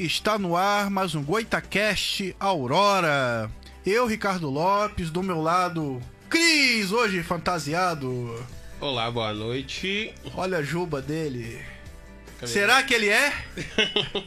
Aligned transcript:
Está 0.00 0.38
no 0.38 0.56
ar 0.56 0.88
mais 0.88 1.14
um 1.14 1.22
Goitacast 1.22 2.34
Aurora. 2.40 3.50
Eu, 3.84 4.06
Ricardo 4.06 4.48
Lopes, 4.48 5.10
do 5.10 5.22
meu 5.22 5.42
lado, 5.42 6.00
Cris, 6.26 6.90
hoje 6.90 7.22
fantasiado. 7.22 8.42
Olá, 8.80 9.10
boa 9.10 9.34
noite. 9.34 10.14
Olha 10.34 10.56
a 10.56 10.62
juba 10.62 11.02
dele. 11.02 11.62
Será 12.46 12.82
que 12.82 12.94
ele 12.94 13.10
é? 13.10 13.30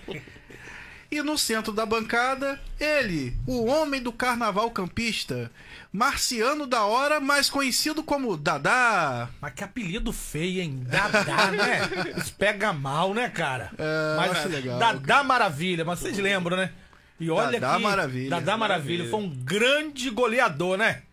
e 1.09 1.23
no 1.23 1.39
centro 1.39 1.73
da 1.73 1.87
bancada, 1.87 2.61
ele, 2.79 3.35
o 3.47 3.65
homem 3.65 3.99
do 3.99 4.13
carnaval 4.13 4.69
campista, 4.69 5.51
Marciano 5.93 6.65
da 6.65 6.83
Hora, 6.85 7.19
mais 7.19 7.51
conhecido 7.51 8.01
como 8.01 8.35
Dadá. 8.35 9.29
Mas 9.39 9.53
que 9.53 9.63
apelido 9.63 10.11
feio, 10.11 10.59
hein? 10.59 10.81
Dadá, 10.87 11.51
né? 11.53 11.81
Isso 12.17 12.33
pega 12.33 12.73
mal, 12.73 13.13
né, 13.13 13.29
cara? 13.29 13.69
É, 13.77 14.17
mas 14.17 14.31
acho 14.31 14.49
legal. 14.49 14.79
Dadá 14.79 15.23
Maravilha, 15.23 15.85
mas 15.85 15.99
vocês 15.99 16.17
lembram, 16.17 16.57
né? 16.57 16.71
E 17.19 17.29
olha 17.29 17.59
Dadá 17.59 17.77
que 17.77 17.83
Maravilha. 17.83 18.29
Dadá 18.31 18.57
Maravilha 18.57 19.07
foi 19.07 19.19
um 19.19 19.29
grande 19.29 20.09
goleador, 20.09 20.79
né? 20.79 21.03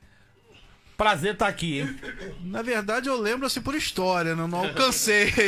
Prazer 1.01 1.33
estar 1.33 1.49
aqui, 1.49 1.81
hein? 1.81 1.97
Na 2.45 2.61
verdade, 2.61 3.09
eu 3.09 3.19
lembro 3.19 3.47
assim 3.47 3.63
por 3.63 3.75
história, 3.75 4.37
não, 4.37 4.47
não 4.47 4.67
alcancei. 4.67 5.33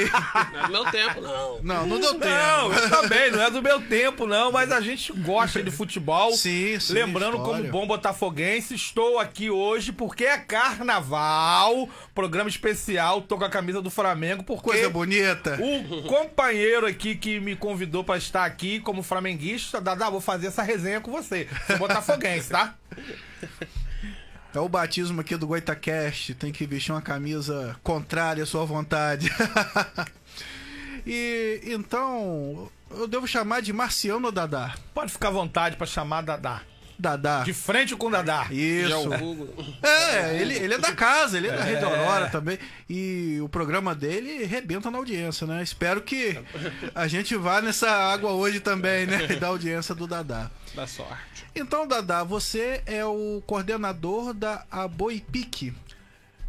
Não 0.50 0.60
é 0.62 0.66
do 0.66 0.72
meu 0.72 0.84
tempo, 0.90 1.20
não. 1.20 1.62
não, 1.62 1.86
não 1.86 2.00
deu 2.00 2.14
tempo. 2.14 2.24
Não, 2.24 2.72
eu 2.72 2.88
também, 2.88 3.30
não 3.30 3.42
é 3.42 3.50
do 3.50 3.60
meu 3.62 3.80
tempo, 3.82 4.26
não, 4.26 4.50
mas 4.50 4.72
a 4.72 4.80
gente 4.80 5.12
gosta 5.12 5.62
de 5.62 5.70
futebol. 5.70 6.32
Sim, 6.32 6.80
sim, 6.80 6.94
Lembrando, 6.94 7.36
história. 7.36 7.60
como 7.60 7.70
bom 7.70 7.86
botafoguense, 7.86 8.74
estou 8.74 9.18
aqui 9.18 9.50
hoje 9.50 9.92
porque 9.92 10.24
é 10.24 10.38
carnaval, 10.38 11.86
programa 12.14 12.48
especial, 12.48 13.20
tô 13.20 13.36
com 13.36 13.44
a 13.44 13.50
camisa 13.50 13.82
do 13.82 13.90
Flamengo, 13.90 14.42
porque 14.42 14.70
Coisa 14.70 14.88
bonita. 14.88 15.58
o 15.60 16.04
companheiro 16.04 16.86
aqui 16.86 17.14
que 17.14 17.38
me 17.38 17.54
convidou 17.54 18.02
pra 18.02 18.16
estar 18.16 18.46
aqui 18.46 18.80
como 18.80 19.02
flamenguista, 19.02 19.82
Dadá, 19.82 20.08
vou 20.08 20.20
fazer 20.20 20.46
essa 20.46 20.62
resenha 20.62 21.02
com 21.02 21.10
você. 21.10 21.46
Sou 21.66 21.76
botafoguense, 21.76 22.48
tá? 22.48 22.74
É 24.54 24.60
o 24.60 24.68
batismo 24.68 25.20
aqui 25.20 25.34
do 25.36 25.46
Goitacast. 25.46 26.34
Tem 26.34 26.52
que 26.52 26.66
vestir 26.66 26.92
uma 26.92 27.00
camisa 27.00 27.74
contrária 27.82 28.42
à 28.42 28.46
sua 28.46 28.64
vontade. 28.64 29.30
e 31.06 31.60
então, 31.64 32.70
eu 32.90 33.08
devo 33.08 33.26
chamar 33.26 33.62
de 33.62 33.72
Marciano 33.72 34.30
Dadá? 34.30 34.74
Pode 34.92 35.10
ficar 35.10 35.28
à 35.28 35.32
vontade 35.32 35.76
pra 35.76 35.86
chamar 35.86 36.22
Dadá. 36.22 36.60
Dadá. 36.98 37.42
De 37.42 37.52
frente 37.52 37.96
com 37.96 38.10
Dadá. 38.10 38.44
Já 38.44 38.52
Isso. 38.54 39.08
o 39.08 39.18
Google. 39.18 39.54
É, 39.82 40.40
ele, 40.40 40.54
ele 40.54 40.74
é 40.74 40.78
da 40.78 40.92
casa, 40.92 41.36
ele 41.36 41.48
é 41.48 41.56
da 41.56 41.62
Rede 41.64 41.84
Aurora 41.84 42.28
também. 42.28 42.58
E 42.88 43.38
o 43.42 43.48
programa 43.48 43.94
dele 43.94 44.44
rebenta 44.44 44.90
na 44.90 44.98
audiência, 44.98 45.46
né? 45.46 45.62
Espero 45.62 46.00
que 46.02 46.38
a 46.94 47.08
gente 47.08 47.36
vá 47.36 47.60
nessa 47.60 47.90
água 47.90 48.32
hoje 48.32 48.60
também, 48.60 49.06
né? 49.06 49.26
Da 49.42 49.48
audiência 49.48 49.94
do 49.94 50.06
Dadá. 50.06 50.50
Da 50.74 50.86
sorte. 50.86 51.44
Então, 51.54 51.86
Dadá, 51.86 52.22
você 52.22 52.82
é 52.86 53.04
o 53.04 53.42
coordenador 53.46 54.32
da 54.32 54.64
Aboipic, 54.70 55.72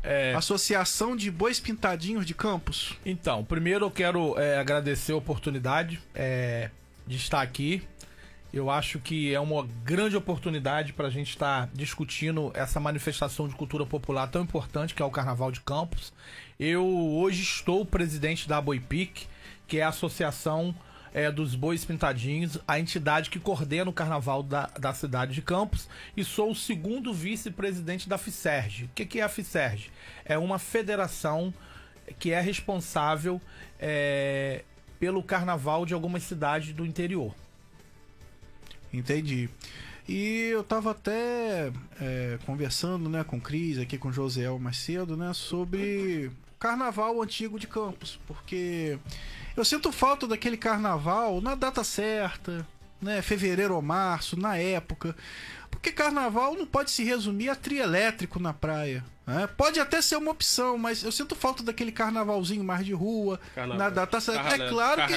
É, 0.03 0.33
Associação 0.35 1.15
de 1.15 1.31
Bois 1.31 1.59
Pintadinhos 1.59 2.25
de 2.25 2.33
Campos. 2.33 2.93
Então, 3.05 3.43
primeiro 3.43 3.85
eu 3.85 3.91
quero 3.91 4.37
é, 4.37 4.57
agradecer 4.57 5.13
a 5.13 5.15
oportunidade 5.15 5.99
é, 6.13 6.69
de 7.07 7.15
estar 7.17 7.41
aqui. 7.41 7.81
Eu 8.53 8.69
acho 8.69 8.99
que 8.99 9.33
é 9.33 9.39
uma 9.39 9.67
grande 9.83 10.15
oportunidade 10.15 10.93
para 10.93 11.07
a 11.07 11.09
gente 11.09 11.29
estar 11.29 11.67
discutindo 11.73 12.51
essa 12.53 12.79
manifestação 12.79 13.47
de 13.47 13.55
cultura 13.55 13.83
popular 13.83 14.27
tão 14.27 14.43
importante 14.43 14.93
que 14.93 15.01
é 15.01 15.05
o 15.05 15.09
Carnaval 15.09 15.51
de 15.51 15.59
Campos. 15.59 16.13
Eu 16.59 16.85
hoje 16.85 17.41
estou 17.41 17.83
presidente 17.83 18.47
da 18.47 18.61
Boipic, 18.61 19.25
que 19.67 19.79
é 19.79 19.81
a 19.81 19.87
associação 19.87 20.75
é, 21.11 21.31
dos 21.31 21.55
Bois 21.55 21.83
Pintadinhos, 21.83 22.59
a 22.67 22.79
entidade 22.79 23.31
que 23.31 23.39
coordena 23.39 23.89
o 23.89 23.93
Carnaval 23.93 24.43
da, 24.43 24.67
da 24.79 24.93
cidade 24.93 25.33
de 25.33 25.41
Campos, 25.41 25.89
e 26.15 26.23
sou 26.23 26.51
o 26.51 26.55
segundo 26.55 27.11
vice-presidente 27.11 28.07
da 28.07 28.19
FICERG. 28.19 28.83
O 28.83 28.89
que, 28.93 29.03
que 29.03 29.19
é 29.19 29.23
a 29.23 29.29
FICERG? 29.29 29.89
É 30.23 30.37
uma 30.37 30.59
federação 30.59 31.51
que 32.19 32.29
é 32.29 32.39
responsável 32.39 33.41
é, 33.79 34.63
pelo 34.99 35.23
carnaval 35.23 35.87
de 35.87 35.95
algumas 35.95 36.21
cidades 36.21 36.71
do 36.71 36.85
interior. 36.85 37.33
Entendi. 38.93 39.49
E 40.07 40.49
eu 40.51 40.63
tava 40.63 40.91
até 40.91 41.71
é, 41.99 42.37
conversando 42.45 43.09
né, 43.09 43.23
com 43.23 43.37
o 43.37 43.41
Cris, 43.41 43.79
aqui 43.79 43.97
com 43.97 44.09
o 44.09 44.13
Josiel 44.13 44.59
mais 44.59 44.77
cedo, 44.77 45.15
né, 45.15 45.33
sobre 45.33 46.29
carnaval 46.59 47.21
antigo 47.21 47.59
de 47.59 47.67
Campos, 47.67 48.19
porque 48.27 48.97
eu 49.55 49.65
sinto 49.65 49.91
falta 49.91 50.27
daquele 50.27 50.57
carnaval 50.57 51.41
na 51.41 51.55
data 51.55 51.83
certa, 51.83 52.67
né, 53.01 53.21
fevereiro 53.21 53.75
ou 53.75 53.81
março, 53.81 54.39
na 54.39 54.57
época. 54.57 55.15
Porque 55.71 55.91
carnaval 55.91 56.55
não 56.55 56.65
pode 56.65 56.91
se 56.91 57.03
resumir 57.03 57.49
a 57.49 57.55
trio 57.55 57.81
elétrico 57.81 58.39
na 58.39 58.53
praia. 58.53 59.03
Né? 59.25 59.47
Pode 59.55 59.79
até 59.79 60.01
ser 60.01 60.17
uma 60.17 60.31
opção, 60.31 60.77
mas 60.77 61.03
eu 61.03 61.11
sinto 61.11 61.35
falta 61.35 61.63
daquele 61.63 61.91
carnavalzinho 61.91 62.63
mais 62.63 62.85
de 62.85 62.93
rua, 62.93 63.39
Carnaval- 63.55 63.77
na 63.77 63.89
data 63.89 64.19
certa. 64.19 64.41
É 64.55 64.69
claro 64.69 64.97
carro 64.97 65.07
que. 65.09 65.13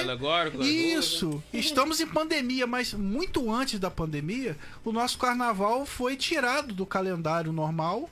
Isso! 0.65 1.43
Estamos 1.53 1.99
em 1.99 2.07
pandemia, 2.07 2.65
mas 2.65 2.93
muito 2.93 3.51
antes 3.51 3.79
da 3.79 3.91
pandemia, 3.91 4.57
o 4.85 4.91
nosso 4.91 5.17
carnaval 5.17 5.85
foi 5.85 6.15
tirado 6.15 6.73
do 6.73 6.85
calendário 6.85 7.51
normal 7.51 8.09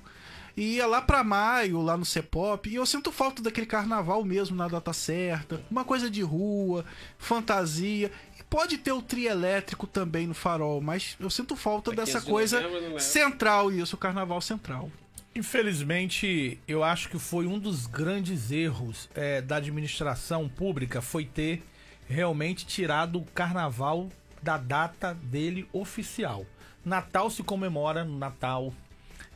e 0.57 0.75
ia 0.75 0.85
lá 0.87 1.01
pra 1.01 1.23
maio, 1.23 1.81
lá 1.81 1.97
no 1.97 2.05
Cepop. 2.05 2.69
E 2.69 2.75
eu 2.75 2.85
sinto 2.85 3.11
falta 3.11 3.41
daquele 3.41 3.65
carnaval 3.67 4.23
mesmo 4.23 4.55
na 4.55 4.67
data 4.67 4.93
certa, 4.93 5.61
uma 5.69 5.83
coisa 5.85 6.09
de 6.09 6.21
rua, 6.21 6.85
fantasia. 7.17 8.11
E 8.39 8.43
pode 8.43 8.77
ter 8.77 8.91
o 8.91 9.01
trio 9.01 9.29
elétrico 9.29 9.87
também 9.87 10.27
no 10.27 10.33
farol, 10.33 10.79
mas 10.81 11.15
eu 11.19 11.29
sinto 11.29 11.55
falta 11.55 11.91
dessa 11.91 12.13
15 12.19 12.25
de 12.25 12.31
coisa 12.31 12.61
novembro, 12.61 12.87
leva. 12.87 12.99
central, 12.99 13.71
isso, 13.71 13.95
o 13.95 13.99
carnaval 13.99 14.39
central. 14.41 14.89
Infelizmente, 15.37 16.61
eu 16.65 16.81
acho 16.81 17.09
que 17.09 17.19
foi 17.19 17.45
um 17.45 17.59
dos 17.59 17.87
grandes 17.87 18.51
erros 18.51 19.09
é, 19.13 19.41
da 19.41 19.57
administração 19.57 20.47
pública 20.47 21.01
foi 21.01 21.25
ter 21.25 21.61
realmente 22.07 22.65
tirado 22.65 23.19
o 23.19 23.25
carnaval 23.25 24.07
da 24.41 24.57
data 24.57 25.13
dele 25.13 25.67
oficial. 25.73 26.45
Natal 26.85 27.29
se 27.29 27.43
comemora 27.43 28.05
no 28.05 28.17
Natal, 28.17 28.73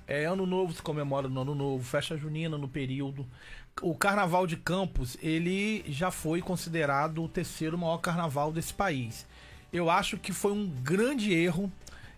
é, 0.07 0.24
Ano 0.24 0.46
Novo 0.46 0.72
se 0.72 0.81
comemora 0.81 1.28
no 1.28 1.42
Ano 1.42 1.54
Novo, 1.54 1.84
festa 1.84 2.16
junina 2.16 2.57
no 2.57 2.69
período. 2.69 3.28
O 3.81 3.94
Carnaval 3.94 4.48
de 4.48 4.56
Campos, 4.56 5.18
ele 5.22 5.84
já 5.86 6.12
foi 6.12 6.42
considerado 6.42 7.22
o 7.22 7.28
terceiro 7.28 7.78
maior 7.78 7.98
carnaval 7.98 8.54
desse 8.54 8.74
país. 8.74 9.28
Eu 9.72 9.90
acho 9.90 10.18
que 10.18 10.31
foi 10.31 10.54
um 10.54 10.66
grande 10.66 11.34
erro 11.34 11.69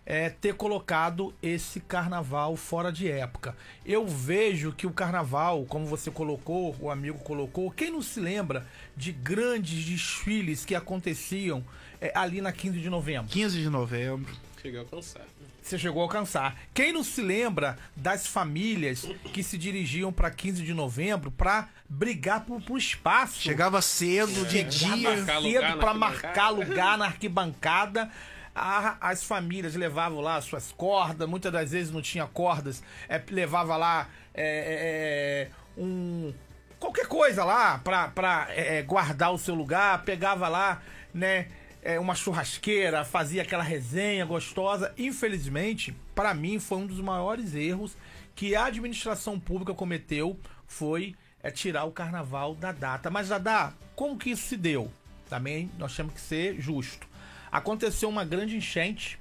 é, 0.04 0.30
ter 0.30 0.54
colocado 0.54 1.34
esse 1.42 1.80
carnaval 1.80 2.56
fora 2.56 2.90
de 2.90 3.10
época. 3.10 3.56
Eu 3.84 4.06
vejo 4.06 4.72
que 4.72 4.86
o 4.86 4.92
carnaval, 4.92 5.64
como 5.64 5.86
você 5.86 6.10
colocou, 6.10 6.76
o 6.80 6.90
amigo 6.90 7.18
colocou, 7.18 7.70
quem 7.70 7.90
não 7.90 8.02
se 8.02 8.20
lembra 8.20 8.66
de 8.96 9.12
grandes 9.12 9.84
desfiles 9.84 10.64
que 10.64 10.74
aconteciam 10.74 11.64
é, 12.00 12.12
ali 12.14 12.40
na 12.40 12.52
15 12.52 12.80
de 12.80 12.90
novembro? 12.90 13.30
15 13.30 13.60
de 13.60 13.70
novembro. 13.70 14.34
Cheguei 14.60 14.78
a 14.78 14.82
alcançar. 14.82 15.22
Você 15.62 15.78
chegou 15.78 16.02
a 16.02 16.04
alcançar. 16.04 16.56
Quem 16.74 16.92
não 16.92 17.04
se 17.04 17.22
lembra 17.22 17.78
das 17.94 18.26
famílias 18.26 19.06
que 19.32 19.42
se 19.42 19.56
dirigiam 19.56 20.12
para 20.12 20.28
15 20.28 20.62
de 20.62 20.74
novembro 20.74 21.30
para 21.30 21.68
brigar 21.88 22.44
por, 22.44 22.60
por 22.60 22.76
espaço? 22.76 23.40
Chegava 23.40 23.80
cedo, 23.80 24.44
de 24.46 24.64
dia. 24.64 25.24
cedo 25.24 25.78
para 25.78 25.94
marcar 25.94 26.50
lugar 26.50 26.98
na 26.98 27.06
arquibancada. 27.06 28.10
A- 28.54 28.96
as 29.00 29.24
famílias 29.24 29.74
levavam 29.74 30.20
lá 30.20 30.40
suas 30.40 30.72
cordas, 30.72 31.28
muitas 31.28 31.50
das 31.52 31.70
vezes 31.70 31.92
não 31.92 32.02
tinha 32.02 32.26
cordas, 32.26 32.82
é, 33.08 33.20
levava 33.30 33.76
lá 33.76 34.08
é, 34.34 35.48
é, 35.48 35.80
um 35.80 36.32
qualquer 36.78 37.06
coisa 37.06 37.44
lá 37.44 37.78
pra, 37.78 38.08
pra 38.08 38.46
é, 38.50 38.82
guardar 38.82 39.32
o 39.32 39.38
seu 39.38 39.54
lugar, 39.54 40.02
pegava 40.02 40.48
lá, 40.48 40.82
né, 41.14 41.46
é, 41.80 41.98
uma 41.98 42.14
churrasqueira, 42.14 43.04
fazia 43.04 43.42
aquela 43.42 43.62
resenha 43.62 44.24
gostosa. 44.24 44.92
Infelizmente, 44.98 45.96
pra 46.14 46.34
mim 46.34 46.58
foi 46.58 46.78
um 46.78 46.86
dos 46.86 47.00
maiores 47.00 47.54
erros 47.54 47.96
que 48.34 48.54
a 48.56 48.64
administração 48.66 49.38
pública 49.38 49.72
cometeu 49.74 50.38
foi 50.66 51.14
é, 51.42 51.50
tirar 51.50 51.84
o 51.84 51.92
carnaval 51.92 52.54
da 52.54 52.72
data. 52.72 53.10
Mas 53.10 53.28
Dadá, 53.28 53.72
como 53.94 54.18
que 54.18 54.30
isso 54.30 54.46
se 54.48 54.56
deu? 54.56 54.90
Também 55.28 55.70
nós 55.78 55.94
temos 55.96 56.12
que 56.14 56.20
ser 56.20 56.60
justo. 56.60 57.06
Aconteceu 57.52 58.08
uma 58.08 58.24
grande 58.24 58.56
enchente 58.56 59.18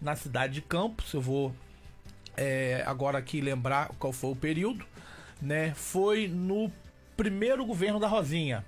na 0.00 0.16
cidade 0.16 0.54
de 0.54 0.62
Campos. 0.62 1.12
Eu 1.12 1.20
vou 1.20 1.54
é, 2.36 2.82
agora 2.84 3.16
aqui 3.16 3.40
lembrar 3.40 3.90
qual 3.96 4.12
foi 4.12 4.32
o 4.32 4.36
período, 4.36 4.84
né? 5.40 5.72
Foi 5.72 6.26
no 6.26 6.72
primeiro 7.16 7.64
governo 7.64 8.00
da 8.00 8.08
Rosinha. 8.08 8.64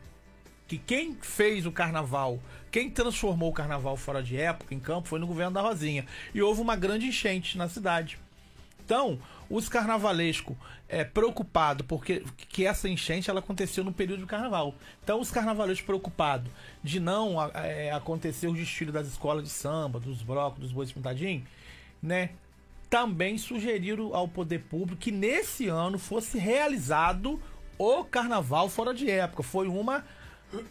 Que 0.69 0.79
quem 0.79 1.19
fez 1.21 1.67
o 1.67 1.73
carnaval, 1.73 2.41
quem 2.71 2.89
transformou 2.89 3.51
o 3.51 3.53
carnaval 3.53 3.97
fora 3.97 4.23
de 4.23 4.37
época 4.37 4.73
em 4.73 4.79
campo 4.79 5.09
foi 5.09 5.19
no 5.19 5.27
governo 5.27 5.53
da 5.53 5.61
Rosinha. 5.61 6.07
E 6.33 6.41
houve 6.41 6.61
uma 6.61 6.77
grande 6.77 7.07
enchente 7.07 7.59
na 7.59 7.69
cidade. 7.69 8.19
Então, 8.85 9.19
Os 9.49 9.69
carnavalescos 9.69 10.57
é, 10.95 11.05
preocupados, 11.05 11.85
porque 11.87 12.23
que 12.49 12.65
essa 12.67 12.89
enchente 12.89 13.29
ela 13.31 13.41
aconteceu 13.41 13.83
no 13.83 13.93
período 13.93 14.21
do 14.21 14.27
carnaval. 14.27 14.75
Então, 15.03 15.21
os 15.21 15.31
carnavalescos 15.31 15.85
preocupados 15.85 16.51
de 16.83 17.01
não 17.01 17.37
é, 17.55 17.91
acontecer 17.93 18.47
o 18.47 18.55
desfile 18.55 18.93
das 18.93 19.07
escolas 19.09 19.43
de 19.45 19.51
samba, 19.51 19.99
dos 19.99 20.23
blocos, 20.23 20.61
dos 20.61 20.73
bois 20.73 20.93
pintadinhos, 20.93 21.45
né? 22.03 22.31
Também 22.89 23.37
sugeriram 23.39 24.15
ao 24.15 24.29
poder 24.29 24.61
público 24.61 25.01
que 25.01 25.11
nesse 25.11 25.67
ano 25.67 25.99
fosse 25.99 26.39
realizado 26.39 27.41
o 27.77 28.05
carnaval 28.05 28.69
fora 28.69 28.95
de 28.95 29.11
época. 29.11 29.43
Foi 29.43 29.67
uma 29.67 30.05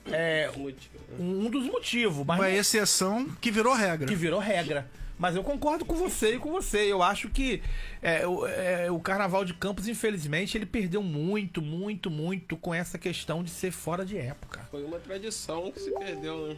é, 0.10 0.50
Muito- 0.56 0.90
um 1.20 1.50
dos 1.50 1.66
motivos, 1.66 2.26
mas 2.26 2.40
Uma 2.40 2.48
não- 2.48 2.56
exceção 2.56 3.26
que 3.42 3.52
virou 3.52 3.74
regra. 3.74 4.08
que 4.08 4.16
virou 4.16 4.40
regra. 4.40 4.90
Mas 5.18 5.36
eu 5.36 5.44
concordo 5.44 5.86
com 5.86 5.96
você 5.96 6.36
e 6.36 6.40
com 6.40 6.52
você. 6.52 6.92
Eu 6.92 7.02
acho 7.04 7.30
que 7.30 7.62
é, 8.02 8.28
o, 8.28 8.46
é, 8.48 8.92
o 8.92 9.00
Carnaval 9.00 9.46
de 9.46 9.54
Campos, 9.54 9.88
infelizmente, 9.88 10.58
ele 10.58 10.66
perdeu 10.66 11.04
muito, 11.04 11.62
muito, 11.62 12.10
muito 12.10 12.58
com 12.58 12.74
essa 12.74 12.98
questão 12.98 13.44
de 13.44 13.50
ser 13.50 13.72
fora 13.72 14.06
de 14.06 14.18
época. 14.18 14.68
Foi 14.72 14.84
uma 14.84 15.00
tradição 15.00 15.72
que 15.72 15.80
se 15.80 15.92
perdeu, 15.92 16.50
né? 16.50 16.58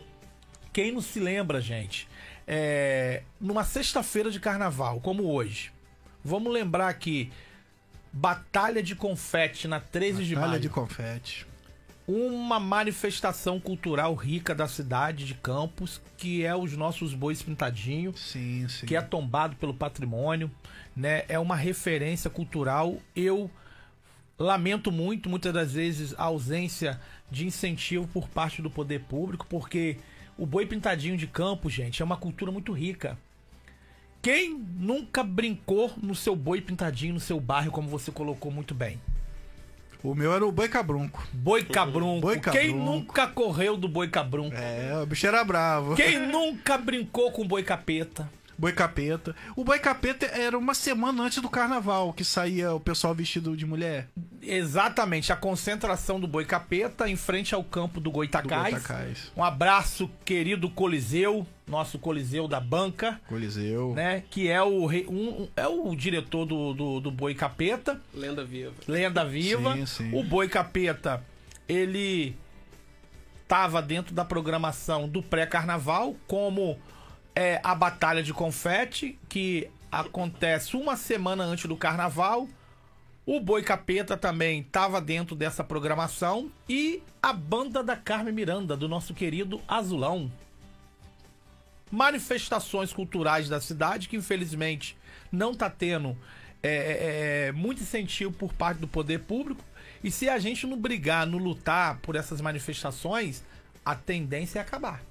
Quem 0.72 0.92
não 0.92 1.02
se 1.02 1.20
lembra, 1.20 1.62
gente, 1.62 2.08
é, 2.48 3.24
numa 3.40 3.64
sexta-feira 3.64 4.30
de 4.30 4.40
carnaval, 4.40 5.00
como 5.00 5.32
hoje, 5.32 5.72
vamos 6.24 6.52
lembrar 6.52 6.90
aqui, 6.90 7.32
Batalha 8.12 8.84
de 8.84 8.96
Confete 8.96 9.68
na 9.68 9.80
13 9.80 10.26
de 10.26 10.36
Batalha 10.36 10.52
maio. 10.52 10.62
de 10.62 10.70
confete. 10.70 11.48
Uma 12.08 12.60
manifestação 12.60 13.60
cultural 13.60 14.14
rica 14.14 14.54
da 14.54 14.68
cidade 14.68 15.26
de 15.26 15.34
Campos, 15.34 16.00
que 16.18 16.46
é 16.46 16.56
os 16.56 16.78
nossos 16.78 17.14
bois 17.14 17.42
pintadinhos. 17.42 18.20
Sim, 18.20 18.68
sim. 18.68 18.86
que 18.86 18.96
é 18.96 19.02
tombado 19.02 19.56
pelo 19.56 19.74
patrimônio, 19.74 20.52
né? 20.96 21.24
É 21.28 21.40
uma 21.40 21.56
referência 21.56 22.30
cultural. 22.30 22.98
Eu 23.16 23.50
lamento 24.38 24.92
muito, 24.92 25.30
muitas 25.30 25.54
das 25.54 25.74
vezes, 25.74 26.14
a 26.18 26.24
ausência 26.24 27.00
de 27.32 27.48
incentivo 27.48 28.08
por 28.08 28.28
parte 28.28 28.62
do 28.62 28.70
poder 28.70 29.02
público, 29.02 29.48
porque 29.50 29.98
o 30.38 30.46
boi 30.46 30.66
pintadinho 30.66 31.18
de 31.18 31.26
campo, 31.26 31.70
gente, 31.70 32.02
é 32.02 32.06
uma 32.06 32.18
cultura 32.18 32.52
muito 32.52 32.72
rica. 32.72 33.18
Quem 34.22 34.58
nunca 34.58 35.24
brincou 35.24 35.94
no 36.02 36.16
seu 36.16 36.36
boi 36.36 36.62
pintadinho 36.62 37.14
no 37.14 37.20
seu 37.20 37.40
bairro, 37.40 37.72
como 37.72 37.88
você 37.88 38.12
colocou 38.12 38.52
muito 38.52 38.74
bem? 38.74 39.00
O 40.06 40.14
meu 40.14 40.32
era 40.34 40.46
o 40.46 40.52
boi 40.52 40.70
cabrunco. 40.70 41.28
Boi 41.34 41.64
cabrunco. 41.64 42.22
Boi 42.22 42.40
Quem 42.40 42.42
cabrunco. 42.72 42.78
nunca 42.78 43.28
correu 43.28 43.76
do 43.76 43.88
boi 43.88 44.08
cabrunco? 44.08 44.56
É, 44.56 45.02
o 45.02 45.06
bicho 45.06 45.26
era 45.26 45.44
bravo. 45.44 45.96
Quem 45.96 46.20
nunca 46.32 46.78
brincou 46.78 47.32
com 47.32 47.48
boi 47.48 47.64
capeta? 47.64 48.30
Boi 48.58 48.72
capeta. 48.72 49.36
O 49.56 49.64
boi 49.64 49.80
capeta 49.80 50.26
era 50.28 50.58
uma 50.58 50.74
semana 50.74 51.24
antes 51.24 51.42
do 51.42 51.50
carnaval 51.50 52.14
que 52.14 52.24
saía 52.24 52.74
o 52.74 52.80
pessoal 52.80 53.14
vestido 53.14 53.56
de 53.58 53.66
mulher. 53.66 54.08
Exatamente, 54.42 55.34
a 55.34 55.36
concentração 55.36 56.20
do 56.20 56.28
Boi 56.28 56.46
Capeta 56.46 57.10
em 57.10 57.16
frente 57.16 57.54
ao 57.56 57.64
campo 57.64 58.00
do 58.00 58.04
Do 58.06 58.12
Goitacás. 58.12 59.32
Um 59.36 59.44
abraço, 59.44 60.10
querido 60.24 60.70
Coliseu, 60.70 61.46
nosso 61.68 61.98
Coliseu 61.98 62.48
da 62.48 62.60
banca, 62.60 63.20
Coliseu. 63.28 63.94
né? 63.96 64.24
Que 64.30 64.48
é 64.48 64.62
o, 64.62 64.86
rei- 64.86 65.08
um- 65.08 65.48
é 65.56 65.68
o 65.68 65.96
diretor 65.96 66.46
do, 66.46 66.74
do, 66.74 67.00
do 67.00 67.12
Boi 67.12 67.34
Capeta, 67.34 68.00
Lenda 68.14 68.46
viva. 68.46 68.72
lenda 68.88 69.26
viva. 69.26 69.74
Sim, 69.76 69.86
sim. 69.86 70.12
O 70.14 70.24
Boi 70.24 70.48
Capeta, 70.48 71.24
ele 71.68 72.38
tava 73.48 73.82
dentro 73.82 74.14
da 74.14 74.24
programação 74.24 75.08
do 75.10 75.22
pré-carnaval, 75.22 76.16
como 76.28 76.78
é, 77.36 77.60
a 77.64 77.76
Batalha 77.76 78.24
de 78.24 78.34
Confete, 78.34 79.20
que 79.28 79.70
acontece 79.92 80.78
uma 80.78 80.96
semana 80.96 81.44
antes 81.44 81.66
do 81.66 81.76
carnaval. 81.76 82.48
O 83.26 83.40
Boi 83.40 83.64
Capeta 83.64 84.16
também 84.16 84.62
estava 84.62 85.02
dentro 85.02 85.36
dessa 85.36 85.64
programação. 85.64 86.52
E 86.70 87.04
a 87.22 87.34
banda 87.34 87.84
da 87.84 87.96
Carmen 87.96 88.34
Miranda, 88.34 88.78
do 88.78 88.88
nosso 88.88 89.14
querido 89.14 89.62
Azulão. 89.68 90.32
Manifestações 91.92 92.94
culturais 92.94 93.50
da 93.50 93.60
cidade 93.60 94.08
que 94.08 94.16
infelizmente 94.16 94.98
não 95.32 95.52
está 95.52 95.70
tendo 95.70 96.18
é, 96.62 96.68
é, 96.68 97.48
é, 97.48 97.52
muito 97.52 97.82
incentivo 97.82 98.32
por 98.32 98.54
parte 98.54 98.80
do 98.80 98.88
poder 98.88 99.20
público. 99.20 99.64
E 100.04 100.12
se 100.12 100.30
a 100.30 100.38
gente 100.40 100.66
não 100.68 100.78
brigar, 100.78 101.26
não 101.26 101.38
lutar 101.38 101.98
por 102.00 102.16
essas 102.16 102.42
manifestações, 102.42 103.44
a 103.84 103.96
tendência 103.96 104.60
é 104.60 104.62
acabar. 104.62 105.02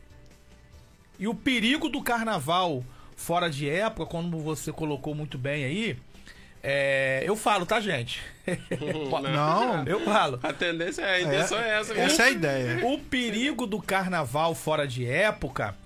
E 1.19 1.29
o 1.29 1.35
perigo 1.35 1.89
do 1.89 2.03
carnaval 2.03 2.85
fora 3.17 3.49
de 3.49 3.69
época, 3.69 4.07
como 4.07 4.41
você 4.41 4.73
colocou 4.73 5.15
muito 5.15 5.39
bem 5.39 5.65
aí, 5.65 5.97
é, 6.63 7.23
eu 7.27 7.37
falo, 7.37 7.67
tá, 7.67 7.79
gente? 7.79 8.23
Não. 9.33 9.85
eu 9.87 10.01
falo. 10.01 10.41
A 10.43 10.53
tendência 10.53 11.03
é, 11.03 11.17
a 11.17 11.21
intenção 11.21 11.59
é, 11.59 11.79
essa. 11.79 11.95
Essa 11.95 12.23
é 12.23 12.27
a 12.27 12.31
ideia. 12.31 12.87
O 12.87 12.99
perigo 12.99 13.67
do 13.67 13.81
carnaval 13.81 14.55
fora 14.55 14.89
de 14.89 15.07
época 15.07 15.77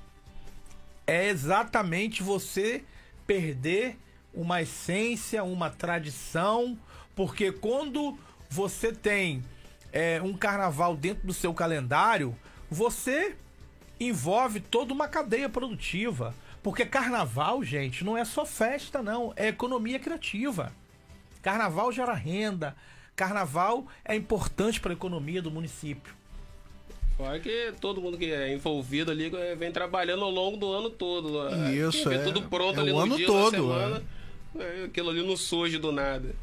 é 1.07 1.29
exatamente 1.29 2.23
você 2.23 2.85
perder 3.27 3.99
uma 4.33 4.63
essência, 4.63 5.43
uma 5.43 5.69
tradição, 5.69 6.79
porque 7.17 7.51
quando 7.51 8.17
você 8.49 8.93
tem 8.93 9.43
é, 9.93 10.21
um 10.23 10.35
carnaval 10.35 10.97
dentro 10.97 11.27
do 11.27 11.35
seu 11.35 11.53
calendário, 11.53 12.37
você 12.71 13.35
envolve 14.01 14.61
toda 14.61 14.93
uma 14.93 15.09
cadeia 15.09 15.49
produtiva. 15.49 16.35
Porque 16.63 16.85
carnaval, 16.85 17.63
gente, 17.63 18.05
não 18.05 18.17
é 18.17 18.25
só 18.25 18.45
festa, 18.45 19.03
não, 19.03 19.33
é 19.37 19.49
economia 19.49 19.99
criativa. 19.99 20.73
Carnaval 21.41 21.93
gera 21.93 22.15
renda, 22.15 22.77
carnaval 23.15 23.87
é 24.05 24.15
importante 24.15 24.81
para 24.81 24.93
a 24.93 24.95
economia 24.95 25.41
do 25.41 25.51
município. 25.51 26.19
Fora 27.17 27.41
que 27.41 27.73
todo 27.81 28.01
mundo 28.01 28.17
que 28.17 28.27
é 28.27 28.53
envolvido 28.53 29.11
ali 29.11 29.35
eh, 29.35 29.57
vem 29.57 29.73
trabalhando 29.73 30.25
ao 30.25 30.31
longo 30.31 30.57
do 30.57 30.73
ano 30.73 30.89
todo. 30.89 31.51
né? 31.51 31.75
Isso, 31.75 32.09
é. 32.11 32.19
tudo 32.19 32.43
pronto 32.43 32.79
É 32.79 32.83
ali 32.83 32.93
o 32.93 32.95
no 32.95 33.01
ano 33.01 33.17
dia, 33.17 33.27
todo, 33.27 33.69
na 33.69 33.75
semana. 33.75 34.03
É, 34.57 34.85
Aquilo 34.85 35.11
ali 35.11 35.27
não 35.27 35.37
surge 35.37 35.79
do 35.79 35.91
nada. 35.91 36.35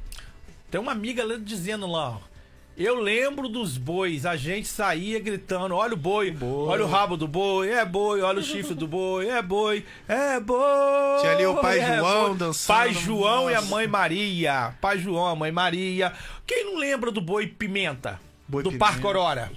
Tem 0.69 0.79
uma 0.79 0.91
amiga 0.91 1.23
dizendo 1.39 1.87
lá, 1.87 2.17
ó. 2.17 2.34
Eu 2.77 2.99
lembro 2.99 3.47
dos 3.47 3.77
bois, 3.77 4.25
a 4.25 4.35
gente 4.35 4.67
saía 4.67 5.17
gritando, 5.17 5.73
olha 5.75 5.93
o 5.93 5.97
boi, 5.97 6.29
boi. 6.31 6.67
olha 6.67 6.83
o 6.83 6.89
rabo 6.89 7.15
do 7.15 7.25
boi, 7.25 7.69
é 7.71 7.85
boi, 7.85 8.21
olha 8.21 8.39
o 8.39 8.43
chifre 8.43 8.73
do 8.75 8.85
boi, 8.85 9.29
é 9.29 9.41
boi, 9.41 9.85
é 10.09 10.41
boi. 10.41 11.21
Tinha 11.21 11.31
ali 11.31 11.45
o 11.45 11.55
pai 11.55 11.79
é 11.79 11.95
João 11.97 12.29
boi. 12.29 12.37
dançando, 12.37 12.77
Pai 12.77 12.93
João 12.93 13.49
e 13.49 13.53
a 13.53 13.61
nossa. 13.61 13.73
mãe 13.73 13.87
Maria. 13.87 14.73
Pai 14.81 14.99
João, 14.99 15.25
a 15.25 15.35
mãe 15.37 15.53
Maria. 15.53 16.11
Quem 16.45 16.65
não 16.65 16.77
lembra 16.77 17.11
do 17.11 17.21
boi 17.21 17.47
Pimenta? 17.47 18.19
Boi 18.45 18.61
do 18.61 18.71
Pimenta. 18.71 18.85
Parco 18.85 19.07
Aurora. 19.07 19.51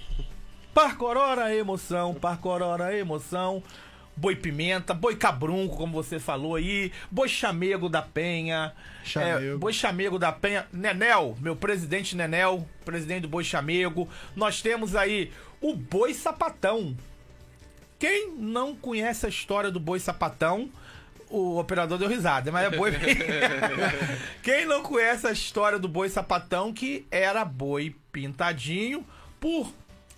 Parco 0.73 1.05
Aurora, 1.05 1.53
emoção, 1.53 2.13
Parco 2.13 2.49
Aurora, 2.49 2.97
emoção. 2.97 3.61
Boi 4.19 4.35
Pimenta, 4.35 4.93
Boi 4.93 5.15
Cabrunco, 5.15 5.77
como 5.77 5.93
você 5.93 6.19
falou 6.19 6.55
aí, 6.55 6.91
Boi 7.09 7.29
Chamego 7.29 7.87
da 7.87 8.01
Penha, 8.01 8.73
Chamego. 9.01 9.55
é, 9.55 9.55
Boi 9.55 9.71
Chamego 9.71 10.19
da 10.19 10.29
Penha, 10.29 10.67
Nenel, 10.73 11.37
meu 11.39 11.55
presidente 11.55 12.17
Nenel, 12.17 12.67
presidente 12.83 13.21
do 13.21 13.29
Boi 13.29 13.45
Chamego. 13.45 14.09
Nós 14.35 14.61
temos 14.61 14.93
aí 14.93 15.31
o 15.61 15.73
Boi 15.73 16.13
Sapatão. 16.13 16.97
Quem 17.97 18.33
não 18.35 18.75
conhece 18.75 19.25
a 19.25 19.29
história 19.29 19.71
do 19.71 19.79
Boi 19.79 20.01
Sapatão, 20.01 20.69
o 21.29 21.57
operador 21.57 21.97
deu 21.97 22.09
risada, 22.09 22.51
mas 22.51 22.73
é 22.73 22.75
boi. 22.75 22.91
Quem 24.43 24.65
não 24.65 24.83
conhece 24.83 25.27
a 25.27 25.31
história 25.31 25.79
do 25.79 25.87
boi 25.87 26.09
sapatão, 26.09 26.73
que 26.73 27.05
era 27.11 27.45
boi 27.45 27.95
pintadinho, 28.11 29.05
por 29.39 29.71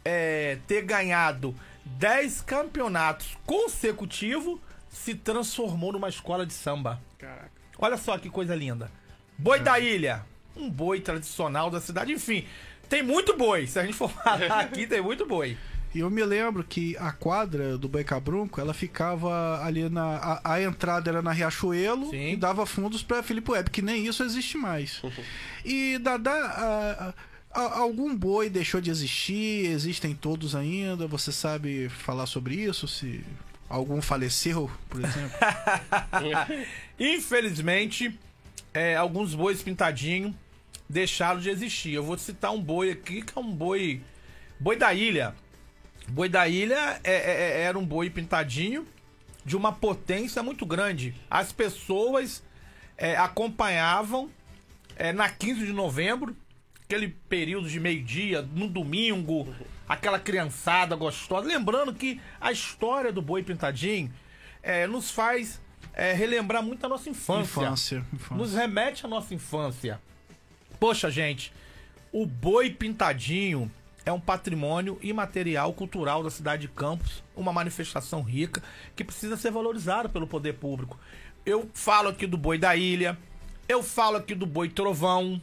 é, 0.06 0.58
ter 0.68 0.84
ganhado 0.84 1.54
10 1.86 2.42
campeonatos 2.42 3.38
consecutivos, 3.46 4.60
se 4.90 5.16
transformou 5.16 5.94
numa 5.94 6.10
escola 6.10 6.46
de 6.46 6.54
samba. 6.54 7.02
Caraca. 7.18 7.52
Olha 7.78 7.98
só 7.98 8.18
que 8.18 8.30
coisa 8.30 8.56
linda. 8.56 8.92
Boi 9.38 9.60
da 9.60 9.80
ilha, 9.80 10.24
um 10.56 10.70
boi 10.70 11.00
tradicional 11.02 11.70
da 11.72 11.80
cidade. 11.80 12.12
Enfim, 12.12 12.46
tem 12.90 13.02
muito 13.02 13.36
boi. 13.38 13.66
Se 13.68 13.80
a 13.80 13.84
gente 13.84 13.96
for 13.96 14.10
falar 14.12 14.60
aqui, 14.60 14.86
tem 14.86 15.02
muito 15.02 15.26
boi. 15.26 15.58
E 15.94 16.00
eu 16.00 16.10
me 16.10 16.24
lembro 16.24 16.64
que 16.64 16.96
a 16.98 17.12
quadra 17.12 17.78
do 17.78 17.90
Boi 17.90 18.02
Cabrunco, 18.06 18.62
ela 18.62 18.74
ficava 18.74 19.62
ali 19.62 19.90
na. 19.90 20.40
A, 20.42 20.54
a 20.54 20.62
entrada 20.62 21.10
era 21.10 21.22
na 21.22 21.34
Riachuelo 21.34 22.10
Sim. 22.12 22.32
e 22.32 22.36
dava 22.38 22.66
fundos 22.66 23.04
pra 23.04 23.22
Filipe 23.22 23.52
Web, 23.52 23.70
que 23.70 23.82
nem 23.82 24.06
isso 24.08 24.24
existe 24.24 24.58
mais. 24.58 25.02
E 25.66 25.98
Dadá. 25.98 26.32
a- 26.34 27.08
a- 27.10 27.14
algum 27.54 28.16
boi 28.16 28.50
deixou 28.50 28.80
de 28.82 28.90
existir? 28.90 29.66
Existem 29.66 30.14
todos 30.16 30.56
ainda? 30.56 31.08
Você 31.08 31.32
sabe 31.32 31.90
falar 31.90 32.26
sobre 32.26 32.56
isso? 32.56 32.88
Se 32.88 33.24
algum 33.70 34.02
faleceu, 34.02 34.70
por 34.90 35.04
exemplo? 35.04 35.38
Infelizmente, 37.00 38.18
é, 38.74 38.96
alguns 38.96 39.34
bois 39.34 39.62
pintadinhos 39.62 40.34
deixaram 40.90 41.40
de 41.40 41.50
existir. 41.50 41.94
Eu 41.94 42.04
vou 42.04 42.18
citar 42.18 42.52
um 42.52 42.62
boi 42.62 42.92
aqui 42.92 43.22
que 43.22 43.38
é 43.38 43.42
um 43.42 43.52
boi. 43.52 44.02
Boi 44.60 44.76
da 44.76 44.94
ilha. 44.94 45.36
Boi 46.10 46.28
da 46.30 46.48
ilha 46.48 47.00
é- 47.04 47.12
é- 47.14 47.42
é- 47.42 47.62
era 47.62 47.78
um 47.80 47.86
boi 47.86 48.10
pintadinho 48.10 48.86
de 49.46 49.56
uma 49.58 49.72
potência 49.72 50.44
muito 50.44 50.66
grande. 50.66 51.16
As 51.30 51.52
pessoas 51.52 52.44
é, 52.98 53.16
acompanhavam 53.18 54.30
é, 54.96 55.12
na 55.12 55.28
15 55.30 55.66
de 55.66 55.74
novembro, 55.74 56.36
aquele 56.92 57.08
período 57.08 57.70
de 57.70 57.80
meio-dia, 57.80 58.42
no 58.42 58.68
domingo, 58.68 59.48
aquela 59.88 60.20
criançada 60.20 60.94
gostosa. 60.94 61.48
Lembrando 61.48 61.94
que 61.94 62.20
a 62.40 62.52
história 62.52 63.14
do 63.14 63.22
boi 63.22 63.42
pintadinho 63.42 64.12
é, 64.62 64.86
nos 64.86 65.10
faz 65.10 65.62
é, 65.94 66.12
relembrar 66.12 66.62
muito 66.62 66.86
a 66.86 66.90
nossa 66.90 67.10
infância. 67.10 67.62
Infância, 67.62 68.06
infância. 68.14 68.36
Nos 68.36 68.54
remete 68.54 69.06
à 69.06 69.10
nossa 69.10 69.34
infância. 69.34 70.02
Poxa, 70.82 71.10
gente, 71.10 71.54
o 72.12 72.26
boi 72.26 72.70
pintadinho 72.72 73.72
é 74.06 74.12
um 74.12 74.20
patrimônio 74.20 75.00
imaterial 75.02 75.72
cultural 75.72 76.22
da 76.22 76.30
cidade 76.30 76.64
de 76.64 76.68
Campos, 76.68 77.24
uma 77.34 77.54
manifestação 77.54 78.22
rica 78.22 78.62
que 78.98 79.04
precisa 79.04 79.38
ser 79.38 79.52
valorizada 79.52 80.10
pelo 80.10 80.28
poder 80.28 80.56
público. 80.56 81.00
Eu 81.46 81.70
falo 81.74 82.10
aqui 82.10 82.28
do 82.28 82.38
boi 82.38 82.58
da 82.58 82.76
ilha, 82.76 83.18
eu 83.70 83.82
falo 83.82 84.18
aqui 84.18 84.36
do 84.36 84.46
boi 84.46 84.68
trovão, 84.68 85.42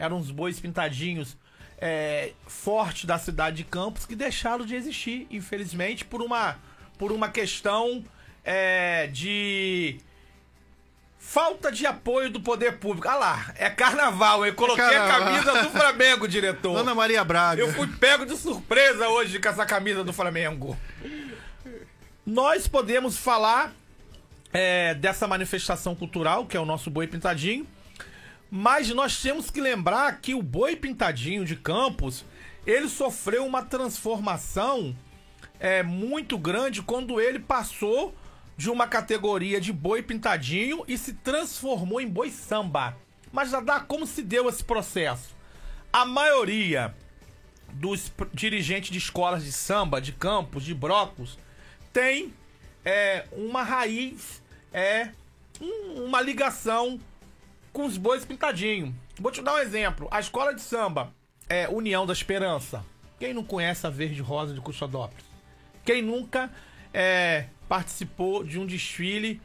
eram 0.00 0.16
uns 0.16 0.30
bois 0.30 0.58
pintadinhos 0.58 1.36
é, 1.78 2.32
fortes 2.46 3.04
da 3.04 3.18
cidade 3.18 3.58
de 3.58 3.64
Campos 3.64 4.06
que 4.06 4.16
deixaram 4.16 4.64
de 4.64 4.74
existir, 4.74 5.26
infelizmente, 5.30 6.04
por 6.04 6.22
uma, 6.22 6.58
por 6.98 7.12
uma 7.12 7.28
questão 7.28 8.02
é, 8.42 9.06
de 9.08 9.98
falta 11.18 11.70
de 11.70 11.86
apoio 11.86 12.30
do 12.30 12.40
poder 12.40 12.78
público. 12.78 13.06
Ah 13.06 13.16
lá, 13.16 13.52
é 13.56 13.68
carnaval, 13.68 14.44
eu 14.44 14.54
coloquei 14.54 14.84
a 14.84 15.06
carnaval. 15.06 15.42
camisa 15.42 15.62
do 15.62 15.70
Flamengo, 15.70 16.26
diretor. 16.26 16.76
Ana 16.78 16.94
Maria 16.94 17.22
Braga. 17.22 17.60
Eu 17.60 17.72
fui 17.72 17.86
pego 17.86 18.24
de 18.24 18.36
surpresa 18.36 19.08
hoje 19.08 19.38
com 19.38 19.48
essa 19.48 19.66
camisa 19.66 20.02
do 20.02 20.12
Flamengo. 20.12 20.76
Nós 22.26 22.66
podemos 22.66 23.16
falar 23.16 23.72
é, 24.52 24.94
dessa 24.94 25.26
manifestação 25.26 25.94
cultural, 25.94 26.46
que 26.46 26.56
é 26.56 26.60
o 26.60 26.64
nosso 26.64 26.90
boi 26.90 27.06
pintadinho, 27.06 27.66
mas 28.50 28.88
nós 28.90 29.20
temos 29.20 29.50
que 29.50 29.60
lembrar 29.60 30.20
que 30.20 30.34
o 30.34 30.42
boi 30.42 30.74
pintadinho 30.76 31.44
de 31.44 31.54
Campos, 31.56 32.24
ele 32.66 32.88
sofreu 32.88 33.46
uma 33.46 33.62
transformação 33.62 34.96
é, 35.58 35.82
muito 35.82 36.36
grande 36.38 36.82
quando 36.82 37.20
ele 37.20 37.38
passou 37.38 38.14
de 38.56 38.68
uma 38.70 38.86
categoria 38.86 39.60
de 39.60 39.72
boi 39.72 40.02
pintadinho 40.02 40.84
e 40.88 40.98
se 40.98 41.14
transformou 41.14 42.00
em 42.00 42.08
boi 42.08 42.30
samba. 42.30 42.96
Mas 43.32 43.50
Dadá, 43.52 43.80
como 43.80 44.06
se 44.06 44.22
deu 44.22 44.48
esse 44.48 44.64
processo? 44.64 45.34
A 45.92 46.04
maioria 46.04 46.94
dos 47.72 48.12
dirigentes 48.34 48.90
de 48.90 48.98
escolas 48.98 49.44
de 49.44 49.52
samba, 49.52 50.00
de 50.00 50.12
campos, 50.12 50.64
de 50.64 50.74
brocos, 50.74 51.38
tem 51.92 52.34
é, 52.84 53.26
uma 53.32 53.62
raiz, 53.62 54.42
é 54.72 55.10
um- 55.60 56.04
uma 56.04 56.20
ligação 56.20 56.98
com 57.72 57.84
os 57.84 57.96
bois 57.96 58.24
pintadinhos. 58.24 58.94
Vou 59.18 59.30
te 59.30 59.42
dar 59.42 59.54
um 59.54 59.58
exemplo. 59.58 60.08
A 60.10 60.20
escola 60.20 60.54
de 60.54 60.60
samba 60.60 61.12
é 61.48 61.68
União 61.68 62.06
da 62.06 62.12
Esperança. 62.12 62.84
Quem 63.18 63.34
não 63.34 63.44
conhece 63.44 63.86
a 63.86 63.90
Verde 63.90 64.22
Rosa 64.22 64.54
de 64.54 64.60
Cuxodópolis? 64.60 65.24
Quem 65.84 66.02
nunca 66.02 66.50
é, 66.92 67.46
participou 67.68 68.42
de 68.44 68.58
um 68.58 68.66
desfile? 68.66 69.40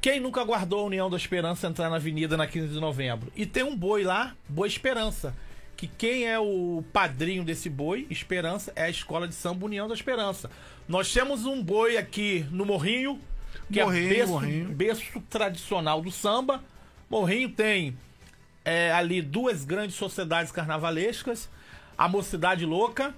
Quem 0.00 0.20
nunca 0.20 0.40
aguardou 0.40 0.80
a 0.80 0.84
União 0.84 1.10
da 1.10 1.16
Esperança 1.16 1.66
entrar 1.66 1.90
na 1.90 1.96
avenida 1.96 2.36
na 2.36 2.46
15 2.46 2.68
de 2.68 2.80
novembro? 2.80 3.32
E 3.34 3.44
tem 3.44 3.64
um 3.64 3.76
boi 3.76 4.04
lá, 4.04 4.34
Boi 4.48 4.68
Esperança. 4.68 5.34
Que 5.76 5.86
quem 5.86 6.26
é 6.26 6.38
o 6.38 6.82
padrinho 6.92 7.44
desse 7.44 7.68
boi, 7.68 8.06
Esperança, 8.08 8.72
é 8.74 8.84
a 8.84 8.90
escola 8.90 9.28
de 9.28 9.34
samba 9.34 9.66
União 9.66 9.86
da 9.86 9.94
Esperança. 9.94 10.50
Nós 10.88 11.12
temos 11.12 11.44
um 11.44 11.62
boi 11.62 11.98
aqui 11.98 12.46
no 12.50 12.64
Morrinho, 12.64 13.20
que 13.70 13.82
Morrinho, 13.82 14.06
é 14.06 14.14
berço, 14.14 14.40
berço 14.72 15.20
tradicional 15.28 16.00
do 16.00 16.10
samba. 16.10 16.62
Morrinho 17.08 17.48
tem 17.48 17.96
é, 18.64 18.92
ali 18.92 19.22
duas 19.22 19.64
grandes 19.64 19.96
sociedades 19.96 20.50
carnavalescas, 20.50 21.48
a 21.96 22.08
Mocidade 22.08 22.66
Louca, 22.66 23.14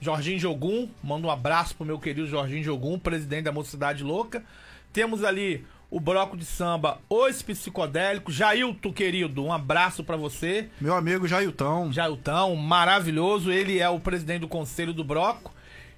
Jorginho 0.00 0.38
Jogum, 0.38 0.88
manda 1.02 1.26
um 1.26 1.30
abraço 1.30 1.74
pro 1.74 1.86
meu 1.86 1.98
querido 1.98 2.26
Jorginho 2.26 2.62
Jogum, 2.62 2.98
presidente 2.98 3.44
da 3.44 3.52
Mocidade 3.52 4.04
Louca. 4.04 4.44
Temos 4.92 5.24
ali 5.24 5.64
o 5.90 5.98
bloco 5.98 6.36
de 6.36 6.44
samba 6.44 7.00
Os 7.08 7.42
Psicodélicos, 7.42 8.34
Jailton, 8.34 8.92
querido, 8.92 9.44
um 9.44 9.52
abraço 9.52 10.04
pra 10.04 10.16
você. 10.16 10.68
Meu 10.80 10.94
amigo 10.94 11.26
Jailton. 11.26 11.90
Jailton, 11.92 12.54
maravilhoso, 12.56 13.50
ele 13.50 13.78
é 13.78 13.88
o 13.88 13.98
presidente 13.98 14.40
do 14.40 14.48
conselho 14.48 14.92
do 14.92 15.02
bloco 15.02 15.52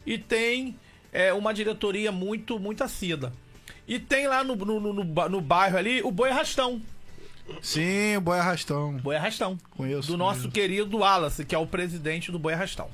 e 0.07 0.16
tem 0.16 0.76
é, 1.12 1.33
uma 1.33 1.52
diretoria 1.52 2.12
muito, 2.12 2.59
muito 2.59 2.85
assídua. 2.85 3.33
E 3.90 3.99
tem 3.99 4.26
lá 4.28 4.44
no, 4.44 4.54
no, 4.54 4.78
no, 4.78 4.92
no 4.92 5.04
ba- 5.04 5.28
no 5.28 5.40
bairro 5.40 5.76
ali 5.76 6.00
o 6.02 6.11
Boi 6.12 6.30
Arrastão. 6.30 6.80
Sim, 7.61 8.16
o 8.16 8.20
Boi 8.20 8.38
Arrastão. 8.38 8.92
Boi 8.99 9.16
Arrastão. 9.16 9.59
Conheço. 9.70 10.06
Do 10.06 10.16
nosso 10.16 10.42
conheço. 10.42 10.52
querido 10.54 10.99
Wallace, 10.99 11.44
que 11.44 11.54
é 11.54 11.59
o 11.59 11.66
presidente 11.66 12.30
do 12.30 12.38
Boi 12.38 12.52
Arrastão. 12.54 12.88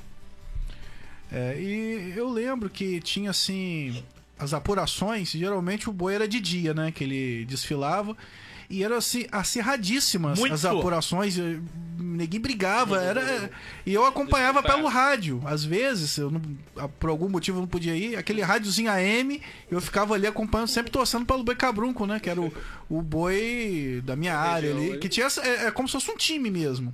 É, 1.31 1.57
e 1.61 2.15
eu 2.17 2.29
lembro 2.31 2.71
que 2.71 3.01
tinha 3.01 3.31
assim. 3.31 4.03
As 4.39 4.53
apurações, 4.55 5.31
geralmente 5.31 5.89
o 5.89 5.93
boi 5.93 6.15
era 6.15 6.29
de 6.29 6.39
dia, 6.41 6.73
né? 6.75 6.91
Que 6.93 7.05
ele 7.05 7.45
desfilava. 7.47 8.17
E 8.69 8.83
eram 8.83 8.97
assim, 8.97 9.27
acirradíssimas 9.31 10.39
Muito. 10.39 10.55
as 10.55 10.65
apurações. 10.65 11.37
Ninguém 11.99 12.41
brigava. 12.41 13.01
Era, 13.03 13.51
e 13.85 13.93
eu 13.93 14.05
acompanhava 14.05 14.63
pelo 14.63 14.89
rádio. 14.89 15.41
Às 15.45 15.65
vezes, 15.65 16.17
eu 16.17 16.31
não- 16.31 16.43
ah, 16.77 16.89
por 16.89 17.11
algum 17.11 17.29
motivo 17.29 17.59
eu 17.59 17.63
não 17.63 17.69
podia 17.69 17.95
ir. 17.97 18.17
Aquele 18.17 18.43
rádiozinho 18.43 18.91
AM, 18.91 19.41
eu 19.71 19.81
ficava 19.81 20.15
ali 20.15 20.27
acompanhando, 20.27 20.69
sempre 20.69 20.91
torcendo 20.91 21.25
pelo 21.27 21.45
boi 21.45 21.55
cabrunco, 21.55 22.07
né? 22.07 22.19
Que 22.19 22.29
era 22.31 22.41
o, 22.41 22.53
o 22.89 23.03
boi 23.03 24.03
da 24.05 24.17
minha 24.17 24.37
área 24.37 24.73
ali. 24.75 24.99
Que 24.99 25.09
tinha 25.09 25.27
essa, 25.27 25.43
é, 25.47 25.67
é 25.67 25.71
como 25.71 25.89
se 25.89 25.93
fosse 25.93 26.11
um 26.11 26.17
time 26.17 26.51
mesmo. 26.51 26.93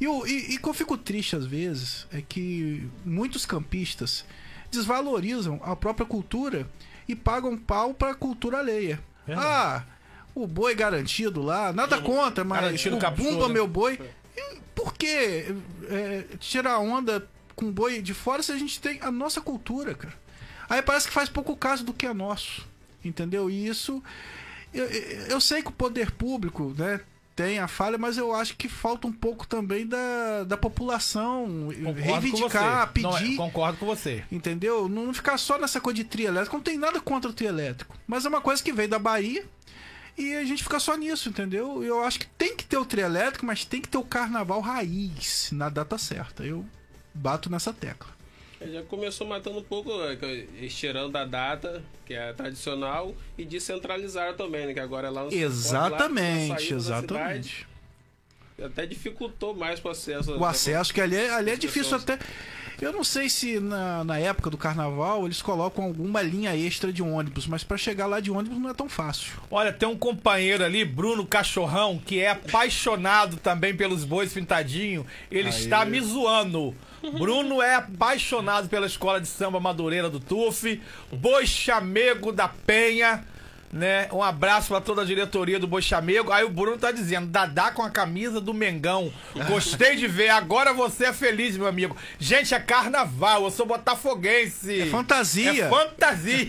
E 0.00 0.08
o 0.08 0.26
e, 0.26 0.54
e 0.54 0.58
que 0.58 0.68
eu 0.68 0.74
fico 0.74 0.96
triste 0.98 1.36
às 1.36 1.46
vezes 1.46 2.06
é 2.12 2.20
que 2.20 2.88
muitos 3.04 3.46
campistas 3.46 4.24
desvalorizam 4.70 5.60
a 5.64 5.76
própria 5.76 6.06
cultura 6.06 6.68
e 7.08 7.14
pagam 7.14 7.56
pau 7.56 7.94
pra 7.94 8.14
cultura 8.14 8.58
alheia. 8.58 9.00
Verdade. 9.26 9.46
Ah, 9.48 9.84
o 10.34 10.46
boi 10.46 10.74
garantido 10.74 11.42
lá, 11.42 11.72
nada 11.72 12.00
contra, 12.00 12.44
mas 12.44 12.60
Garantido 12.60 12.96
o 12.96 13.10
bumba 13.10 13.48
né? 13.48 13.54
meu 13.54 13.66
boi. 13.68 13.98
Por 14.74 14.94
que 14.94 15.54
é, 15.88 16.24
tirar 16.40 16.78
onda 16.78 17.26
com 17.54 17.70
boi 17.70 18.02
de 18.02 18.12
fora 18.12 18.42
se 18.42 18.50
a 18.50 18.58
gente 18.58 18.80
tem 18.80 18.98
a 19.00 19.10
nossa 19.10 19.40
cultura, 19.40 19.94
cara? 19.94 20.14
Aí 20.68 20.82
parece 20.82 21.06
que 21.06 21.12
faz 21.12 21.28
pouco 21.28 21.56
caso 21.56 21.84
do 21.84 21.94
que 21.94 22.06
é 22.06 22.12
nosso, 22.12 22.66
entendeu? 23.04 23.48
E 23.48 23.66
isso 23.68 24.02
eu, 24.74 24.86
eu 25.30 25.40
sei 25.40 25.62
que 25.62 25.68
o 25.68 25.72
poder 25.72 26.10
público, 26.10 26.74
né, 26.76 27.00
tem 27.36 27.58
a 27.58 27.68
falha, 27.68 27.96
mas 27.96 28.18
eu 28.18 28.34
acho 28.34 28.56
que 28.56 28.68
falta 28.68 29.06
um 29.06 29.12
pouco 29.12 29.46
também 29.46 29.86
da, 29.86 30.44
da 30.44 30.56
população 30.56 31.68
Concordo 31.72 32.00
reivindicar. 32.00 32.92
Não, 32.96 33.16
é, 33.16 33.20
pedir, 33.20 33.36
concordo 33.36 33.78
com 33.78 33.86
você. 33.86 34.24
entendeu? 34.30 34.88
Não 34.88 35.12
ficar 35.14 35.38
só 35.38 35.58
nessa 35.58 35.80
coisa 35.80 35.96
de 35.96 36.04
trio 36.04 36.28
elétrico. 36.28 36.56
Não 36.56 36.62
tem 36.62 36.78
nada 36.78 37.00
contra 37.00 37.30
o 37.30 37.34
trio 37.34 37.48
elétrico, 37.48 37.96
mas 38.06 38.24
é 38.24 38.28
uma 38.28 38.40
coisa 38.40 38.62
que 38.62 38.72
veio 38.72 38.88
da 38.88 38.98
Bahia 38.98 39.44
e 40.16 40.34
a 40.34 40.44
gente 40.44 40.62
fica 40.62 40.78
só 40.80 40.96
nisso, 40.96 41.28
entendeu? 41.28 41.82
Eu 41.82 42.02
acho 42.04 42.18
que 42.20 42.26
tem 42.26 42.56
que 42.56 42.64
ter 42.64 42.76
o 42.76 42.84
trio 42.84 43.04
elétrico, 43.04 43.44
mas 43.46 43.64
tem 43.64 43.80
que 43.80 43.88
ter 43.88 43.98
o 43.98 44.04
carnaval 44.04 44.60
raiz 44.60 45.50
na 45.52 45.68
data 45.68 45.98
certa. 45.98 46.44
Eu 46.44 46.64
bato 47.12 47.50
nessa 47.50 47.72
tecla. 47.72 48.12
Já 48.72 48.82
começou 48.84 49.26
matando 49.26 49.58
um 49.58 49.62
pouco, 49.62 49.90
é, 50.04 50.16
que- 50.16 50.48
estirando 50.62 51.10
da 51.12 51.24
data, 51.26 51.82
que 52.06 52.14
é 52.14 52.32
tradicional, 52.32 53.14
e 53.36 53.44
descentralizaram 53.44 54.34
também, 54.34 54.66
né? 54.66 54.72
Que 54.72 54.80
agora 54.80 55.08
é 55.08 55.10
lá 55.10 55.24
no 55.24 55.32
Exatamente, 55.32 56.50
Lá, 56.72 56.76
exatamente. 56.78 57.66
Até 58.62 58.86
dificultou 58.86 59.54
mais 59.54 59.84
o 59.84 59.88
acesso. 59.88 60.36
O 60.36 60.44
acesso, 60.44 60.94
que 60.94 61.00
ali 61.00 61.16
é, 61.16 61.30
ali 61.34 61.50
é 61.50 61.56
difícil 61.56 61.98
pessoas- 61.98 62.02
até. 62.02 62.18
Eu 62.80 62.92
não 62.92 63.04
sei 63.04 63.28
se 63.28 63.60
na, 63.60 64.02
na 64.04 64.18
época 64.18 64.50
do 64.50 64.58
carnaval 64.58 65.24
eles 65.24 65.40
colocam 65.40 65.84
alguma 65.84 66.20
linha 66.20 66.56
extra 66.56 66.92
de 66.92 67.02
ônibus, 67.02 67.46
mas 67.46 67.62
pra 67.62 67.76
chegar 67.76 68.06
lá 68.06 68.18
de 68.20 68.30
ônibus 68.32 68.58
não 68.58 68.68
é 68.68 68.74
tão 68.74 68.88
fácil. 68.88 69.32
Olha, 69.50 69.72
tem 69.72 69.88
um 69.88 69.96
companheiro 69.96 70.64
ali, 70.64 70.84
Bruno 70.84 71.24
Cachorrão, 71.24 71.98
que 72.04 72.18
é 72.20 72.30
apaixonado 72.30 73.36
também 73.36 73.74
pelos 73.76 74.04
bois 74.04 74.32
pintadinho. 74.32 75.06
Ele 75.30 75.48
Aí. 75.48 75.54
está 75.54 75.84
me 75.84 76.00
zoando. 76.00 76.74
Bruno 77.18 77.60
é 77.62 77.74
apaixonado 77.76 78.68
pela 78.68 78.86
escola 78.86 79.20
de 79.20 79.28
samba 79.28 79.60
Madureira 79.60 80.08
do 80.10 80.18
TUF, 80.18 80.80
Boi 81.12 81.46
Chamego 81.46 82.32
da 82.32 82.48
Penha, 82.48 83.24
né? 83.74 84.06
Um 84.12 84.22
abraço 84.22 84.68
pra 84.68 84.80
toda 84.80 85.02
a 85.02 85.04
diretoria 85.04 85.58
do 85.58 85.66
Boi 85.66 85.82
Chamego. 85.82 86.30
Aí 86.30 86.44
o 86.44 86.48
Bruno 86.48 86.78
tá 86.78 86.92
dizendo: 86.92 87.26
Dadá 87.26 87.72
com 87.72 87.82
a 87.82 87.90
camisa 87.90 88.40
do 88.40 88.54
Mengão. 88.54 89.12
Gostei 89.48 89.96
de 89.96 90.06
ver, 90.06 90.28
agora 90.28 90.72
você 90.72 91.06
é 91.06 91.12
feliz, 91.12 91.56
meu 91.56 91.66
amigo. 91.66 91.96
Gente, 92.16 92.54
é 92.54 92.60
carnaval, 92.60 93.42
eu 93.42 93.50
sou 93.50 93.66
botafoguense. 93.66 94.82
É 94.82 94.86
fantasia. 94.86 95.64
É 95.64 95.68
fantasia. 95.68 96.48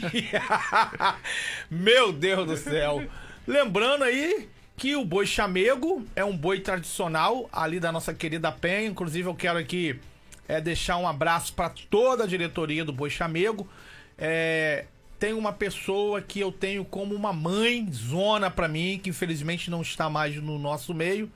Meu 1.67 2.13
Deus 2.13 2.46
do 2.46 2.58
céu. 2.58 3.03
Lembrando 3.48 4.03
aí 4.03 4.48
que 4.77 4.96
o 4.96 5.03
boi 5.03 5.25
chamego 5.25 6.05
é 6.15 6.24
um 6.24 6.38
boi 6.38 6.60
tradicional 6.60 7.50
ali 7.51 7.79
da 7.79 7.91
nossa 7.91 8.13
querida 8.13 8.51
Penha. 8.51 8.88
Inclusive, 8.88 9.27
eu 9.27 9.33
quero 9.35 9.57
aqui 9.57 10.00
é, 10.48 10.61
deixar 10.61 10.98
um 10.98 11.07
abraço 11.07 11.53
para 11.53 11.72
toda 11.90 12.25
a 12.25 12.27
diretoria 12.27 12.85
do 12.85 12.94
boi 12.94 13.09
chamego. 13.09 13.68
É, 14.16 14.85
tem 15.25 15.33
uma 15.33 15.51
pessoa 15.51 16.22
que 16.22 16.40
eu 16.40 16.51
tenho 16.51 16.85
como 16.85 17.16
uma 17.16 17.33
mãe 17.33 17.92
zona 17.92 18.51
pra 18.51 18.68
mim, 18.68 19.00
que 19.01 19.09
infelizmente 19.09 19.72
não 19.72 19.81
está 19.81 20.07
mais 20.07 20.35
no 20.35 20.59
nosso 20.59 20.94
meio, 20.94 21.31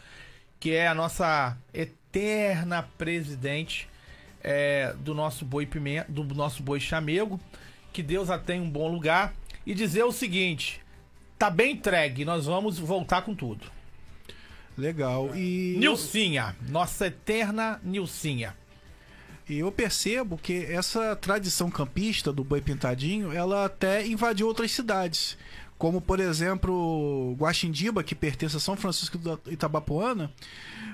que 0.60 0.76
é 0.76 0.88
a 0.88 0.94
nossa 0.94 1.58
eterna 1.74 2.88
presidente 3.00 3.90
é, 4.44 4.94
do 5.00 5.16
nosso 5.16 5.44
boi 5.44 5.66
pimenta, 5.66 6.06
do 6.08 6.24
nosso 6.36 6.62
boi 6.62 6.80
chamego. 6.80 7.40
Que 7.92 8.04
Deus 8.04 8.30
a 8.30 8.38
tenha 8.38 8.62
um 8.62 8.70
bom 8.70 8.92
lugar. 8.92 9.34
E 9.66 9.74
dizer 9.74 10.04
o 10.04 10.12
seguinte: 10.12 10.80
tá 11.40 11.50
bem 11.50 11.72
entregue, 11.72 12.24
nós 12.24 12.46
vamos 12.46 12.78
voltar 12.78 13.24
com 13.24 13.34
tudo. 13.34 13.66
Legal. 14.78 15.36
E 15.36 15.78
Nilcinha, 15.80 16.56
nossa 16.70 17.08
eterna 17.08 17.82
Nilcinha. 17.84 18.56
E 19.50 19.60
eu 19.60 19.72
percebo 19.72 20.38
que 20.38 20.66
essa 20.66 21.16
tradição 21.16 21.72
campista 21.72 22.32
do 22.32 22.44
boi 22.44 22.62
pintadinho, 22.62 23.32
ela 23.34 23.66
até 23.66 24.06
invadiu 24.06 24.46
outras 24.48 24.72
cidades. 24.72 25.36
Como, 25.76 26.00
por 26.00 26.20
exemplo, 26.20 27.36
Guaxindiba, 27.40 28.04
que 28.04 28.14
pertence 28.14 28.56
a 28.56 28.60
São 28.60 28.76
Francisco 28.76 29.18
da 29.18 29.40
Itabapuana. 29.48 30.32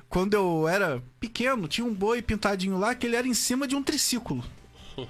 Quando 0.08 0.36
eu 0.36 0.68
era 0.68 1.04
pequeno, 1.20 1.68
tinha 1.68 1.86
um 1.86 1.94
boi 1.94 2.22
pintadinho 2.22 2.78
lá 2.78 2.96
que 2.96 3.06
ele 3.06 3.18
era 3.18 3.28
em 3.28 3.34
cima 3.34 3.68
de 3.68 3.76
um 3.76 3.84
triciclo. 3.84 4.44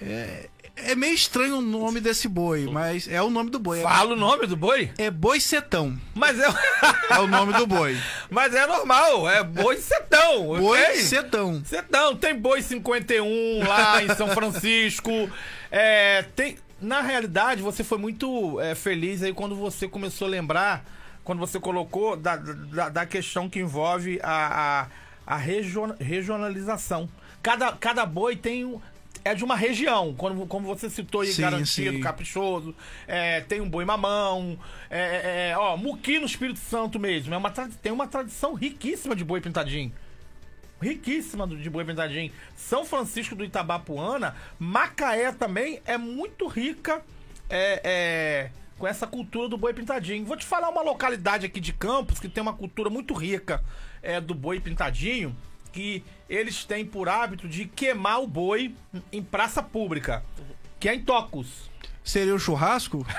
É, 0.00 0.50
é 0.76 0.94
meio 0.94 1.14
estranho 1.14 1.58
o 1.58 1.60
nome 1.60 2.00
desse 2.00 2.26
boi, 2.28 2.66
mas 2.70 3.06
é 3.08 3.22
o 3.22 3.30
nome 3.30 3.50
do 3.50 3.58
boi. 3.58 3.80
É- 3.80 3.82
Fala 3.82 4.12
o 4.14 4.16
nome 4.16 4.46
do 4.46 4.56
boi? 4.56 4.90
É 4.98 5.10
boi 5.10 5.40
setão. 5.40 5.96
Mas 6.14 6.38
é, 6.38 6.46
É 7.10 7.18
o 7.20 7.26
nome 7.26 7.52
do 7.54 7.66
boi. 7.66 7.96
mas 8.30 8.54
é 8.54 8.66
normal, 8.66 9.28
é 9.28 9.42
boi 9.42 9.76
setão. 9.76 10.46
Boi 10.58 10.80
ok? 10.82 10.96
setão. 11.02 11.62
Setão, 11.64 12.16
tem 12.16 12.34
boi 12.34 12.60
51 12.62 13.66
lá 13.66 14.02
em 14.02 14.14
São 14.14 14.28
Francisco. 14.28 15.10
É, 15.70 16.22
tem, 16.34 16.56
na 16.80 17.00
realidade, 17.00 17.62
você 17.62 17.84
foi 17.84 17.98
muito 17.98 18.60
é, 18.60 18.74
feliz 18.74 19.22
aí 19.22 19.32
quando 19.32 19.54
você 19.54 19.86
começou 19.88 20.26
a 20.26 20.30
lembrar, 20.30 20.84
quando 21.22 21.38
você 21.38 21.58
colocou 21.60 22.16
da, 22.16 22.36
da, 22.36 22.88
da 22.88 23.06
questão 23.06 23.48
que 23.48 23.60
envolve 23.60 24.18
a, 24.22 24.86
a, 25.26 25.34
a 25.34 25.36
region- 25.36 25.94
regionalização. 26.00 27.08
Cada, 27.42 27.72
cada 27.72 28.04
boi 28.06 28.36
tem 28.36 28.64
um. 28.64 28.80
É 29.24 29.34
de 29.34 29.42
uma 29.42 29.56
região, 29.56 30.14
quando, 30.14 30.46
como 30.46 30.66
você 30.66 30.90
citou 30.90 31.22
aí, 31.22 31.32
Sim, 31.32 31.42
garantido, 31.42 31.96
sim. 31.96 32.00
caprichoso, 32.00 32.74
é, 33.06 33.40
tem 33.40 33.60
um 33.60 33.68
boi 33.68 33.84
mamão, 33.84 34.58
é, 34.90 35.00
é, 35.00 35.50
é, 35.50 35.58
ó, 35.58 35.76
Muqui 35.76 36.18
no 36.18 36.26
Espírito 36.26 36.58
Santo 36.58 37.00
mesmo, 37.00 37.32
é 37.32 37.36
uma, 37.36 37.50
tem 37.50 37.90
uma 37.90 38.06
tradição 38.06 38.52
riquíssima 38.52 39.16
de 39.16 39.24
boi 39.24 39.40
pintadinho 39.40 39.92
riquíssima 40.80 41.46
de 41.46 41.70
boi 41.70 41.84
pintadinho. 41.84 42.30
São 42.54 42.84
Francisco 42.84 43.34
do 43.34 43.42
Itabapuana, 43.42 44.36
Macaé 44.58 45.32
também 45.32 45.80
é 45.86 45.96
muito 45.96 46.46
rica 46.46 47.02
é, 47.48 47.80
é, 47.84 48.50
com 48.78 48.86
essa 48.86 49.06
cultura 49.06 49.48
do 49.48 49.56
boi 49.56 49.72
pintadinho. 49.72 50.24
Vou 50.24 50.36
te 50.36 50.44
falar 50.44 50.68
uma 50.68 50.82
localidade 50.82 51.46
aqui 51.46 51.60
de 51.60 51.72
Campos 51.72 52.20
que 52.20 52.28
tem 52.28 52.42
uma 52.42 52.52
cultura 52.52 52.90
muito 52.90 53.14
rica 53.14 53.64
é, 54.02 54.20
do 54.20 54.34
boi 54.34 54.60
pintadinho, 54.60 55.34
que 55.74 56.02
eles 56.28 56.64
têm 56.64 56.86
por 56.86 57.08
hábito 57.08 57.48
de 57.48 57.64
queimar 57.66 58.22
o 58.22 58.28
boi 58.28 58.72
em 59.10 59.20
praça 59.20 59.60
pública, 59.60 60.24
que 60.78 60.88
é 60.88 60.94
em 60.94 61.00
Tocos. 61.00 61.68
Seria 62.04 62.32
um 62.34 62.38
churrasco? 62.38 63.04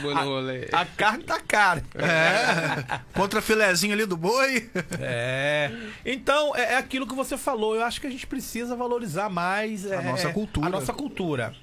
Rolê. 0.00 0.68
A 0.72 0.86
carne 0.86 1.24
tá 1.24 1.38
cara. 1.40 1.82
É. 1.96 3.00
Contra 3.12 3.42
filezinho 3.42 3.92
ali 3.92 4.06
do 4.06 4.16
boi? 4.16 4.70
É. 4.98 5.70
Então, 6.06 6.56
é, 6.56 6.74
é 6.74 6.76
aquilo 6.76 7.04
que 7.06 7.16
você 7.16 7.36
falou. 7.36 7.74
Eu 7.74 7.84
acho 7.84 8.00
que 8.00 8.06
a 8.06 8.10
gente 8.10 8.26
precisa 8.26 8.76
valorizar 8.76 9.28
mais 9.28 9.84
é, 9.84 10.00
nossa 10.00 10.32
cultura. 10.32 10.66
A 10.66 10.70
nossa 10.70 10.94
cultura. 10.94 11.54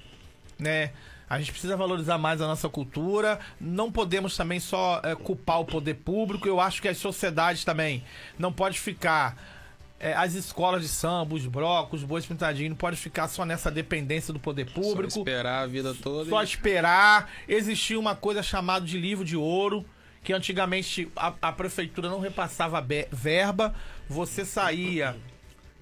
Né? 0.58 0.90
A 1.28 1.38
gente 1.38 1.50
precisa 1.50 1.76
valorizar 1.76 2.18
mais 2.18 2.40
a 2.40 2.46
nossa 2.46 2.68
cultura. 2.68 3.38
Não 3.60 3.90
podemos 3.90 4.36
também 4.36 4.60
só 4.60 5.00
é, 5.02 5.14
culpar 5.14 5.60
o 5.60 5.64
poder 5.64 5.94
público. 5.94 6.46
Eu 6.46 6.60
acho 6.60 6.80
que 6.80 6.88
as 6.88 6.98
sociedades 6.98 7.64
também 7.64 8.04
não 8.38 8.52
pode 8.52 8.78
ficar. 8.78 9.36
é, 9.98 10.12
as 10.12 10.34
escolas 10.34 10.82
de 10.82 10.88
samba, 10.88 11.34
os 11.34 11.46
blocos, 11.46 12.02
os 12.02 12.06
bois 12.06 12.24
pintadinhos, 12.26 12.70
não 12.70 12.76
pode 12.76 12.96
ficar 12.96 13.26
só 13.28 13.44
nessa 13.44 13.70
dependência 13.70 14.32
do 14.32 14.38
poder 14.38 14.68
Só 14.68 14.74
público 14.80 15.18
esperar 15.18 15.62
a 15.64 15.66
vida 15.66 15.94
toda. 15.94 16.28
só 16.30 16.42
e- 16.42 16.44
esperar. 16.44 17.30
Existia 17.48 17.98
uma 17.98 18.14
coisa 18.14 18.42
chamada 18.42 18.84
de 18.86 18.96
livro 18.98 19.24
de 19.24 19.36
ouro, 19.36 19.84
que 20.22 20.32
antigamente 20.32 21.10
a, 21.16 21.32
a 21.42 21.50
prefeitura 21.50 22.08
não 22.08 22.20
repassava 22.20 22.84
verba. 23.10 23.74
Você 24.08 24.44
saía 24.44 25.16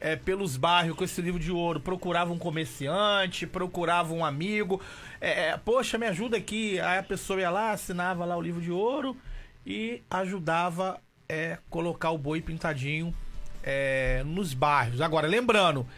é, 0.05 0.17
pelos 0.17 0.59
bairros 0.59 0.95
com 0.99 1.03
esse 1.03 1.23
livro 1.23 1.41
de 1.41 1.51
ouro, 1.51 1.81
procurava 1.81 2.31
um 2.31 2.39
comerciante, 2.39 3.47
procurava 3.47 4.13
um 4.13 4.23
amigo. 4.23 4.79
É, 5.19 5.47
é, 5.47 5.57
Poxa, 5.57 5.97
me 5.97 6.07
ajuda 6.07 6.37
aqui. 6.37 6.79
Aí 6.79 6.99
a 6.99 7.03
pessoa 7.03 7.41
ia 7.41 7.49
lá, 7.49 7.71
assinava 7.71 8.23
lá 8.27 8.37
o 8.37 8.43
livro 8.43 8.61
de 8.61 8.71
ouro 8.71 9.17
e 9.65 10.03
ajudava 10.11 11.01
é, 11.27 11.57
colocar 11.71 12.11
o 12.11 12.19
boi 12.19 12.43
pintadinho 12.43 13.15
é, 13.63 14.23
nos 14.27 14.53
bairros. 14.53 15.01
Agora, 15.01 15.27
lembrando, 15.27 15.89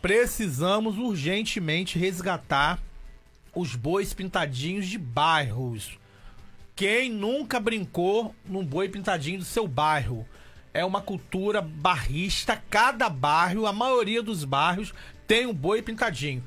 precisamos 0.00 0.96
urgentemente 0.96 1.98
resgatar 1.98 2.78
os 3.52 3.74
bois 3.74 4.14
pintadinhos 4.14 4.86
de 4.86 4.96
bairros. 4.96 5.98
Quem 6.76 7.10
nunca 7.10 7.58
brincou 7.58 8.32
num 8.46 8.64
boi 8.64 8.88
pintadinho 8.88 9.40
do 9.40 9.44
seu 9.44 9.66
bairro? 9.66 10.24
É 10.72 10.84
uma 10.84 11.00
cultura 11.00 11.60
barrista. 11.60 12.62
Cada 12.70 13.08
bairro, 13.08 13.66
a 13.66 13.72
maioria 13.72 14.22
dos 14.22 14.44
bairros, 14.44 14.94
tem 15.26 15.46
um 15.46 15.54
boi 15.54 15.82
pintadinho. 15.82 16.42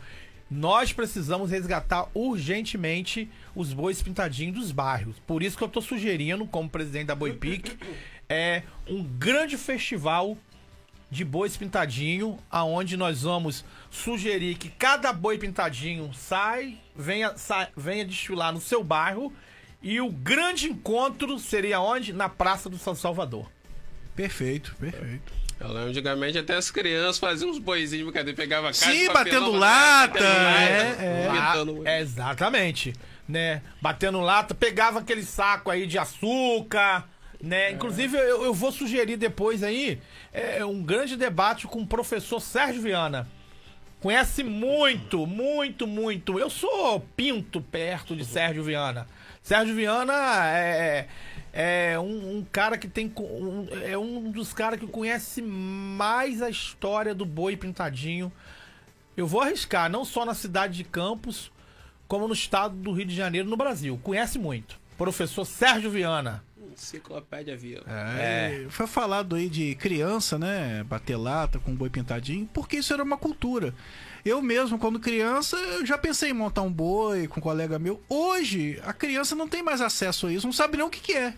Nós 0.50 0.94
precisamos 0.94 1.50
resgatar 1.50 2.08
urgentemente 2.14 3.30
os 3.56 3.74
bois 3.74 4.02
pintadinhos 4.02 4.56
dos 4.56 4.72
bairros. 4.72 5.18
Por 5.26 5.42
isso 5.42 5.58
que 5.58 5.64
eu 5.64 5.70
tô 5.70 5.82
sugerindo, 5.82 6.46
como 6.46 6.70
presidente 6.70 7.08
da 7.08 7.16
Boipic, 7.16 7.76
é 8.30 8.64
um 8.88 9.04
grande 9.04 9.58
festival 9.58 10.38
de 11.10 11.24
bois 11.24 11.56
pintadinho, 11.56 12.40
aonde 12.50 12.98
nós 12.98 13.22
vamos 13.22 13.64
sugerir 13.92 14.56
que 14.56 14.70
cada 14.70 15.14
boi 15.14 15.38
pintadinho 15.38 16.12
sai, 16.14 16.80
venha, 16.96 17.34
venha 17.78 18.04
desfilar 18.04 18.52
no 18.52 18.60
seu 18.60 18.84
bairro 18.84 19.32
e 19.82 20.02
o 20.02 20.10
grande 20.10 20.70
encontro 20.70 21.38
seria 21.38 21.80
onde? 21.80 22.14
Na 22.14 22.30
Praça 22.30 22.70
do 22.70 22.78
São 22.78 22.96
Salvador. 22.96 23.48
Perfeito, 24.16 24.76
perfeito. 24.80 25.34
Eu 25.60 25.68
lembro, 25.70 25.90
antigamente 25.90 26.38
até 26.38 26.56
as 26.56 26.70
crianças 26.70 27.20
faziam 27.20 27.50
uns 27.50 27.58
boizinhos 27.58 28.06
brincadeira, 28.06 28.36
pegava 28.36 28.68
caixa 28.68 28.92
Sim, 28.92 29.08
de 29.08 29.14
papelão, 29.14 29.52
batendo 29.54 29.60
batendo 29.60 29.60
lata, 29.60 30.24
é, 30.24 30.98
é. 31.00 31.28
vomitando. 31.28 31.84
Ah, 31.88 32.00
exatamente, 32.00 32.94
né? 33.28 33.62
Batendo 33.82 34.20
lata, 34.20 34.54
pegava 34.54 35.00
aquele 35.00 35.24
saco 35.24 35.72
aí 35.72 35.88
de 35.88 35.98
açúcar, 35.98 37.08
né? 37.42 37.72
Inclusive, 37.72 38.18
eu, 38.18 38.44
eu 38.44 38.54
vou 38.54 38.72
sugerir 38.72 39.18
depois 39.18 39.64
aí 39.64 40.00
é, 40.34 40.64
um 40.66 40.84
grande 40.84 41.16
debate 41.16 41.68
com 41.68 41.82
o 41.82 41.88
professor 41.88 42.40
Sérgio 42.40 42.82
Viana. 42.82 43.28
Conhece 44.02 44.44
muito, 44.44 45.26
muito, 45.26 45.88
muito. 45.88 46.38
Eu 46.38 46.50
sou 46.50 47.00
pinto 47.16 47.62
perto 47.62 48.16
de 48.16 48.26
Sérgio 48.26 48.62
Viana. 48.62 49.08
Sérgio 49.42 49.74
Viana 49.76 50.14
é, 50.48 51.08
é 51.54 51.98
um, 52.00 52.38
um 52.40 52.46
cara 52.52 52.78
que 52.78 52.88
tem. 52.88 53.14
um- 53.18 53.68
é 53.84 53.98
um 53.98 54.32
dos 54.32 54.52
caras 54.54 54.80
que 54.80 54.88
conhece 54.88 55.42
mais 55.42 56.42
a 56.42 56.50
história 56.50 57.14
do 57.14 57.26
boi 57.26 57.56
pintadinho. 57.56 58.32
Eu 59.16 59.28
vou 59.28 59.42
arriscar, 59.42 59.90
não 59.92 60.04
só 60.04 60.26
na 60.26 60.34
cidade 60.34 60.76
de 60.76 60.84
Campos, 60.84 61.52
como 62.08 62.28
no 62.28 62.34
estado 62.34 62.76
do 62.76 62.92
Rio 62.92 63.06
de 63.06 63.16
Janeiro, 63.16 63.48
no 63.48 63.56
Brasil. 63.56 64.00
Conhece 64.04 64.40
muito. 64.40 64.80
Professor 64.98 65.46
Sérgio 65.46 65.92
Viana. 65.92 66.44
Enciclopédia 66.74 67.56
viva. 67.56 67.84
É. 67.88 68.66
Foi 68.70 68.88
falado 68.88 69.36
aí 69.36 69.48
de 69.48 69.76
criança, 69.76 70.40
né? 70.40 70.84
Bater 70.84 71.16
lata 71.18 71.60
com 71.60 71.76
boi 71.76 71.90
pintadinho, 71.90 72.50
porque 72.52 72.78
isso 72.78 72.92
era 72.94 73.04
uma 73.04 73.18
cultura. 73.18 73.76
Eu 74.26 74.42
mesmo, 74.42 74.80
quando 74.80 75.00
criança, 75.00 75.58
eu 75.58 75.86
já 75.86 75.98
pensei 75.98 76.30
em 76.30 76.34
montar 76.34 76.62
um 76.62 76.72
boi 76.72 77.28
com 77.28 77.40
um 77.40 77.44
colega 77.44 77.78
meu. 77.78 78.02
Hoje, 78.08 78.80
a 78.86 78.94
criança 78.94 79.36
não 79.36 79.50
tem 79.50 79.62
mais 79.62 79.82
acesso 79.82 80.28
a 80.28 80.32
isso, 80.34 80.48
não 80.48 80.54
sabe 80.54 80.78
nem 80.78 80.86
o 80.86 80.90
que, 80.90 81.02
que 81.02 81.14
é. 81.14 81.34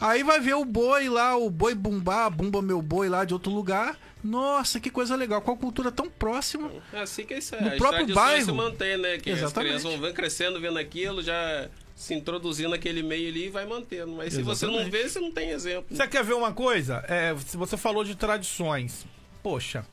Aí 0.00 0.22
vai 0.22 0.40
ver 0.40 0.54
o 0.54 0.64
boi 0.64 1.08
lá, 1.08 1.36
o 1.36 1.50
boi 1.50 1.74
bumbar, 1.74 2.30
bumba 2.30 2.62
meu 2.62 2.80
boi 2.80 3.10
lá 3.10 3.24
de 3.26 3.34
outro 3.34 3.52
lugar. 3.52 3.98
Nossa, 4.22 4.80
que 4.80 4.88
coisa 4.88 5.14
legal, 5.16 5.42
com 5.42 5.52
a 5.52 5.56
cultura 5.56 5.92
tão 5.92 6.08
próxima. 6.08 6.70
É 6.94 7.00
assim 7.00 7.26
que 7.26 7.34
é 7.34 7.38
isso 7.38 7.54
No 7.60 7.68
As 7.68 7.76
próprio 7.76 8.06
bairro. 8.14 8.44
se 8.46 8.52
mantém, 8.52 8.96
né? 8.96 9.18
Que 9.18 9.30
as 9.30 9.40
Exatamente. 9.40 9.78
crianças 9.78 10.00
vão 10.00 10.12
crescendo, 10.14 10.58
vendo 10.58 10.78
aquilo, 10.78 11.22
já 11.22 11.68
se 11.94 12.14
introduzindo 12.14 12.70
naquele 12.70 13.02
meio 13.02 13.28
ali 13.28 13.46
e 13.46 13.50
vai 13.50 13.66
mantendo. 13.66 14.12
Mas 14.12 14.32
se 14.32 14.40
você 14.40 14.64
não 14.64 14.76
Exatamente. 14.76 15.02
vê, 15.02 15.08
você 15.10 15.20
não 15.20 15.30
tem 15.30 15.50
exemplo. 15.50 15.94
Você 15.94 16.08
quer 16.08 16.24
ver 16.24 16.32
uma 16.32 16.54
coisa? 16.54 17.04
É, 17.06 17.36
se 17.46 17.58
você 17.58 17.76
falou 17.76 18.02
de 18.02 18.14
tradições. 18.14 19.04
Poxa, 19.42 19.84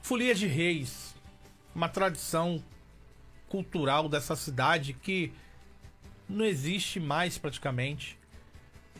Folia 0.00 0.34
de 0.36 0.46
Reis, 0.46 1.11
uma 1.74 1.88
tradição 1.88 2.62
cultural 3.48 4.08
dessa 4.08 4.34
cidade 4.34 4.92
que 4.92 5.32
não 6.28 6.44
existe 6.44 6.98
mais 6.98 7.36
praticamente. 7.38 8.18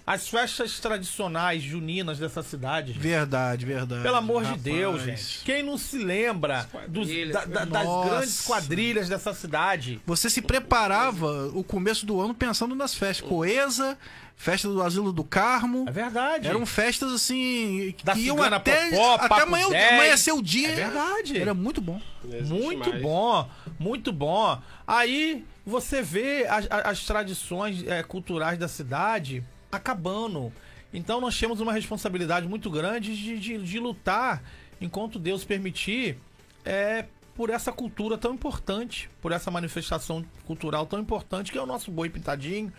As 0.04 0.28
festas 0.28 0.80
tradicionais 0.80 1.62
juninas 1.62 2.18
dessa 2.18 2.42
cidade. 2.42 2.92
gente. 2.92 3.00
Verdade, 3.02 3.64
verdade. 3.64 4.02
Pelo 4.02 4.16
amor 4.16 4.42
Rapaz. 4.42 4.62
de 4.62 4.70
Deus, 4.70 5.02
gente. 5.02 5.44
Quem 5.44 5.62
não 5.62 5.78
se 5.78 5.96
lembra 5.98 6.68
dos- 6.88 7.08
da- 7.32 7.44
da- 7.44 7.64
das 7.64 8.04
grandes 8.06 8.40
quadrilhas 8.44 9.08
dessa 9.08 9.32
cidade? 9.32 10.00
Você 10.04 10.28
se 10.28 10.42
preparava 10.42 11.48
o 11.54 11.62
começo 11.62 12.04
do 12.04 12.20
ano 12.20 12.34
pensando 12.34 12.74
nas 12.74 12.94
festas. 12.94 13.28
Coesa, 13.28 13.96
festa 14.36 14.66
do 14.68 14.82
Asilo 14.82 15.12
do 15.12 15.22
Carmo. 15.22 15.84
É 15.88 15.92
verdade. 15.92 16.48
Eram 16.48 16.66
festas 16.66 17.12
assim 17.12 17.94
Da 18.02 18.14
que 18.14 18.22
iam 18.22 18.36
Cigana 18.36 18.56
até, 18.56 18.90
Popó, 18.90 19.14
até 19.20 19.42
amanhã, 19.42 19.68
10. 19.68 19.92
amanhecer 19.94 20.32
o 20.34 20.42
dia. 20.42 20.68
É 20.68 20.74
verdade. 20.74 21.40
Era 21.40 21.54
muito 21.54 21.80
bom. 21.80 22.00
Muito 22.44 22.90
mais. 22.90 23.02
bom, 23.02 23.48
muito 23.78 24.12
bom. 24.12 24.60
Aí 24.86 25.44
você 25.64 26.02
vê 26.02 26.44
as, 26.48 26.66
as- 26.68 26.86
as 26.86 27.04
tradições 27.04 27.86
é, 27.86 28.02
culturais 28.02 28.58
da 28.58 28.66
cidade 28.66 29.44
acabando. 29.72 30.52
Então 30.92 31.20
nós 31.20 31.38
temos 31.38 31.60
uma 31.60 31.72
responsabilidade 31.72 32.46
muito 32.46 32.70
grande 32.70 33.16
de, 33.16 33.38
de, 33.40 33.58
de 33.58 33.78
lutar, 33.78 34.42
enquanto 34.80 35.18
Deus 35.18 35.44
permitir, 35.44 36.18
é, 36.64 37.06
por 37.34 37.50
essa 37.50 37.72
cultura 37.72 38.18
tão 38.18 38.34
importante, 38.34 39.10
por 39.20 39.32
essa 39.32 39.50
manifestação 39.50 40.24
cultural 40.46 40.86
tão 40.86 41.00
importante 41.00 41.50
que 41.50 41.58
é 41.58 41.62
o 41.62 41.66
nosso 41.66 41.90
boi 41.90 42.10
pintadinho, 42.10 42.72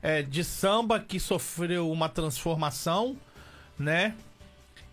é, 0.00 0.22
de 0.22 0.44
samba 0.44 1.00
que 1.00 1.18
sofreu 1.18 1.90
uma 1.90 2.08
transformação, 2.08 3.16
né? 3.78 4.14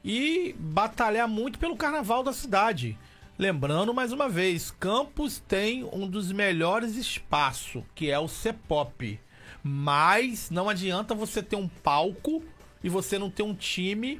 e 0.03 0.53
batalhar 0.59 1.27
muito 1.27 1.57
pelo 1.57 1.77
carnaval 1.77 2.23
da 2.23 2.33
cidade. 2.33 2.97
Lembrando 3.37 3.93
mais 3.93 4.11
uma 4.11 4.27
vez, 4.27 4.69
Campos 4.71 5.39
tem 5.39 5.83
um 5.91 6.07
dos 6.07 6.31
melhores 6.31 6.95
espaços, 6.95 7.83
que 7.95 8.11
é 8.11 8.19
o 8.19 8.27
Cepop. 8.27 9.19
Mas 9.63 10.49
não 10.49 10.67
adianta 10.69 11.15
você 11.15 11.41
ter 11.41 11.55
um 11.55 11.67
palco 11.67 12.43
e 12.83 12.89
você 12.89 13.17
não 13.17 13.29
ter 13.29 13.43
um 13.43 13.55
time 13.55 14.19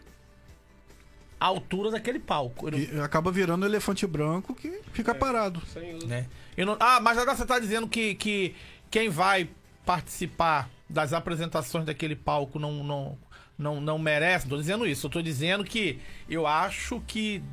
à 1.39 1.45
altura 1.47 1.91
daquele 1.91 2.19
palco. 2.19 2.71
Não- 2.71 2.77
E 2.79 2.99
acaba 3.01 3.31
virando 3.31 3.65
elefante 3.65 4.07
branco 4.07 4.55
que 4.55 4.79
fica 4.93 5.13
parado. 5.13 5.61
Sem 5.67 5.95
uso. 5.95 6.07
né? 6.07 6.27
Não- 6.57 6.77
Ah, 6.79 6.99
mas 7.01 7.17
agora 7.17 7.35
você 7.35 7.45
tá 7.45 7.59
dizendo 7.59 7.87
que, 7.87 8.15
que 8.15 8.55
quem 8.89 9.09
vai 9.09 9.49
participar 9.85 10.69
das 10.89 11.11
apresentações 11.11 11.85
daquele 11.85 12.15
palco 12.15 12.57
não, 12.57 12.83
não, 12.83 13.17
não, 13.57 13.81
não 13.81 13.99
merece. 13.99 14.45
Não 14.45 14.51
tô 14.51 14.57
dizendo 14.57 14.87
isso. 14.87 15.07
Eu 15.07 15.11
tô 15.11 15.21
dizendo 15.21 15.63
que 15.65 15.99
eu 16.29 16.47
acho 16.47 17.01
que 17.05 17.43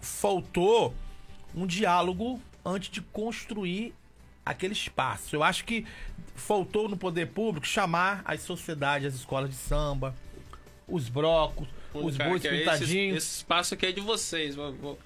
faltou 0.00 0.94
um 1.54 1.66
diálogo 1.66 2.40
antes 2.64 2.90
de 2.90 3.00
construir 3.00 3.92
aquele 4.46 4.72
espaço. 4.72 5.34
Eu 5.34 5.42
acho 5.42 5.64
que 5.64 5.84
faltou 6.40 6.88
no 6.88 6.96
poder 6.96 7.26
público 7.28 7.66
chamar 7.66 8.22
as 8.24 8.40
sociedades, 8.42 9.06
as 9.08 9.14
escolas 9.14 9.50
de 9.50 9.56
samba, 9.56 10.14
os 10.88 11.08
brocos, 11.08 11.68
os 11.94 12.16
Cara, 12.16 12.30
bois 12.30 12.44
é 12.44 12.48
esse- 12.48 12.58
pintadinhos. 12.58 13.16
Esse, 13.18 13.36
espaço 13.38 13.74
aqui 13.74 13.86
é 13.86 13.92
de 13.92 14.00
vocês. 14.00 14.54
Vou- 14.56 14.72
vou- 14.74 14.98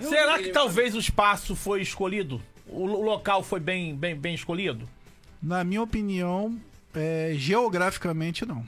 Será 0.00 0.38
que 0.38 0.48
talvez 0.50 0.94
o 0.94 0.98
espaço 0.98 1.54
foi 1.54 1.82
escolhido? 1.82 2.40
O 2.66 2.86
lo- 2.86 3.02
local 3.02 3.42
foi 3.42 3.60
bem, 3.60 3.94
bem, 3.94 4.14
bem 4.16 4.34
escolhido? 4.34 4.88
Na 5.42 5.62
minha 5.64 5.82
opinião, 5.82 6.58
é, 6.94 7.32
geograficamente 7.34 8.44
não. 8.46 8.64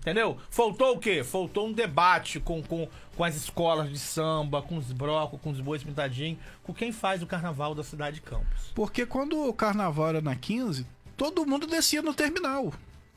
Entendeu? 0.00 0.38
Faltou 0.48 0.94
o 0.94 0.98
quê? 0.98 1.22
Faltou 1.24 1.66
um 1.66 1.72
debate 1.72 2.38
com, 2.40 2.62
com, 2.62 2.88
com 3.16 3.24
as 3.24 3.34
escolas 3.36 3.90
de 3.90 3.98
samba, 3.98 4.62
com 4.62 4.76
os 4.78 4.90
brocos, 4.92 5.38
com 5.40 5.50
os 5.50 5.60
bois 5.60 5.82
pintadinhos, 5.82 6.38
com 6.62 6.72
quem 6.72 6.92
faz 6.92 7.22
o 7.22 7.26
carnaval 7.26 7.74
da 7.74 7.82
cidade 7.82 8.16
de 8.16 8.22
Campos. 8.22 8.72
Porque 8.74 9.04
quando 9.04 9.46
o 9.46 9.52
carnaval 9.52 10.08
era 10.10 10.20
na 10.22 10.34
15, 10.36 10.86
todo 11.18 11.44
mundo 11.44 11.66
descia 11.66 12.00
no 12.00 12.14
terminal. 12.14 12.72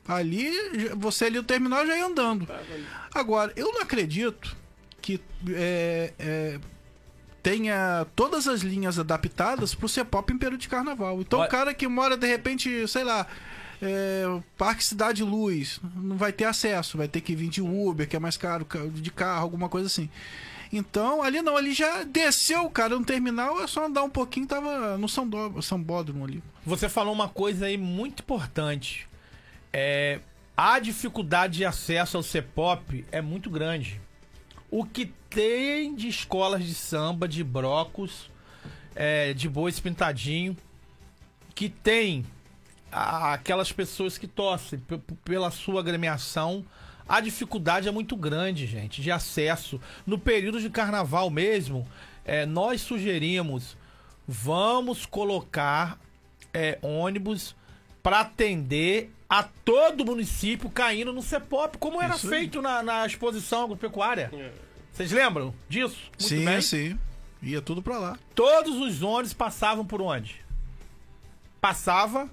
Ali, 0.06 0.50
você 0.96 1.26
ali 1.26 1.36
no 1.36 1.44
terminal 1.44 1.86
já 1.86 1.96
ia 1.96 2.04
andando. 2.06 2.46
Agora, 3.14 3.52
eu 3.56 3.72
não 3.72 3.80
acredito 3.80 4.54
que 5.00 5.20
é, 5.50 6.12
é, 6.18 6.58
tenha 7.42 8.04
todas 8.14 8.46
as 8.48 8.60
linhas 8.62 8.98
adaptadas 8.98 9.74
pro 9.74 9.88
Cepop 9.88 10.32
em 10.32 10.38
período 10.38 10.60
de 10.60 10.68
carnaval. 10.68 11.20
Então 11.20 11.38
Olha- 11.38 11.48
o 11.48 11.50
cara 11.50 11.72
que 11.72 11.86
mora, 11.86 12.16
de 12.16 12.26
repente, 12.26 12.86
sei 12.88 13.04
lá, 13.04 13.26
é, 13.80 14.24
Parque 14.58 14.84
Cidade 14.84 15.22
Luz, 15.22 15.80
não 15.94 16.16
vai 16.16 16.32
ter 16.32 16.44
acesso, 16.44 16.98
vai 16.98 17.06
ter 17.08 17.20
que 17.20 17.34
vir 17.36 17.48
de 17.48 17.60
Uber, 17.62 18.08
que 18.08 18.16
é 18.16 18.18
mais 18.20 18.36
caro, 18.36 18.64
ca- 18.64 18.86
de 18.86 19.10
carro, 19.10 19.42
alguma 19.42 19.68
coisa 19.68 19.86
assim. 19.86 20.08
Então, 20.72 21.22
ali 21.22 21.42
não, 21.42 21.56
ali 21.56 21.72
já 21.74 22.02
desceu 22.02 22.68
cara 22.70 22.98
no 22.98 23.04
terminal, 23.04 23.62
é 23.62 23.66
só 23.66 23.84
andar 23.86 24.02
um 24.04 24.08
pouquinho, 24.10 24.46
tava 24.46 24.96
no 24.96 25.06
São, 25.08 25.28
Dó- 25.28 25.60
Sambódromo 25.60 26.24
ali. 26.24 26.42
Você 26.64 26.88
falou 26.88 27.12
uma 27.12 27.28
coisa 27.28 27.66
aí 27.66 27.76
muito 27.76 28.20
importante. 28.22 29.06
É, 29.70 30.20
a 30.56 30.78
dificuldade 30.78 31.58
de 31.58 31.64
acesso 31.66 32.16
ao 32.16 32.22
CEPOP 32.22 33.04
é 33.12 33.20
muito 33.20 33.50
grande. 33.50 34.00
O 34.70 34.84
que 34.84 35.12
tem 35.28 35.94
de 35.94 36.08
escolas 36.08 36.64
de 36.64 36.74
samba, 36.74 37.28
de 37.28 37.44
brocos, 37.44 38.30
é, 38.94 39.34
de 39.34 39.50
bois 39.50 39.78
pintadinho, 39.78 40.56
que 41.54 41.68
tem 41.68 42.24
aquelas 42.90 43.70
pessoas 43.72 44.16
que 44.16 44.26
torcem 44.26 44.80
pela 45.24 45.50
sua 45.50 45.80
agremiação, 45.80 46.64
a 47.08 47.20
dificuldade 47.20 47.88
é 47.88 47.90
muito 47.90 48.16
grande, 48.16 48.66
gente, 48.66 49.02
de 49.02 49.10
acesso. 49.10 49.80
No 50.06 50.18
período 50.18 50.60
de 50.60 50.70
carnaval 50.70 51.30
mesmo, 51.30 51.86
é, 52.24 52.46
nós 52.46 52.80
sugerimos, 52.80 53.76
vamos 54.26 55.06
colocar 55.06 55.98
é, 56.52 56.78
ônibus 56.82 57.54
para 58.02 58.20
atender 58.20 59.10
a 59.28 59.42
todo 59.42 60.02
o 60.02 60.06
município 60.06 60.68
caindo 60.68 61.12
no 61.12 61.22
CEPOP, 61.22 61.78
como 61.78 62.02
era 62.02 62.18
feito 62.18 62.60
na, 62.60 62.82
na 62.82 63.06
exposição 63.06 63.64
agropecuária. 63.64 64.30
É. 64.32 64.52
Vocês 64.92 65.10
lembram 65.10 65.54
disso? 65.68 66.10
Muito 66.10 66.22
sim, 66.22 66.44
bem. 66.44 66.60
sim. 66.60 66.98
Ia 67.42 67.62
tudo 67.62 67.82
pra 67.82 67.98
lá. 67.98 68.18
Todos 68.34 68.76
os 68.76 69.02
ônibus 69.02 69.32
passavam 69.32 69.84
por 69.84 70.02
onde? 70.02 70.44
Passava 71.60 72.28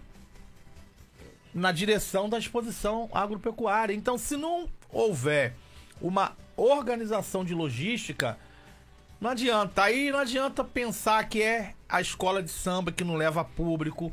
na 1.59 1.71
direção 1.71 2.29
da 2.29 2.39
exposição 2.39 3.09
agropecuária. 3.11 3.93
Então, 3.93 4.17
se 4.17 4.37
não 4.37 4.69
houver 4.91 5.53
uma 6.01 6.35
organização 6.55 7.43
de 7.43 7.53
logística, 7.53 8.37
não 9.19 9.31
adianta. 9.31 9.83
Aí 9.83 10.11
não 10.11 10.19
adianta 10.19 10.63
pensar 10.63 11.27
que 11.27 11.41
é 11.41 11.73
a 11.87 11.99
escola 11.99 12.41
de 12.41 12.49
samba 12.49 12.91
que 12.91 13.03
não 13.03 13.15
leva 13.15 13.43
público, 13.43 14.11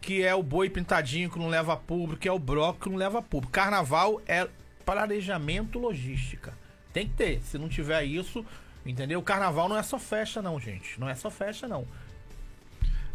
que 0.00 0.22
é 0.22 0.34
o 0.34 0.42
boi 0.42 0.70
pintadinho 0.70 1.30
que 1.30 1.38
não 1.38 1.48
leva 1.48 1.76
público, 1.76 2.22
que 2.22 2.28
é 2.28 2.32
o 2.32 2.38
broco 2.38 2.80
que 2.80 2.88
não 2.88 2.96
leva 2.96 3.20
público. 3.20 3.52
Carnaval 3.52 4.20
é 4.26 4.48
planejamento 4.84 5.78
logística. 5.78 6.54
Tem 6.92 7.06
que 7.06 7.14
ter. 7.14 7.42
Se 7.42 7.58
não 7.58 7.68
tiver 7.68 8.04
isso, 8.04 8.44
entendeu? 8.86 9.22
Carnaval 9.22 9.68
não 9.68 9.76
é 9.76 9.82
só 9.82 9.98
festa, 9.98 10.40
não, 10.40 10.58
gente. 10.58 10.98
Não 10.98 11.08
é 11.08 11.14
só 11.14 11.30
festa, 11.30 11.68
não. 11.68 11.86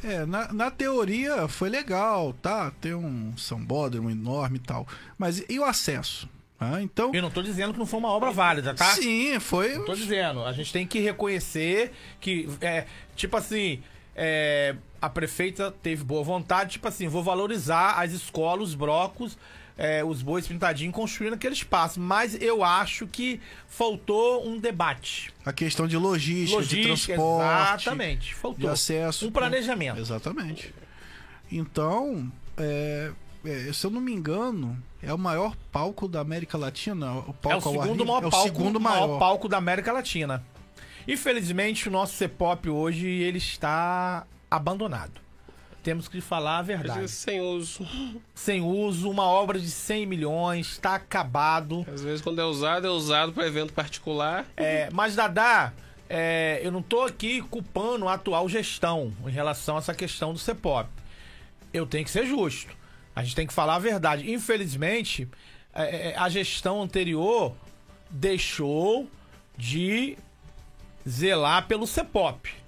É, 0.04 0.26
na, 0.26 0.52
na 0.52 0.72
teoria 0.72 1.48
foi 1.48 1.70
legal, 1.70 2.34
tá? 2.42 2.72
Ter 2.82 2.96
um 2.96 3.36
sambódromo 3.38 4.10
enorme 4.10 4.58
e 4.58 4.62
tal. 4.62 4.88
Mas 5.18 5.44
e 5.48 5.60
o 5.60 5.64
acesso? 5.64 6.30
Ah, 6.60 6.82
então. 6.82 7.12
Eu 7.14 7.22
não 7.22 7.32
tô 7.32 7.42
dizendo 7.42 7.74
que 7.74 7.80
não 7.80 7.86
foi 7.86 8.00
uma 8.00 8.10
obra 8.10 8.32
válida, 8.32 8.74
tá? 8.74 8.86
Sim, 8.92 9.40
foi. 9.40 9.80
Tô 9.84 9.96
dizendo, 9.96 10.44
a 10.44 10.54
gente 10.54 10.72
tem 10.72 10.88
que 10.88 11.00
reconhecer 11.00 11.92
que, 12.20 12.48
é, 12.62 12.86
tipo 13.16 13.36
assim, 13.36 13.82
é, 14.16 14.76
a 15.02 15.10
prefeita 15.10 15.72
teve 15.72 16.04
boa 16.04 16.24
vontade, 16.24 16.74
tipo 16.74 16.88
assim, 16.88 17.08
vou 17.08 17.24
valorizar 17.24 18.00
as 18.00 18.12
escolas, 18.14 18.70
os 18.70 18.76
brocos, 18.76 19.38
é, 19.78 20.04
os 20.04 20.22
bois 20.22 20.48
pintadinhos 20.48 20.94
construindo 20.94 21.34
aquele 21.34 21.54
espaço. 21.54 22.00
Mas 22.00 22.40
eu 22.42 22.64
acho 22.64 23.08
que 23.08 23.40
faltou 23.68 24.48
um 24.48 24.60
debate. 24.60 25.34
A 25.46 25.52
questão 25.54 25.88
de 25.88 25.98
logística, 25.98 26.62
de 26.64 26.78
Logística, 26.78 27.14
transporte. 27.16 27.82
exatamente. 27.82 28.28
De 28.28 28.36
Faltou. 28.36 28.70
acesso. 28.70 29.28
Um 29.28 29.32
planejamento. 29.32 30.00
Exatamente. 30.00 30.74
Então, 31.52 32.32
é, 32.58 33.12
é, 33.46 33.74
se 33.74 33.86
eu 33.86 33.92
não 33.92 34.02
me 34.02 34.12
engano, 34.14 34.78
é 35.02 35.14
o 35.14 35.18
maior 35.18 35.56
palco 35.72 36.08
da 36.08 36.20
América 36.22 36.58
Latina. 36.58 37.12
O 37.14 37.18
É 37.18 37.30
o 37.30 37.34
palco 37.34 37.70
ao 37.70 37.82
ar 37.82 37.84
segundo 37.84 38.06
maior 38.06 38.24
é 38.24 38.28
o 38.28 38.32
palco, 38.32 38.48
segundo 38.48 38.80
maior 38.80 39.08
maior. 39.08 39.20
palco 39.20 39.48
da 39.50 39.58
América 39.58 39.92
Latina. 39.92 40.44
Infelizmente, 41.08 41.90
o 41.90 41.92
nosso 41.92 42.16
CEPOP 42.16 42.70
hoje 42.70 43.08
ele 43.08 43.38
está 43.38 44.26
abandonado. 44.50 45.23
Temos 45.84 46.08
que 46.08 46.22
falar 46.22 46.60
a 46.60 46.62
verdade. 46.62 47.10
Sem 47.10 47.42
uso. 47.42 47.86
Sem 48.34 48.62
uso, 48.62 49.10
uma 49.10 49.26
obra 49.26 49.60
de 49.60 49.70
100 49.70 50.06
milhões, 50.06 50.72
está 50.72 50.96
acabado. 50.96 51.86
Às 51.94 52.02
vezes, 52.02 52.22
quando 52.22 52.40
é 52.40 52.46
usado, 52.46 52.88
é 52.88 52.90
usado 52.90 53.34
para 53.34 53.46
evento 53.46 53.74
particular. 53.74 54.46
É, 54.56 54.90
mas, 54.94 55.14
Dadá, 55.14 55.74
é, 56.10 56.62
eu 56.64 56.72
não 56.72 56.82
tô 56.82 57.02
aqui 57.02 57.42
culpando 57.42 58.08
a 58.08 58.14
atual 58.14 58.48
gestão 58.48 59.14
em 59.26 59.32
relação 59.32 59.76
a 59.76 59.80
essa 59.80 59.94
questão 59.94 60.32
do 60.32 60.40
CEPOP. 60.40 60.90
Eu 61.74 61.86
tenho 61.86 62.06
que 62.06 62.12
ser 62.12 62.26
justo. 62.26 62.74
A 63.14 63.22
gente 63.22 63.36
tem 63.36 63.46
que 63.46 63.54
falar 63.54 63.76
a 63.76 63.80
verdade. 63.80 64.32
Infelizmente, 64.32 65.28
é, 65.74 66.12
é, 66.12 66.18
a 66.18 66.30
gestão 66.30 66.82
anterior 66.82 67.54
deixou 68.10 69.10
de 69.58 70.18
zelar 71.08 71.68
pelo 71.68 71.86
CEPOP. 71.86 72.63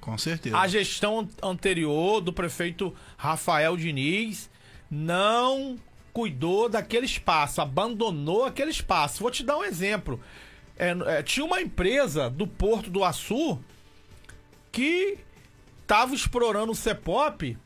Com 0.00 0.16
certeza. 0.16 0.56
A 0.56 0.66
gestão 0.68 1.28
anterior 1.42 2.20
do 2.20 2.32
prefeito 2.32 2.94
Rafael 3.16 3.76
Diniz 3.76 4.48
não 4.90 5.76
cuidou 6.12 6.68
daquele 6.68 7.04
espaço, 7.06 7.60
abandonou 7.60 8.44
aquele 8.46 8.70
espaço. 8.70 9.20
Vou 9.20 9.30
te 9.30 9.44
dar 9.44 9.56
um 9.58 9.64
exemplo. 9.64 10.20
É, 10.76 10.90
é, 11.18 11.22
tinha 11.22 11.44
uma 11.44 11.60
empresa 11.60 12.30
do 12.30 12.46
Porto 12.46 12.88
do 12.90 13.04
Açu 13.04 13.58
que 14.72 15.18
estava 15.82 16.14
explorando 16.14 16.72
o 16.72 16.74
CEPOP 16.74 17.56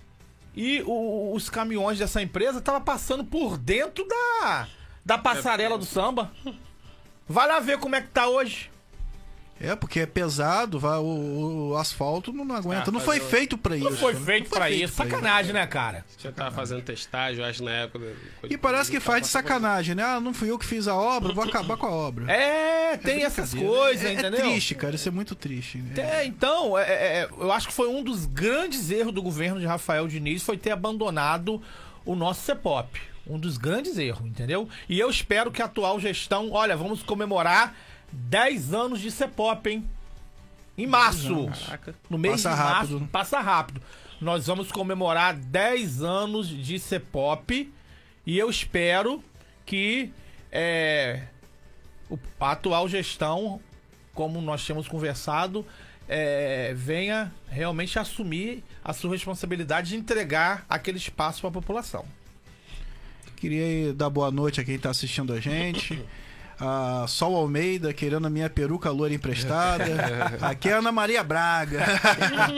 e 0.55 0.83
o- 0.87 1.33
os 1.35 1.49
caminhões 1.51 1.99
dessa 1.99 2.23
empresa 2.23 2.59
estavam 2.59 2.81
passando 2.81 3.25
por 3.25 3.57
dentro 3.59 4.07
da, 4.09 4.66
da 5.05 5.18
passarela 5.18 5.77
do 5.79 5.85
samba. 5.85 6.33
Vai 7.29 7.47
lá 7.47 7.61
ver 7.61 7.79
como 7.79 7.95
é 7.95 8.01
que 8.01 8.09
tá 8.09 8.29
hoje. 8.29 8.71
É, 9.62 9.77
porque 9.77 10.01
é 10.01 10.07
pesado, 10.07 10.79
vai, 10.81 10.98
o, 10.98 11.70
o 11.70 11.77
asfalto 11.77 12.33
não, 12.33 12.44
não 12.44 12.57
aguenta. 12.57 12.90
Ah, 12.90 12.92
não 12.92 12.98
foi 12.98 13.20
feito 13.20 13.57
pra 13.57 13.77
isso. 13.77 13.88
Não 13.90 13.96
foi 13.96 14.14
né? 14.14 14.20
feito 14.20 14.44
Não 14.44 14.51
foi 14.51 14.59
pra 14.59 14.66
feito 14.68 14.85
isso. 14.85 14.94
Sacanagem, 14.94 15.53
né, 15.53 15.64
cara? 15.68 16.05
Já 16.18 16.33
tava 16.33 16.51
fazendo 16.51 16.83
testagem, 16.83 17.40
eu 17.40 17.48
acho, 17.48 17.62
na 17.62 17.70
época. 17.70 18.01
do- 18.01 18.16
E 18.51 18.59
parece 18.59 18.90
que 18.90 18.98
faz 18.98 19.22
de 19.22 19.29
sacanagem, 19.29 19.94
né? 19.94 20.03
Ah, 20.03 20.18
não 20.20 20.35
fui 20.35 20.51
eu 20.51 20.59
que 20.59 20.66
fiz 20.66 20.88
a 20.88 20.96
obra, 20.96 21.33
vou 21.33 21.44
acabar 21.44 21.77
com 21.77 21.87
a 21.87 21.90
obra. 21.92 22.31
É, 22.33 22.96
tem 22.96 23.22
essas 23.22 23.55
coisas, 23.55 24.05
é, 24.05 24.09
é 24.09 24.12
entendeu? 24.14 24.40
triste, 24.40 24.75
cara. 24.75 24.96
Isso 24.96 25.09
é 25.09 25.12
muito 25.12 25.35
triste. 25.37 25.79
né? 25.79 25.94
É, 25.96 26.25
então, 26.25 26.77
é, 26.77 26.83
é, 26.83 27.18
é, 27.20 27.29
eu 27.38 27.53
acho 27.53 27.68
que 27.68 27.75
foi 27.75 27.88
um 27.88 28.03
dos 28.03 28.27
grandes 28.27 28.90
erros 28.90 29.14
do 29.14 29.22
governo 29.22 29.61
de 29.61 29.66
Rafael 29.66 30.09
Diniz 30.09 30.42
foi 30.42 30.57
ter 30.57 30.72
abandonado 30.72 31.62
o 32.05 32.16
nosso 32.16 32.40
CEPOP. 32.42 33.01
Um 33.25 33.38
dos 33.38 33.57
grandes 33.57 33.96
erros, 33.98 34.27
entendeu? 34.27 34.68
E 34.88 34.98
eu 34.98 35.09
espero 35.09 35.53
que 35.53 35.62
a 35.62 35.66
atual 35.66 36.01
gestão, 36.01 36.51
olha, 36.51 36.77
vamos 36.77 37.05
comemorar 37.05 37.72
10 38.12 38.75
anos 38.75 39.01
de 39.01 39.11
CEPOP, 39.11 39.66
hein? 39.70 39.88
Em 40.77 40.87
março. 40.87 41.46
Caraca. 41.64 41.94
No 42.09 42.16
mês 42.18 42.42
Passa 42.42 42.51
de 42.51 42.55
rápido. 42.62 42.92
março. 43.01 43.09
Passa 43.12 43.40
rápido. 43.40 43.83
Nós 44.20 44.46
vamos 44.46 44.70
comemorar 44.70 45.35
10 45.35 46.03
anos 46.03 46.48
de 46.48 46.79
CEPOP 46.79 47.72
e 48.25 48.38
eu 48.38 48.48
espero 48.48 49.22
que 49.66 50.12
é, 50.51 51.25
o- 52.09 52.18
a 52.40 52.53
atual 52.53 52.88
gestão, 52.88 53.61
como 54.14 54.40
nós 54.40 54.64
temos 54.66 54.87
conversado, 54.87 55.66
é, 56.09 56.72
venha 56.75 57.33
realmente 57.48 57.98
assumir 57.98 58.62
a 58.85 58.92
sua 58.92 59.11
responsabilidade 59.12 59.90
de 59.90 59.96
entregar 59.96 60.64
aquele 60.68 60.98
espaço 60.98 61.40
para 61.40 61.48
a 61.51 61.53
população. 61.53 62.05
Queria 63.37 63.92
dar 63.92 64.09
boa 64.11 64.31
noite 64.31 64.61
a 64.61 64.64
quem 64.64 64.79
tá 64.79 64.90
assistindo 64.90 65.33
a 65.33 65.40
gente. 65.40 66.01
A 66.64 67.09
Sol 67.09 67.35
Almeida 67.35 67.92
querendo 67.92 68.25
a 68.25 68.31
minha 68.31 68.48
peruca 68.48 68.88
loira 68.88 69.12
emprestada. 69.12 69.85
Aqui 70.40 70.68
é 70.68 70.75
a 70.75 70.79
Ana 70.79 70.92
Maria 70.92 71.25
Braga. 71.25 71.85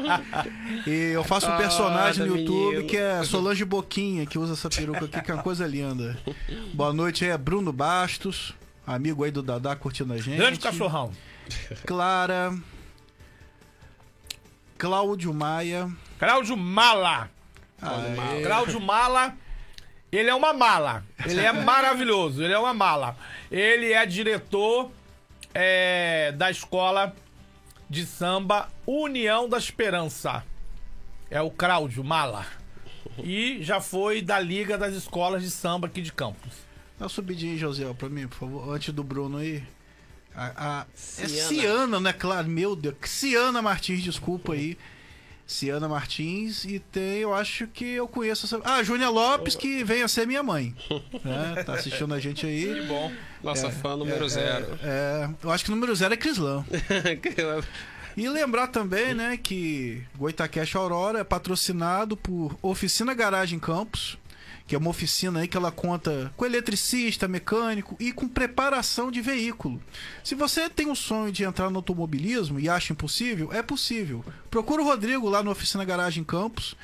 e 0.87 1.13
eu 1.13 1.25
faço 1.25 1.51
um 1.51 1.57
personagem 1.57 2.27
no 2.27 2.37
YouTube 2.37 2.71
menino. 2.71 2.87
que 2.87 2.99
é 2.99 3.25
Solange 3.25 3.65
Boquinha, 3.65 4.27
que 4.27 4.39
usa 4.39 4.53
essa 4.53 4.69
peruca 4.69 5.07
aqui, 5.07 5.23
que 5.23 5.31
é 5.31 5.35
uma 5.35 5.43
coisa 5.43 5.67
linda. 5.67 6.19
Boa 6.75 6.93
noite 6.93 7.25
aí, 7.25 7.31
é 7.31 7.39
Bruno 7.39 7.73
Bastos, 7.73 8.53
amigo 8.87 9.25
aí 9.25 9.31
do 9.31 9.43
Dadá 9.43 9.75
curtindo 9.75 10.13
a 10.13 10.19
gente. 10.19 10.37
Grande 10.37 10.59
cachorrão. 10.59 11.11
Clara. 11.87 12.55
Cláudio 14.77 15.33
Maia. 15.33 15.91
Cláudio 16.19 16.59
Mala. 16.59 17.31
Cláudio 18.43 18.81
Mala, 18.83 19.35
ele 20.17 20.31
é 20.31 20.35
uma 20.35 20.53
mala. 20.53 21.05
Ele 21.27 21.41
é 21.41 21.53
maravilhoso, 21.53 22.43
ele 22.43 22.53
é 22.53 22.59
uma 22.59 22.75
mala. 22.75 23.17
Ele 23.51 23.93
é 23.93 24.05
diretor 24.07 24.91
é, 25.53 26.33
da 26.33 26.51
escola 26.51 27.15
de 27.89 28.05
samba 28.07 28.69
União 28.87 29.49
da 29.49 29.59
Esperança. 29.59 30.45
É 31.31 31.41
o 31.41 31.51
Cláudio 31.51 32.05
Mala. 32.05 32.47
E 33.23 33.59
já 33.63 33.81
foi 33.81 34.21
da 34.23 34.39
Liga 34.41 34.77
das 34.79 34.95
Escolas 34.95 35.43
de 35.43 35.51
Samba 35.51 35.87
aqui 35.87 36.01
de 36.03 36.13
Campos. 36.13 36.53
Dá 36.99 37.05
uma 37.05 37.09
subidinha 37.09 37.53
aí, 37.53 37.59
José, 37.59 37.85
pra 37.95 38.09
mim, 38.09 38.27
por 38.29 38.37
favor, 38.39 38.75
antes 38.75 38.93
do 38.93 39.05
Bruno 39.05 39.39
aí. 39.39 39.63
A, 40.35 40.81
a- 40.81 40.87
é 41.19 41.27
Ciana. 41.29 41.49
Ciana, 41.49 42.01
né? 42.01 42.13
Claro, 42.13 42.49
meu 42.49 42.75
Deus. 42.75 42.95
Ciana 43.05 43.63
Martins, 43.63 44.03
desculpa 44.03 44.53
aí. 44.55 44.77
Ciana 45.47 45.89
Martins 45.89 46.65
e 46.65 46.79
tem, 46.79 47.19
eu 47.19 47.35
acho 47.35 47.67
que 47.67 47.85
eu 47.85 48.09
conheço 48.09 48.47
essa. 48.47 48.61
Ah, 48.65 48.83
Júnia 48.83 49.11
Lopes, 49.11 49.55
que 49.55 49.85
vem 49.85 50.03
a 50.03 50.09
ser 50.09 50.27
minha 50.27 50.43
mãe. 50.43 50.75
né? 51.25 51.63
Tá 51.65 51.75
assistindo 51.75 52.15
a 52.15 52.21
gente 52.21 52.47
aí. 52.47 52.87
bom. 52.87 53.13
Nossa 53.43 53.71
fã 53.71 53.97
número 53.97 54.27
zero. 54.29 54.79
É, 54.83 55.29
eu 55.43 55.51
acho 55.51 55.65
que 55.65 55.71
o 55.71 55.75
número 55.75 55.95
zero 55.95 56.15
é 56.15 56.17
Crislã. 56.17 56.65
E 58.17 58.29
lembrar 58.29 58.69
também, 58.69 59.13
né, 59.13 59.37
que 59.37 60.01
Goitacash 60.17 60.77
Aurora 60.77 61.19
é 61.19 61.25
patrocinado 61.25 62.17
por 62.17 62.57
Oficina 62.63 63.13
Garagem 63.13 63.59
Campos, 63.59 64.17
que 64.67 64.75
é 64.75 64.79
uma 64.79 64.91
oficina 64.91 65.41
aí 65.41 65.49
que 65.49 65.57
ela 65.57 65.71
conta 65.71 66.33
com 66.37 66.47
eletricista, 66.47 67.29
mecânico 67.29 67.97
e 68.01 68.13
com 68.13 68.27
preparação 68.27 69.11
de 69.11 69.21
veículo. 69.21 69.81
Se 70.23 70.35
você 70.35 70.71
tem 70.71 70.89
um 70.89 70.95
sonho 70.95 71.31
de 71.31 71.45
entrar 71.45 71.71
no 71.71 71.77
automobilismo 71.77 72.59
e 72.59 72.69
acha 72.69 72.93
impossível, 72.93 73.53
é 73.53 73.63
possível. 73.63 74.25
Procura 74.51 74.83
o 74.83 74.85
Rodrigo 74.85 75.29
lá 75.29 75.43
no 75.43 75.51
Oficina 75.51 75.85
Garagem 75.85 76.25
Campos. 76.25 76.77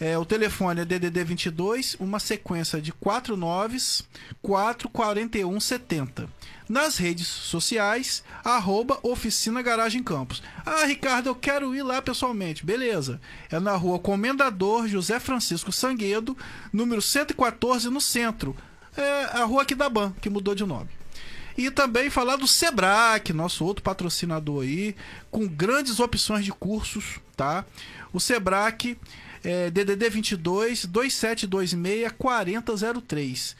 É, 0.00 0.18
o 0.18 0.24
telefone 0.24 0.80
é 0.80 0.84
DDD 0.84 1.24
22, 1.24 1.96
uma 2.00 2.18
sequência 2.18 2.80
de 2.80 2.92
4 2.92 3.36
noves, 3.36 4.02
441 4.42 5.60
70. 5.60 6.28
Nas 6.68 6.96
redes 6.96 7.26
sociais, 7.26 8.24
arroba 8.42 8.98
Oficina 9.02 9.60
Garagem 9.60 10.02
Campos. 10.02 10.42
Ah, 10.64 10.86
Ricardo, 10.86 11.28
eu 11.28 11.34
quero 11.34 11.74
ir 11.74 11.82
lá 11.82 12.00
pessoalmente. 12.00 12.64
Beleza. 12.64 13.20
É 13.50 13.60
na 13.60 13.76
rua 13.76 13.98
Comendador 13.98 14.88
José 14.88 15.20
Francisco 15.20 15.70
Sanguedo, 15.70 16.36
número 16.72 17.02
114, 17.02 17.90
no 17.90 18.00
centro. 18.00 18.56
É 18.96 19.24
a 19.40 19.44
rua 19.44 19.62
aqui 19.62 19.74
da 19.74 19.88
Ban, 19.88 20.12
que 20.20 20.30
mudou 20.30 20.54
de 20.54 20.64
nome. 20.64 20.88
E 21.56 21.70
também 21.70 22.10
falar 22.10 22.36
do 22.36 22.48
Sebrae, 22.48 23.22
nosso 23.32 23.64
outro 23.64 23.82
patrocinador 23.82 24.62
aí, 24.62 24.96
com 25.30 25.46
grandes 25.46 26.00
opções 26.00 26.44
de 26.44 26.50
cursos, 26.50 27.20
tá? 27.36 27.64
O 28.12 28.18
Sebrae 28.18 28.96
é 29.44 29.70
DDD 29.70 30.08
22 30.08 30.86
2726 30.86 32.12
4003. 32.18 33.56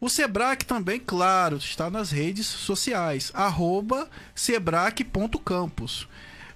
O 0.00 0.08
Sebrae 0.08 0.56
também, 0.56 1.00
claro, 1.00 1.56
está 1.56 1.90
nas 1.90 2.10
redes 2.10 2.46
sociais, 2.46 3.30
arroba 3.34 4.08
sebrae.campus. 4.34 6.08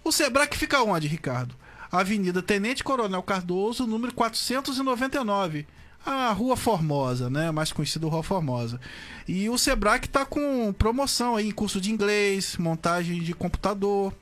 O 0.04 0.12
Sebrae 0.12 0.48
fica 0.52 0.82
onde, 0.82 1.08
Ricardo? 1.08 1.54
Avenida 1.90 2.42
Tenente 2.42 2.82
Coronel 2.82 3.22
Cardoso, 3.22 3.86
número 3.86 4.14
499 4.14 5.66
a 6.04 6.32
Rua 6.32 6.56
Formosa, 6.56 7.30
né? 7.30 7.50
Mais 7.50 7.72
conhecido 7.72 8.08
Rua 8.08 8.22
Formosa. 8.22 8.80
E 9.26 9.48
o 9.48 9.56
Sebrae 9.56 10.00
está 10.00 10.24
com 10.24 10.72
promoção 10.72 11.36
aí 11.36 11.48
em 11.48 11.52
curso 11.52 11.80
de 11.80 11.92
inglês, 11.92 12.56
montagem 12.56 13.22
de 13.22 13.32
computador, 13.32 14.12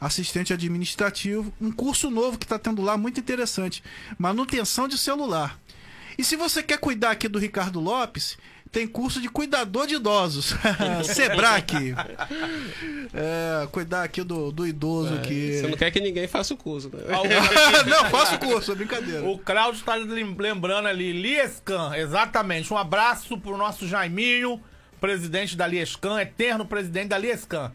assistente 0.00 0.52
administrativo, 0.52 1.52
um 1.60 1.70
curso 1.70 2.10
novo 2.10 2.38
que 2.38 2.44
está 2.44 2.58
tendo 2.58 2.80
lá 2.82 2.96
muito 2.96 3.20
interessante, 3.20 3.82
manutenção 4.18 4.88
de 4.88 4.96
celular. 4.96 5.58
E 6.16 6.24
se 6.24 6.36
você 6.36 6.62
quer 6.62 6.78
cuidar 6.78 7.10
aqui 7.12 7.28
do 7.28 7.38
Ricardo 7.38 7.80
Lopes, 7.80 8.36
tem 8.72 8.86
curso 8.86 9.20
de 9.20 9.28
cuidador 9.28 9.86
de 9.86 9.96
idosos. 9.96 10.54
Sebrae. 11.04 11.94
É, 13.12 13.66
cuidar 13.72 14.04
aqui 14.04 14.22
do, 14.22 14.52
do 14.52 14.66
idoso 14.66 15.14
aqui. 15.14 15.58
Você 15.58 15.66
não 15.66 15.76
quer 15.76 15.90
que 15.90 16.00
ninguém 16.00 16.28
faça 16.28 16.54
o 16.54 16.56
curso, 16.56 16.88
né? 16.88 17.02
não, 17.88 18.10
faço 18.10 18.38
curso, 18.38 18.72
é 18.72 18.74
brincadeira. 18.74 19.24
O 19.24 19.38
Cláudio 19.38 19.82
tá 19.82 19.94
lem- 19.96 20.36
lembrando 20.38 20.86
ali, 20.86 21.12
Liescan, 21.12 21.96
exatamente. 21.96 22.72
Um 22.72 22.78
abraço 22.78 23.36
pro 23.38 23.56
nosso 23.56 23.88
Jaiminho, 23.88 24.60
presidente 25.00 25.56
da 25.56 25.66
Liescan, 25.66 26.20
eterno 26.20 26.64
presidente 26.64 27.08
da 27.08 27.18
Liescan. 27.18 27.72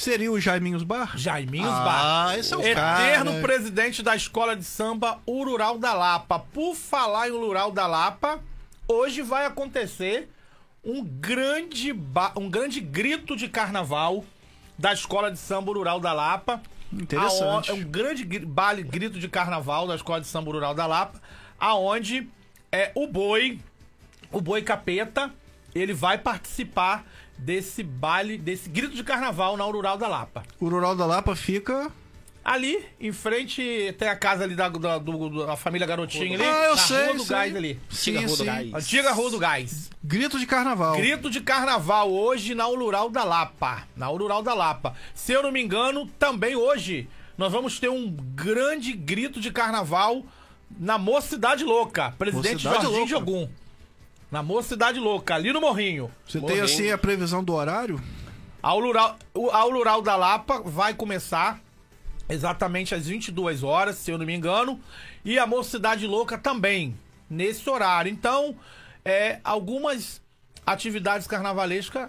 Seria 0.00 0.32
o 0.32 0.40
Jaiminhos 0.40 0.82
Bar? 0.82 1.18
Jaiminhos 1.18 1.68
Ah, 1.68 1.84
Bar. 1.84 2.38
esse 2.38 2.54
é 2.54 2.56
o 2.56 2.60
Eterno 2.62 2.74
cara, 2.74 3.24
né? 3.24 3.42
presidente 3.42 4.02
da 4.02 4.16
Escola 4.16 4.56
de 4.56 4.64
Samba 4.64 5.18
Urural 5.28 5.76
da 5.76 5.92
Lapa. 5.92 6.38
Por 6.38 6.74
falar 6.74 7.28
em 7.28 7.32
Urural 7.32 7.70
da 7.70 7.86
Lapa, 7.86 8.40
hoje 8.88 9.20
vai 9.20 9.44
acontecer 9.44 10.30
um 10.82 11.04
grande, 11.04 11.92
um 12.34 12.48
grande 12.48 12.80
grito 12.80 13.36
de 13.36 13.46
carnaval 13.46 14.24
da 14.78 14.94
Escola 14.94 15.30
de 15.30 15.38
Samba 15.38 15.70
Urural 15.70 16.00
da 16.00 16.14
Lapa. 16.14 16.62
Interessante. 16.90 17.70
É 17.70 17.74
um 17.74 17.82
grande 17.84 18.24
baile, 18.24 18.82
grito 18.82 19.18
de 19.18 19.28
carnaval 19.28 19.86
da 19.86 19.96
Escola 19.96 20.22
de 20.22 20.26
Samba 20.26 20.50
Rural 20.50 20.74
da 20.74 20.86
Lapa, 20.86 21.20
aonde 21.58 22.26
é 22.72 22.90
o 22.94 23.06
boi, 23.06 23.60
o 24.32 24.40
boi 24.40 24.62
capeta, 24.62 25.30
ele 25.74 25.92
vai 25.92 26.16
participar 26.16 27.04
desse 27.40 27.82
baile, 27.82 28.38
desse 28.38 28.68
grito 28.68 28.94
de 28.94 29.02
carnaval 29.04 29.56
na 29.56 29.64
Rural 29.64 29.96
da 29.96 30.06
Lapa. 30.08 30.42
O 30.60 30.68
Rural 30.68 30.94
da 30.94 31.06
Lapa 31.06 31.34
fica. 31.34 31.90
Ali, 32.42 32.82
em 32.98 33.12
frente, 33.12 33.94
tem 33.98 34.08
a 34.08 34.16
casa 34.16 34.44
ali 34.44 34.54
da, 34.54 34.68
da, 34.70 34.96
do- 34.98 35.46
da 35.46 35.56
família 35.56 35.86
Garotinho 35.86 36.34
ali. 36.34 36.42
Ah, 36.42 36.64
eu 36.64 36.70
na 36.76 36.76
sei, 36.82 37.04
Rua 37.04 37.14
do 37.14 37.22
sei. 37.24 37.36
Gás 37.36 37.56
ali. 37.56 37.80
Sim, 37.90 38.16
Rua 38.16 38.26
do 38.28 38.36
sim. 38.36 38.44
Gás. 38.46 38.74
Antiga 38.74 39.12
Rua 39.12 39.30
do 39.30 39.38
Gás. 39.38 39.90
Grito 40.02 40.38
de 40.38 40.46
carnaval. 40.46 40.96
Grito 40.96 41.28
de 41.30 41.40
carnaval 41.42 42.10
hoje 42.10 42.54
na 42.54 42.66
Urural 42.66 43.10
da 43.10 43.24
Lapa. 43.24 43.82
Na 43.94 44.10
Urural 44.10 44.42
da 44.42 44.54
Lapa. 44.54 44.94
Se 45.14 45.32
eu 45.32 45.42
não 45.42 45.52
me 45.52 45.60
engano, 45.62 46.06
também 46.18 46.56
hoje 46.56 47.08
nós 47.36 47.52
vamos 47.52 47.78
ter 47.78 47.90
um 47.90 48.10
grande 48.10 48.92
grito 48.94 49.38
de 49.38 49.50
carnaval 49.50 50.24
na 50.78 50.96
Mocidade 50.96 51.62
Louca. 51.62 52.14
Presidente 52.18 52.64
Mocidade 52.64 52.82
Jorginho 52.84 52.98
Louca. 53.00 53.10
Jogum. 53.10 53.48
Na 54.30 54.42
Mocidade 54.42 54.98
Louca, 55.00 55.34
ali 55.34 55.52
no 55.52 55.60
Morrinho. 55.60 56.10
Você 56.26 56.38
tem 56.38 56.48
Morrinho. 56.48 56.64
assim 56.64 56.90
a 56.90 56.98
previsão 56.98 57.42
do 57.42 57.52
horário? 57.54 58.00
A 58.62 58.72
Lural, 58.74 59.16
o- 59.34 59.50
a 59.50 60.00
da 60.02 60.16
Lapa 60.16 60.60
vai 60.64 60.94
começar 60.94 61.58
exatamente 62.28 62.94
às 62.94 63.06
22 63.06 63.62
horas, 63.62 63.96
se 63.96 64.10
eu 64.10 64.18
não 64.18 64.26
me 64.26 64.34
engano. 64.34 64.78
E 65.24 65.38
a 65.38 65.46
Mocidade 65.46 66.06
Louca 66.06 66.38
também, 66.38 66.96
nesse 67.28 67.68
horário. 67.68 68.10
Então, 68.12 68.54
é, 69.04 69.40
algumas 69.42 70.20
atividades 70.66 71.26
carnavalescas 71.26 72.08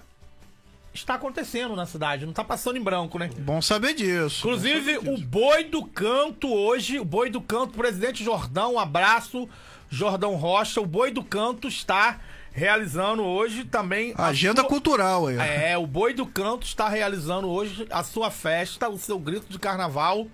está 0.93 1.15
acontecendo 1.15 1.75
na 1.75 1.86
cidade. 1.86 2.25
Não 2.25 2.34
tá 2.34 2.43
passando 2.43 2.77
em 2.77 2.81
branco, 2.84 3.17
né? 3.17 3.29
Bom 3.39 3.62
saber 3.62 3.93
disso. 3.93 4.39
Inclusive, 4.45 4.97
o 4.97 5.17
Boi 5.17 5.63
do 5.63 5.86
Canto 5.86 6.53
hoje, 6.53 6.99
o 6.99 7.05
Boi 7.05 7.29
do 7.29 7.41
Canto, 7.41 7.73
presidente 7.77 8.23
Jordão, 8.23 8.73
um 8.73 8.79
abraço, 8.79 9.47
Jordão 9.91 10.36
Rocha. 10.36 10.82
O 10.82 10.86
Boi 10.86 11.12
do 11.12 11.23
Canto 11.23 11.67
está 11.67 12.19
realizando 12.54 13.21
hoje 13.23 13.63
também. 13.65 14.13
a 14.17 14.27
Agenda 14.27 14.62
sua- 14.62 14.69
cultural 14.69 15.27
aí. 15.27 15.38
ó. 15.38 15.41
É, 15.41 15.77
o 15.77 15.86
Boi 15.86 16.13
do 16.13 16.25
Canto 16.25 16.65
está 16.65 16.89
realizando 16.89 17.47
hoje 17.47 17.86
a 17.91 18.04
sua 18.04 18.32
festa, 18.32 18.89
o 18.89 18.97
seu 18.97 19.19
grito 19.19 19.47
de 19.49 19.60
carnaval. 19.60 20.27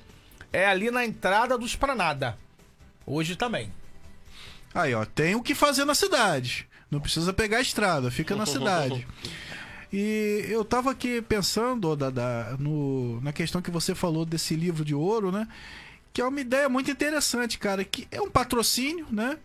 É 0.54 0.66
ali 0.68 0.90
na 0.90 1.04
entrada 1.06 1.58
do 1.58 1.66
Esplanada. 1.66 2.38
Hoje 3.06 3.36
também. 3.36 3.72
Aí, 4.74 4.94
ó, 4.94 5.04
tem 5.06 5.36
o 5.36 5.42
que 5.44 5.54
fazer 5.56 5.84
na 5.86 5.94
cidade. 5.96 6.68
Não 6.90 7.00
precisa 7.02 7.34
pegar 7.34 7.58
a 7.58 7.62
estrada, 7.62 8.10
fica 8.12 8.36
na 8.36 8.46
cidade. 8.48 9.06
E 9.92 10.46
eu 10.50 10.64
tava 10.66 10.92
aqui 10.92 11.22
pensando, 11.22 11.96
Dada, 11.96 12.56
no, 12.60 13.20
na 13.22 13.32
questão 13.32 13.62
que 13.62 13.72
você 13.72 13.96
falou 13.96 14.26
desse 14.26 14.56
livro 14.56 14.84
de 14.86 14.94
ouro, 14.94 15.32
né? 15.32 15.48
Que 16.14 16.22
é 16.22 16.26
uma 16.26 16.40
ideia 16.42 16.68
muito 16.68 16.90
interessante, 16.90 17.58
cara. 17.60 17.84
Que 17.84 18.08
é 18.12 18.22
um 18.22 18.30
patrocínio, 18.30 19.06
né? 19.12 19.38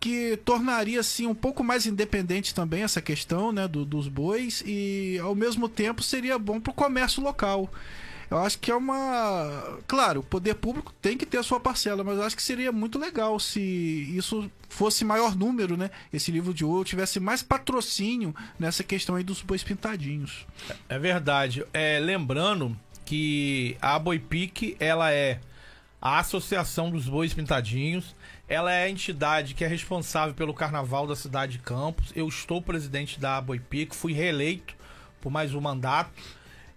Que 0.00 0.36
tornaria, 0.44 1.00
assim, 1.00 1.26
um 1.26 1.34
pouco 1.34 1.64
mais 1.64 1.86
independente 1.86 2.54
também 2.54 2.82
essa 2.82 3.00
questão, 3.02 3.50
né? 3.50 3.66
do- 3.66 3.84
dos 3.84 4.06
bois. 4.08 4.62
E, 4.66 5.18
ao 5.22 5.34
mesmo 5.34 5.68
tempo, 5.68 6.02
seria 6.02 6.38
bom 6.38 6.60
pro 6.60 6.72
comércio 6.72 7.22
local. 7.22 7.68
Eu 8.30 8.36
acho 8.38 8.58
que 8.58 8.70
é 8.70 8.74
uma. 8.76 9.78
Claro, 9.86 10.20
o 10.20 10.22
poder 10.22 10.54
público 10.56 10.92
tem 11.00 11.16
que 11.16 11.24
ter 11.24 11.38
a 11.38 11.42
sua 11.42 11.58
parcela, 11.58 12.04
mas 12.04 12.18
eu 12.18 12.24
acho 12.24 12.36
que 12.36 12.42
seria 12.42 12.70
muito 12.70 12.98
legal 12.98 13.40
se 13.40 13.58
isso 14.14 14.50
fosse 14.68 15.02
maior 15.02 15.34
número, 15.34 15.78
né? 15.78 15.90
Esse 16.12 16.30
livro 16.30 16.52
de 16.52 16.62
ouro 16.62 16.84
tivesse 16.84 17.18
mais 17.18 17.42
patrocínio 17.42 18.34
nessa 18.58 18.84
questão 18.84 19.14
aí 19.16 19.24
dos 19.24 19.40
bois 19.40 19.62
pintadinhos. 19.64 20.46
É 20.90 20.98
verdade. 20.98 21.64
É, 21.72 21.98
lembrando 21.98 22.78
que 23.06 23.78
a 23.80 23.98
Boipique, 23.98 24.76
ela 24.78 25.10
é 25.10 25.40
a 26.00 26.18
Associação 26.18 26.90
dos 26.90 27.08
Bois 27.08 27.34
Pintadinhos. 27.34 28.14
Ela 28.48 28.72
é 28.72 28.84
a 28.84 28.90
entidade 28.90 29.54
que 29.54 29.64
é 29.64 29.66
responsável 29.66 30.34
pelo 30.34 30.54
carnaval 30.54 31.06
da 31.06 31.16
cidade 31.16 31.52
de 31.52 31.58
Campos. 31.58 32.12
Eu 32.14 32.28
estou 32.28 32.62
presidente 32.62 33.18
da 33.18 33.40
Boipique, 33.40 33.94
fui 33.94 34.12
reeleito 34.12 34.76
por 35.20 35.30
mais 35.30 35.54
um 35.54 35.60
mandato. 35.60 36.10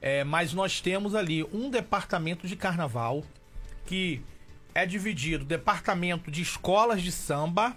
É, 0.01 0.23
mas 0.23 0.51
nós 0.51 0.81
temos 0.81 1.13
ali 1.13 1.43
um 1.53 1.69
departamento 1.69 2.47
de 2.47 2.55
carnaval 2.55 3.23
que 3.85 4.21
é 4.73 4.85
dividido 4.85 5.45
departamento 5.45 6.31
de 6.31 6.41
escolas 6.41 7.01
de 7.01 7.11
samba, 7.11 7.75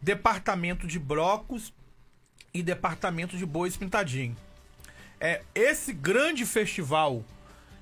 departamento 0.00 0.86
de 0.86 0.98
blocos 0.98 1.72
e 2.54 2.62
departamento 2.62 3.36
de 3.36 3.44
bois 3.44 3.76
pintadinho. 3.76 4.36
É, 5.20 5.42
esse 5.54 5.92
grande 5.92 6.46
festival 6.46 7.22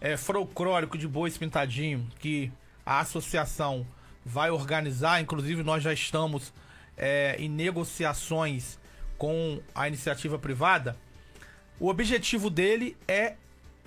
é, 0.05 0.19
folclórico 0.19 0.99
de 0.99 1.09
bois 1.09 1.39
pintadinho 1.39 2.07
que 2.19 2.53
a 2.85 3.01
associação 3.01 3.87
vai 4.23 4.51
organizar, 4.51 5.19
inclusive 5.23 5.63
nós 5.63 5.83
já 5.83 5.95
estamos 5.95 6.53
é, 6.95 7.37
em 7.39 7.49
negociações 7.49 8.79
com 9.17 9.63
a 9.75 9.89
iniciativa 9.89 10.39
privada. 10.39 10.95
O 11.81 11.89
objetivo 11.89 12.51
dele 12.51 12.95
é 13.09 13.37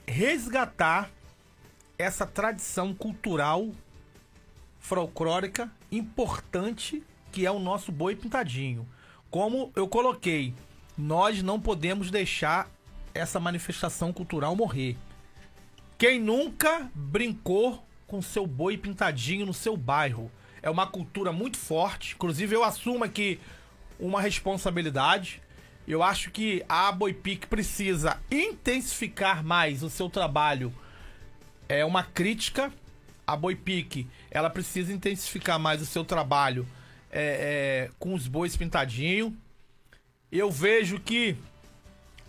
resgatar 0.07 1.11
essa 1.99 2.25
tradição 2.25 2.95
cultural 2.95 3.69
folclórica 4.79 5.71
importante 5.91 7.03
que 7.31 7.45
é 7.45 7.51
o 7.51 7.59
nosso 7.59 7.91
boi 7.91 8.15
pintadinho. 8.15 8.87
Como 9.29 9.71
eu 9.75 9.87
coloquei, 9.87 10.55
nós 10.97 11.43
não 11.43 11.61
podemos 11.61 12.09
deixar 12.09 12.67
essa 13.13 13.39
manifestação 13.39 14.11
cultural 14.11 14.55
morrer. 14.55 14.97
Quem 15.97 16.19
nunca 16.19 16.91
brincou 16.93 17.83
com 18.05 18.21
seu 18.21 18.45
boi 18.45 18.77
pintadinho 18.77 19.47
no 19.47 19.53
seu 19.53 19.75
bairro? 19.75 20.31
É 20.61 20.69
uma 20.69 20.85
cultura 20.85 21.31
muito 21.31 21.57
forte. 21.57 22.13
Inclusive, 22.13 22.55
eu 22.55 22.63
assumo 22.63 23.03
aqui 23.03 23.39
uma 23.99 24.21
responsabilidade. 24.21 25.41
Eu 25.87 26.03
acho 26.03 26.29
que 26.29 26.63
a 26.69 26.91
Boipic 26.91 27.47
precisa 27.47 28.19
intensificar 28.29 29.43
mais 29.43 29.81
o 29.81 29.89
seu 29.89 30.07
trabalho. 30.07 30.71
É 31.67 31.83
uma 31.83 32.03
crítica. 32.03 32.71
A 33.25 33.35
Boipic, 33.35 34.05
ela 34.29 34.51
precisa 34.51 34.93
intensificar 34.93 35.57
mais 35.57 35.81
o 35.81 35.85
seu 35.85 36.05
trabalho 36.05 36.67
é, 37.09 37.87
é, 37.87 37.91
com 37.97 38.13
os 38.13 38.27
bois 38.27 38.55
pintadinho. 38.55 39.35
Eu 40.31 40.51
vejo 40.51 40.99
que 40.99 41.35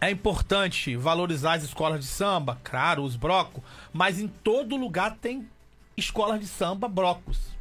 é 0.01 0.11
importante 0.11 0.97
valorizar 0.97 1.55
as 1.55 1.65
escolas 1.65 2.01
de 2.01 2.07
samba, 2.07 2.59
claro, 2.63 3.03
os 3.03 3.17
brocos, 3.17 3.63
mas 3.93 4.19
em 4.21 4.29
todo 4.29 4.77
lugar 4.77 5.17
tem 5.21 5.49
escolas 5.97 6.41
de 6.41 6.47
samba, 6.47 6.89
brocos. 6.89 7.59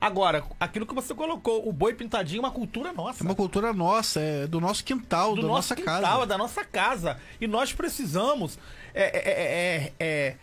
Agora, 0.00 0.42
aquilo 0.58 0.86
que 0.86 0.94
você 0.94 1.14
colocou, 1.14 1.68
o 1.68 1.72
boi 1.72 1.92
pintadinho 1.92 2.38
é 2.38 2.40
uma 2.40 2.50
cultura 2.50 2.90
nossa. 2.90 3.22
É 3.22 3.24
uma 3.24 3.34
cultura 3.34 3.72
nossa, 3.72 4.18
é 4.18 4.46
do 4.46 4.58
nosso 4.58 4.82
quintal, 4.82 5.34
do 5.34 5.42
da 5.42 5.48
nosso 5.48 5.74
nossa 5.74 5.76
quintal, 5.76 6.00
casa. 6.00 6.22
é 6.22 6.26
da 6.26 6.38
nossa 6.38 6.64
casa. 6.64 7.20
E 7.38 7.46
nós 7.46 7.72
precisamos 7.74 8.58
é, 8.94 9.02
é, 9.02 9.30
é, 9.30 9.92
é, 9.92 9.92
é, 10.00 10.36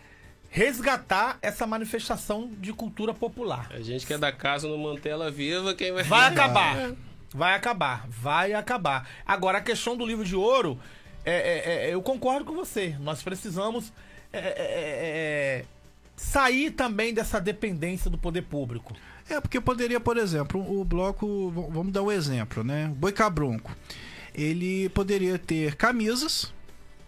resgatar 0.48 1.38
essa 1.42 1.66
manifestação 1.66 2.48
de 2.60 2.72
cultura 2.72 3.12
popular. 3.12 3.66
A 3.70 3.80
gente 3.80 4.06
que 4.06 4.14
é 4.14 4.18
da 4.18 4.30
casa 4.30 4.68
não 4.68 4.78
manter 4.78 5.08
ela 5.08 5.28
viva, 5.28 5.74
quem 5.74 5.90
vai. 5.90 6.04
Vai 6.04 6.26
acabar. 6.28 6.92
Vai 7.34 7.54
acabar. 7.54 8.06
Vai 8.08 8.52
acabar. 8.52 9.08
Agora, 9.26 9.58
a 9.58 9.60
questão 9.60 9.96
do 9.96 10.06
livro 10.06 10.24
de 10.24 10.36
ouro, 10.36 10.78
é, 11.28 11.62
é, 11.86 11.90
é, 11.90 11.94
eu 11.94 12.00
concordo 12.00 12.44
com 12.44 12.54
você. 12.54 12.96
Nós 13.00 13.22
precisamos 13.22 13.92
é, 14.32 14.38
é, 14.38 15.64
sair 16.16 16.70
também 16.70 17.12
dessa 17.12 17.40
dependência 17.40 18.10
do 18.10 18.16
poder 18.16 18.42
público. 18.42 18.94
É, 19.28 19.40
porque 19.40 19.60
poderia, 19.60 20.00
por 20.00 20.16
exemplo, 20.16 20.60
o 20.60 20.84
bloco. 20.84 21.50
Vamos 21.70 21.92
dar 21.92 22.02
um 22.02 22.10
exemplo, 22.10 22.64
né? 22.64 22.90
Boi 22.96 23.12
Cabronco. 23.12 23.76
Ele 24.34 24.88
poderia 24.90 25.38
ter 25.38 25.74
camisas 25.74 26.52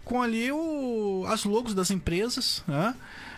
com 0.05 0.21
ali 0.21 0.51
o, 0.51 1.25
as 1.27 1.43
logos 1.43 1.73
das 1.73 1.89
empresas, 1.89 2.63
né? 2.67 2.95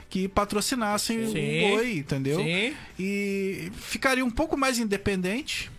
Que 0.10 0.28
patrocinassem 0.28 1.26
Sim. 1.28 1.32
o 1.32 1.70
boi, 1.70 1.98
entendeu? 1.98 2.40
Sim. 2.40 2.76
E 3.00 3.72
ficaria 3.76 4.24
um 4.26 4.30
pouco 4.30 4.58
mais 4.58 4.78
independente. 4.80 5.72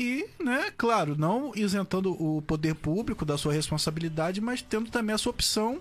E, 0.00 0.26
né, 0.42 0.72
claro, 0.78 1.14
não 1.14 1.52
isentando 1.54 2.12
o 2.12 2.40
poder 2.40 2.74
público 2.74 3.22
da 3.22 3.36
sua 3.36 3.52
responsabilidade, 3.52 4.40
mas 4.40 4.62
tendo 4.62 4.90
também 4.90 5.14
a 5.14 5.18
sua 5.18 5.28
opção 5.28 5.78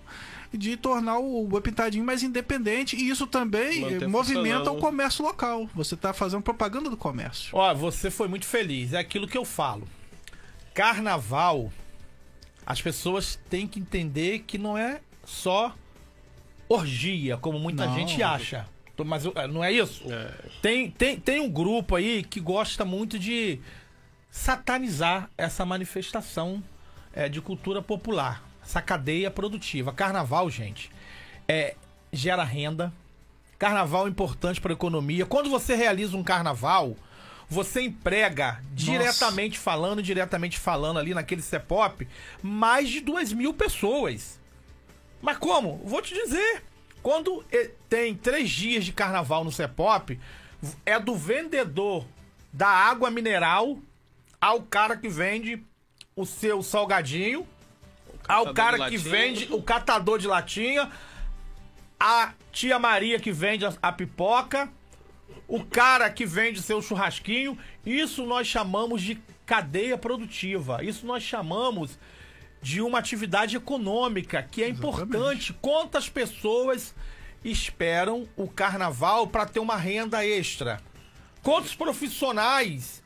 de 0.54 0.76
tornar 0.76 1.20
o 1.20 1.48
Pintadinho 1.62 2.04
mais 2.04 2.22
independente. 2.22 2.98
E 2.98 3.08
isso 3.10 3.26
também 3.26 3.80
Manter 3.80 4.04
eh, 4.04 4.08
movimenta 4.08 4.72
o 4.72 4.78
comércio 4.78 5.24
local. 5.24 5.70
Você 5.74 5.96
está 5.96 6.12
fazendo 6.12 6.42
propaganda 6.42 6.90
do 6.90 6.98
comércio. 6.98 7.56
Ó, 7.56 7.74
você 7.74 8.12
foi 8.12 8.28
muito 8.28 8.46
feliz. 8.46 8.92
É 8.92 8.98
aquilo 9.00 9.26
que 9.26 9.38
eu 9.38 9.46
falo. 9.46 9.88
Carnaval, 10.74 11.72
as 12.66 12.82
pessoas 12.82 13.40
têm 13.50 13.68
que 13.68 13.80
entender 13.80 14.40
que 14.40 14.58
não 14.58 14.78
é 14.78 15.00
só 15.24 15.74
orgia, 16.68 17.38
como 17.38 17.58
muita 17.58 17.86
Não. 17.86 17.96
gente 17.96 18.22
acha. 18.22 18.68
Mas 19.06 19.24
eu- 19.24 19.34
não 19.50 19.64
é 19.64 19.72
isso? 19.72 20.04
É, 20.12 20.34
Tem, 20.62 20.92
tem, 20.92 21.18
tem 21.18 21.40
um 21.40 21.50
grupo 21.50 21.96
aí 21.96 22.22
que 22.22 22.42
gosta 22.42 22.84
muito 22.84 23.18
de 23.18 23.58
satanizar 24.30 25.30
essa 25.38 25.66
manifestação 25.66 26.64
é, 27.14 27.28
de 27.28 27.42
cultura 27.42 27.82
popular, 27.82 28.44
essa 28.64 28.82
cadeia 28.82 29.32
produtiva. 29.32 29.92
Carnaval, 29.92 30.50
gente, 30.50 30.92
é, 31.48 31.76
gera 32.12 32.44
renda. 32.44 32.94
Carnaval 33.58 34.08
é 34.08 34.10
importante 34.10 34.62
para 34.62 34.72
a 34.72 34.74
economia. 34.74 35.26
Quando 35.26 35.50
você 35.50 35.76
realiza 35.76 36.16
um 36.16 36.24
carnaval, 36.24 36.96
você 37.50 37.82
emprega, 37.82 38.62
diretamente 38.74 39.58
falando, 39.58 40.04
diretamente 40.04 40.58
falando 40.58 41.00
ali 41.00 41.14
naquele 41.14 41.42
CEPOP, 41.42 42.08
mais 42.42 42.88
de 42.88 43.02
duas 43.02 43.34
mil 43.34 43.54
pessoas. 43.54 44.40
Mas 45.22 45.38
como? 45.38 45.82
Vou 45.84 46.02
te 46.02 46.14
dizer. 46.14 46.64
Quando 47.02 47.44
eh, 47.52 47.72
tem 47.90 48.14
três 48.14 48.50
dias 48.50 48.86
de 48.86 48.92
carnaval 48.94 49.44
no 49.44 49.52
CEPOP, 49.52 50.20
é 50.86 51.00
do 51.00 51.16
vendedor 51.16 52.06
da 52.52 52.68
água 52.68 53.10
mineral 53.10 53.78
ao 54.40 54.62
cara 54.62 54.96
que 54.96 55.10
vende 55.10 55.64
o 56.16 56.26
seu 56.26 56.62
salgadinho, 56.62 57.48
ao 58.28 58.46
catador 58.46 58.54
cara 58.54 58.78
que 58.90 58.98
latinha. 58.98 59.00
vende 59.00 59.48
o 59.52 59.62
catador 59.62 60.20
de 60.20 60.28
latinha, 60.28 60.92
a 62.00 62.34
tia 62.52 62.80
Maria 62.80 63.20
que 63.20 63.32
vende 63.32 63.66
a, 63.66 63.74
a 63.82 63.92
pipoca, 63.92 64.70
o 65.48 65.64
cara 65.64 66.10
que 66.10 66.26
vende 66.26 66.62
seu 66.62 66.82
churrasquinho. 66.82 67.58
Isso 67.86 68.26
nós 68.26 68.48
chamamos 68.48 69.02
de 69.02 69.16
cadeia 69.46 69.98
produtiva. 69.98 70.84
Isso 70.84 71.06
nós 71.06 71.24
chamamos 71.24 71.98
de 72.62 72.82
uma 72.82 73.00
atividade 73.00 73.56
econômica 73.56 74.44
que 74.44 74.62
é 74.62 74.70
Exatamente. 74.70 75.04
importante. 75.04 75.54
Quantas 75.54 76.08
pessoas 76.08 76.94
esperam 77.44 78.28
o 78.36 78.48
carnaval 78.48 79.28
para 79.28 79.46
ter 79.46 79.60
uma 79.60 79.76
renda 79.76 80.26
extra? 80.26 80.82
Quantos 81.42 81.74
profissionais 81.74 83.02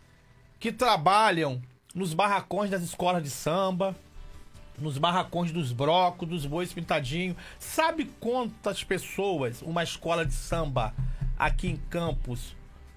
que 0.63 0.71
trabalham 0.71 1.61
nos 1.93 2.13
barracões 2.13 2.71
das 2.71 2.81
escolas 2.83 3.21
de 3.21 3.29
samba, 3.29 3.93
nos 4.79 4.97
barracões 4.97 5.51
dos 5.51 5.73
brocos, 5.73 6.25
dos 6.25 6.45
bois 6.45 6.71
pintadinhos. 6.71 7.35
Sabe 7.59 8.05
quantas 8.17 8.81
pessoas 8.81 9.61
uma 9.61 9.83
escola 9.83 10.25
de 10.25 10.31
samba 10.33 10.93
aqui 11.37 11.67
em 11.67 11.75
Campos 11.89 12.55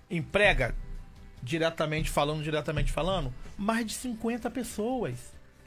emprega? 0.08 0.76
Diretamente 1.42 2.08
falando, 2.08 2.40
diretamente 2.44 2.92
falando, 2.92 3.34
mais 3.58 3.84
de 3.84 3.94
50 3.94 4.48
pessoas. 4.48 5.14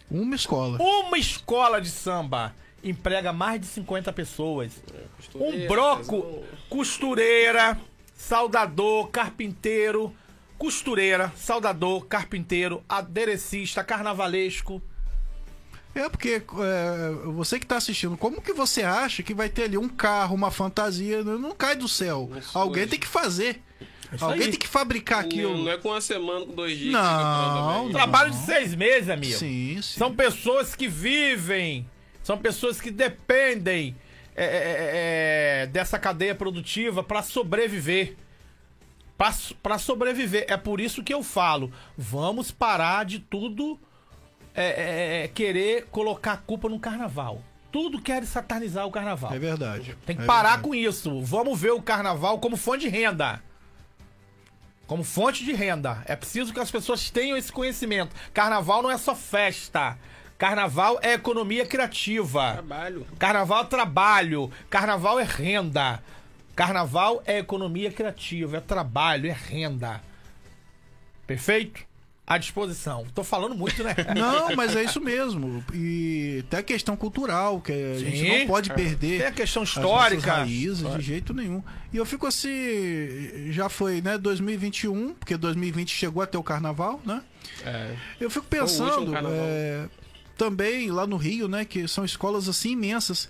Uma 0.09 0.35
escola. 0.35 0.77
Uma 0.81 1.17
escola 1.17 1.81
de 1.81 1.89
samba 1.89 2.55
emprega 2.81 3.33
mais 3.33 3.59
de 3.59 3.67
50 3.67 4.13
pessoas. 4.13 4.81
Um 4.87 5.17
Costureira, 5.17 5.67
broco, 5.67 6.15
um- 6.15 6.43
costureira, 6.69 7.77
saudador, 8.15 9.09
carpinteiro, 9.09 10.15
costureira, 10.59 11.31
saudador, 11.37 12.05
carpinteiro, 12.05 12.83
aderecista, 12.87 13.83
carnavalesco. 13.83 14.81
É 15.95 16.07
porque 16.07 16.41
é, 16.59 17.11
você 17.31 17.59
que 17.59 17.65
tá 17.65 17.77
assistindo, 17.77 18.15
como 18.17 18.41
que 18.41 18.53
você 18.53 18.83
acha 18.83 19.23
que 19.23 19.33
vai 19.33 19.49
ter 19.49 19.63
ali 19.63 19.77
um 19.77 19.89
carro, 19.89 20.35
uma 20.35 20.51
fantasia? 20.51 21.23
Não 21.23 21.39
não 21.39 21.55
cai 21.55 21.75
do 21.75 21.87
céu. 21.87 22.29
Isso 22.37 22.55
Alguém 22.55 22.83
hoje. 22.83 22.91
tem 22.91 22.99
que 22.99 23.07
fazer. 23.07 23.63
isso 24.13 24.23
Alguém 24.23 24.43
aí. 24.43 24.49
tem 24.51 24.59
que 24.59 24.67
fabricar 24.67 25.21
Não, 25.21 25.25
aquilo. 25.27 25.57
não 25.63 25.71
é 25.71 25.77
com 25.77 25.89
uma 25.89 26.01
semana, 26.01 26.45
com 26.45 26.53
dois 26.53 26.77
dias. 26.77 26.91
Não, 26.93 27.01
também. 27.01 27.85
não. 27.85 27.91
Trabalho 27.91 28.29
de 28.31 28.37
seis 28.45 28.75
meses, 28.75 29.09
amigo. 29.09 29.33
Sim, 29.37 29.79
sim. 29.81 29.97
São 29.97 30.13
pessoas 30.13 30.75
que 30.75 30.87
vivem, 30.87 31.89
são 32.21 32.37
pessoas 32.37 32.79
que 32.79 32.91
dependem 32.91 33.95
é, 34.35 34.43
é, 34.43 34.47
é, 34.47 35.63
é, 35.63 35.67
dessa 35.67 35.97
cadeia 35.97 36.35
produtiva 36.35 37.01
para 37.01 37.23
sobreviver. 37.23 38.15
Para 39.61 39.77
sobreviver. 39.77 40.45
É 40.47 40.55
por 40.55 40.79
isso 40.79 41.03
que 41.03 41.13
eu 41.13 41.21
falo: 41.21 41.69
vamos 41.97 42.51
parar 42.51 43.03
de 43.03 43.19
tudo 43.19 43.77
é, 44.55 44.63
é, 44.63 45.23
é, 45.23 45.27
querer 45.27 45.87
colocar 45.91 46.31
a 46.33 46.37
culpa 46.37 46.69
no 46.69 46.79
carnaval. 46.79 47.43
Tudo 47.69 48.01
quer 48.01 48.25
satanizar 48.25 48.87
o 48.87 48.91
carnaval. 48.91 49.33
É 49.33 49.37
verdade. 49.37 49.95
Tem 50.05 50.15
que 50.15 50.23
É 50.23 50.25
parar 50.25 50.51
verdade. 50.51 50.69
com 50.69 50.73
isso. 50.73 51.21
Vamos 51.21 51.59
ver 51.59 51.71
o 51.71 51.81
carnaval 51.81 52.39
como 52.39 52.55
fonte 52.55 52.85
de 52.85 52.87
renda. 52.87 53.43
Como 54.87 55.03
fonte 55.03 55.43
de 55.43 55.51
renda. 55.51 56.01
É 56.05 56.15
preciso 56.15 56.53
que 56.53 56.59
as 56.59 56.71
pessoas 56.71 57.09
tenham 57.11 57.37
esse 57.37 57.51
conhecimento. 57.51 58.15
Carnaval 58.33 58.81
não 58.81 58.89
é 58.89 58.97
só 58.97 59.13
festa. 59.13 59.97
Carnaval 60.37 60.97
é 61.03 61.13
economia 61.13 61.65
criativa. 61.65 62.53
Trabalho. 62.53 63.05
Carnaval 63.19 63.63
é 63.63 63.65
trabalho. 63.65 64.51
Carnaval 64.69 65.19
é 65.19 65.23
renda. 65.23 66.01
Carnaval 66.59 67.23
é 67.25 67.39
economia 67.39 67.89
criativa, 67.89 68.57
é 68.57 68.59
trabalho, 68.59 69.29
é 69.29 69.31
renda. 69.31 70.01
Perfeito? 71.25 71.87
À 72.27 72.37
disposição. 72.37 73.07
Tô 73.15 73.23
falando 73.23 73.55
muito, 73.55 73.81
né? 73.81 73.95
Não, 74.13 74.53
mas 74.57 74.75
é 74.75 74.83
isso 74.83 74.99
mesmo. 74.99 75.63
E 75.73 76.43
tem 76.49 76.59
a 76.59 76.63
questão 76.63 76.97
cultural, 76.97 77.61
que 77.61 77.71
a 77.71 77.97
gente 77.97 78.17
Sim. 78.17 78.39
não 78.39 78.47
pode 78.47 78.73
perder. 78.73 79.19
Tem 79.19 79.27
a 79.27 79.31
questão 79.31 79.63
histórica. 79.63 80.33
raízes 80.33 80.85
de 80.97 81.01
jeito 81.01 81.33
nenhum. 81.33 81.63
E 81.93 81.97
eu 81.97 82.05
fico 82.05 82.27
assim, 82.27 82.49
já 83.51 83.69
foi, 83.69 84.01
né, 84.01 84.17
2021, 84.17 85.13
porque 85.13 85.37
2020 85.37 85.95
chegou 85.95 86.21
até 86.21 86.37
o 86.37 86.43
carnaval, 86.43 86.99
né? 87.05 87.23
É. 87.63 87.95
Eu 88.19 88.29
fico 88.29 88.45
pensando 88.47 89.15
é, 89.15 89.87
também 90.37 90.91
lá 90.91 91.07
no 91.07 91.15
Rio, 91.15 91.47
né, 91.47 91.63
que 91.63 91.87
são 91.87 92.03
escolas 92.03 92.49
assim 92.49 92.71
imensas. 92.71 93.29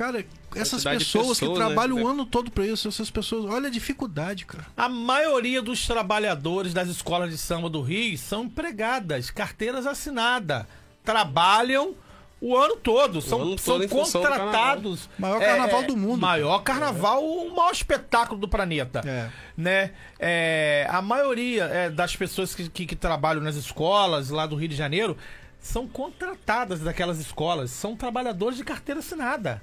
Cara, 0.00 0.24
essas 0.56 0.82
de 0.82 0.88
pessoas, 0.88 1.38
que 1.38 1.44
pessoas, 1.44 1.58
né, 1.58 1.66
trabalham 1.66 1.98
que 1.98 2.02
o 2.02 2.08
ano 2.08 2.24
todo 2.24 2.50
pra 2.50 2.66
isso, 2.66 2.88
essas 2.88 3.10
pessoas, 3.10 3.44
olha 3.44 3.68
a 3.68 3.70
dificuldade, 3.70 4.46
cara. 4.46 4.64
A 4.74 4.88
maioria 4.88 5.60
dos 5.60 5.86
trabalhadores 5.86 6.72
das 6.72 6.88
escolas 6.88 7.28
de 7.28 7.36
samba 7.36 7.68
do 7.68 7.82
Rio 7.82 8.16
são 8.16 8.44
empregadas, 8.44 9.30
carteiras 9.30 9.86
assinadas. 9.86 10.64
Trabalham 11.04 11.94
o 12.40 12.56
ano 12.56 12.76
todo, 12.76 13.20
são, 13.20 13.42
ano 13.42 13.58
são 13.58 13.74
todo 13.74 13.86
do 13.86 13.94
contratados. 13.94 15.06
Maior 15.18 15.38
carnaval 15.38 15.82
do 15.82 15.94
mundo. 15.94 16.18
Maior 16.22 16.62
carnaval, 16.62 17.22
o 17.22 17.54
maior 17.54 17.70
espetáculo 17.70 18.40
do 18.40 18.48
planeta. 18.48 19.02
É. 19.06 19.28
Né? 19.54 19.90
É, 20.18 20.86
a 20.88 21.02
maioria 21.02 21.64
é, 21.64 21.90
das 21.90 22.16
pessoas 22.16 22.54
que, 22.54 22.70
que, 22.70 22.86
que 22.86 22.96
trabalham 22.96 23.42
nas 23.42 23.54
escolas 23.54 24.30
lá 24.30 24.46
do 24.46 24.56
Rio 24.56 24.68
de 24.68 24.76
Janeiro 24.76 25.14
são 25.60 25.86
contratadas 25.86 26.80
daquelas 26.80 27.18
escolas, 27.18 27.70
são 27.70 27.94
trabalhadores 27.94 28.56
de 28.56 28.64
carteira 28.64 29.00
assinada. 29.00 29.62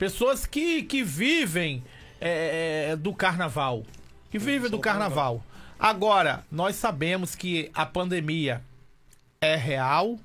Pessoas 0.00 0.46
que, 0.46 0.82
que 0.84 1.04
vivem 1.04 1.84
é, 2.18 2.96
do 2.96 3.12
carnaval. 3.12 3.84
Que 4.30 4.38
vivem 4.38 4.70
do 4.70 4.78
carnaval. 4.78 5.44
Agora, 5.78 6.42
nós 6.50 6.76
sabemos 6.76 7.34
que 7.34 7.70
a 7.74 7.84
pandemia 7.84 8.62
é 9.42 9.56
real, 9.56 10.18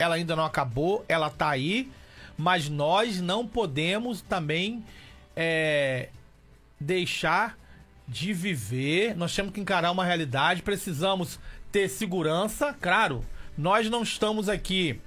ela 0.00 0.16
ainda 0.16 0.34
não 0.34 0.44
acabou, 0.44 1.04
ela 1.08 1.30
tá 1.30 1.48
aí, 1.48 1.88
mas 2.36 2.68
nós 2.68 3.20
não 3.20 3.46
podemos 3.46 4.20
também 4.20 4.84
é, 5.36 6.08
deixar 6.80 7.56
de 8.08 8.32
viver. 8.32 9.16
Nós 9.16 9.32
temos 9.32 9.52
que 9.54 9.60
encarar 9.60 9.92
uma 9.92 10.04
realidade, 10.04 10.60
precisamos 10.60 11.38
ter 11.70 11.88
segurança, 11.88 12.76
claro. 12.80 13.24
Nós 13.56 13.88
não 13.88 14.02
estamos 14.02 14.48
aqui 14.48 15.00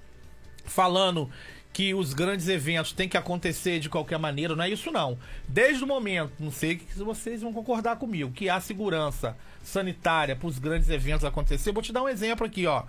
falando 0.63 1.29
que 1.77 1.93
os 1.93 2.11
grandes 2.11 2.47
eventos 2.47 2.91
têm 2.91 3.07
que 3.07 3.17
acontecer 3.17 3.79
de 3.79 3.87
qualquer 3.87 4.17
maneira, 4.17 4.55
não 4.55 4.63
é 4.63 4.69
isso 4.71 4.91
não. 4.91 5.15
Desde 5.47 5.83
o 5.83 5.85
momento, 5.85 6.33
não 6.39 6.49
sei 6.49 6.81
se 6.91 7.03
vocês 7.03 7.43
vão 7.43 7.53
concordar 7.53 7.97
comigo, 7.97 8.31
que 8.31 8.49
há 8.49 8.59
segurança 8.59 9.37
sanitária 9.63 10.35
para 10.35 10.47
os 10.47 10.57
grandes 10.57 10.89
eventos 10.89 11.23
acontecer. 11.23 11.69
Eu 11.69 11.75
vou 11.75 11.83
te 11.83 11.93
dar 11.93 12.01
um 12.01 12.09
exemplo 12.09 12.47
aqui, 12.47 12.65
ó. 12.65 12.81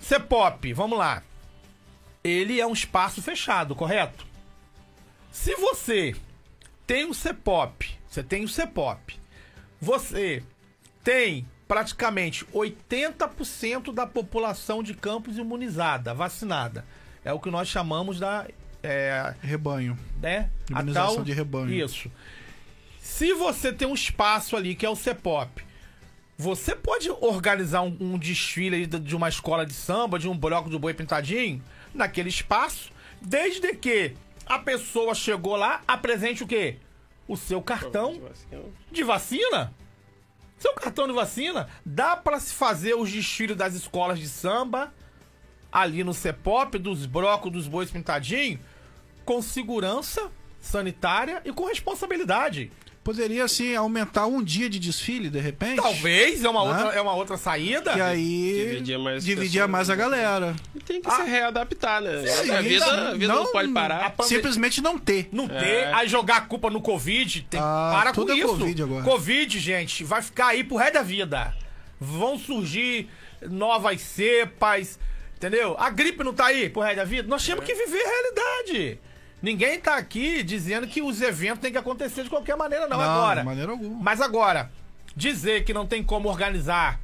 Cepop, 0.00 0.72
vamos 0.72 0.98
lá. 0.98 1.22
Ele 2.24 2.58
é 2.58 2.66
um 2.66 2.72
espaço 2.72 3.20
fechado, 3.20 3.74
correto? 3.74 4.26
Se 5.30 5.54
você 5.56 6.16
tem 6.86 7.04
um 7.04 7.12
Cepop, 7.12 7.86
você 8.08 8.22
tem 8.22 8.44
um 8.46 8.48
Cepop, 8.48 9.14
você 9.78 10.42
tem 11.04 11.46
praticamente 11.68 12.46
80% 12.46 13.92
da 13.92 14.06
população 14.06 14.82
de 14.82 14.94
Campos 14.94 15.36
imunizada, 15.36 16.14
vacinada. 16.14 16.82
É 17.24 17.32
o 17.32 17.38
que 17.40 17.50
nós 17.50 17.68
chamamos 17.68 18.18
da. 18.18 18.46
É, 18.82 19.34
Rebanho. 19.42 19.98
né? 20.22 20.50
Imunização 20.70 21.16
tal- 21.16 21.24
de 21.24 21.32
rebanho. 21.32 21.70
Isso. 21.72 22.10
Se 23.00 23.32
você 23.34 23.72
tem 23.72 23.86
um 23.86 23.94
espaço 23.94 24.56
ali 24.56 24.74
que 24.74 24.86
é 24.86 24.88
o 24.90 24.96
CEPOP, 24.96 25.62
você 26.38 26.74
pode 26.74 27.10
organizar 27.10 27.82
um, 27.82 27.96
um 28.00 28.18
desfile 28.18 28.76
aí 28.76 28.86
de 28.86 28.98
de 28.98 29.14
uma 29.14 29.28
escola 29.28 29.66
de 29.66 29.74
samba, 29.74 30.18
de 30.18 30.28
um 30.28 30.36
bloco 30.36 30.70
do 30.70 30.78
boi 30.78 30.94
pintadinho, 30.94 31.62
naquele 31.94 32.28
espaço, 32.30 32.90
desde 33.20 33.74
que 33.74 34.14
a 34.46 34.58
pessoa 34.58 35.14
chegou 35.14 35.56
lá, 35.56 35.82
apresente 35.86 36.42
o 36.42 36.46
quê? 36.46 36.76
O 37.28 37.36
seu 37.36 37.60
cartão 37.60 38.18
de 38.90 39.02
vacina. 39.04 39.72
Seu 40.58 40.74
cartão 40.74 41.06
de 41.06 41.12
vacina, 41.12 41.68
dá 41.84 42.16
pra 42.16 42.40
se 42.40 42.52
fazer 42.54 42.94
os 42.94 43.10
desfiles 43.10 43.56
das 43.56 43.74
escolas 43.74 44.18
de 44.18 44.28
samba 44.28 44.92
ali 45.72 46.02
no 46.04 46.12
CEPOP, 46.14 46.78
dos 46.78 47.06
brocos, 47.06 47.52
dos 47.52 47.66
bois 47.68 47.90
pintadinhos, 47.90 48.58
com 49.24 49.40
segurança 49.42 50.30
sanitária 50.60 51.40
e 51.44 51.52
com 51.52 51.64
responsabilidade. 51.66 52.70
Poderia, 53.02 53.44
assim, 53.44 53.74
aumentar 53.74 54.26
um 54.26 54.42
dia 54.42 54.68
de 54.68 54.78
desfile, 54.78 55.30
de 55.30 55.40
repente? 55.40 55.76
Talvez 55.76 56.44
é 56.44 56.48
uma, 56.50 56.64
Né? 56.66 56.70
outra, 56.84 56.98
é 56.98 57.00
uma 57.00 57.14
outra 57.14 57.36
saída. 57.38 57.94
Que 57.94 58.00
aí 58.00 58.52
Dividia 58.68 58.98
mais 58.98 59.24
dividia 59.24 59.66
mais 59.66 59.88
a 59.88 59.96
né? 59.96 60.02
galera. 60.02 60.56
E 60.74 60.80
tem 60.80 61.00
que 61.00 61.10
se 61.10 61.22
readaptar, 61.22 62.02
né? 62.02 62.26
Sim, 62.26 62.50
a 62.50 62.60
vida, 62.60 62.86
não- 62.96 63.06
a 63.08 63.12
vida 63.14 63.28
não, 63.34 63.44
não- 63.44 63.52
pode 63.52 63.72
parar. 63.72 64.14
Simplesmente 64.22 64.82
não 64.82 64.98
ter. 64.98 65.30
Não 65.32 65.48
ter, 65.48 65.54
É. 65.64 65.94
aí 65.94 66.08
jogar 66.08 66.36
a 66.36 66.40
culpa 66.42 66.68
no 66.68 66.82
Covid, 66.82 67.40
tem, 67.48 67.58
Ah, 67.58 67.90
para 67.90 68.12
tudo 68.12 68.26
com 68.26 68.32
é 68.34 68.36
isso. 68.38 68.48
Covid 68.48 68.82
agora. 68.82 69.02
Covid, 69.04 69.58
gente, 69.58 70.04
vai 70.04 70.20
ficar 70.20 70.48
aí 70.48 70.62
pro 70.62 70.76
resto 70.76 70.92
da 70.94 71.02
vida. 71.02 71.54
Vão 71.98 72.38
surgir 72.38 73.08
novas 73.48 74.02
cepas, 74.02 74.98
entendeu? 75.40 75.74
A 75.78 75.88
gripe 75.88 76.22
não 76.22 76.34
tá 76.34 76.46
aí 76.46 76.68
pro 76.68 76.82
resto 76.82 76.96
da 76.96 77.04
vida. 77.04 77.26
Nós 77.26 77.44
temos 77.44 77.64
que 77.64 77.74
viver 77.74 78.02
a 78.04 78.08
realidade. 78.08 79.00
Ninguém 79.40 79.80
tá 79.80 79.96
aqui 79.96 80.42
dizendo 80.42 80.86
que 80.86 81.00
os 81.00 81.22
eventos 81.22 81.60
têm 81.60 81.72
que 81.72 81.78
acontecer 81.78 82.24
de 82.24 82.28
qualquer 82.28 82.56
maneira, 82.58 82.86
não, 82.86 83.00
agora. 83.00 83.40
de 83.40 83.46
maneira 83.46 83.72
alguma. 83.72 84.02
Mas 84.02 84.20
agora, 84.20 84.70
dizer 85.16 85.64
que 85.64 85.72
não 85.72 85.86
tem 85.86 86.04
como 86.04 86.28
organizar 86.28 87.00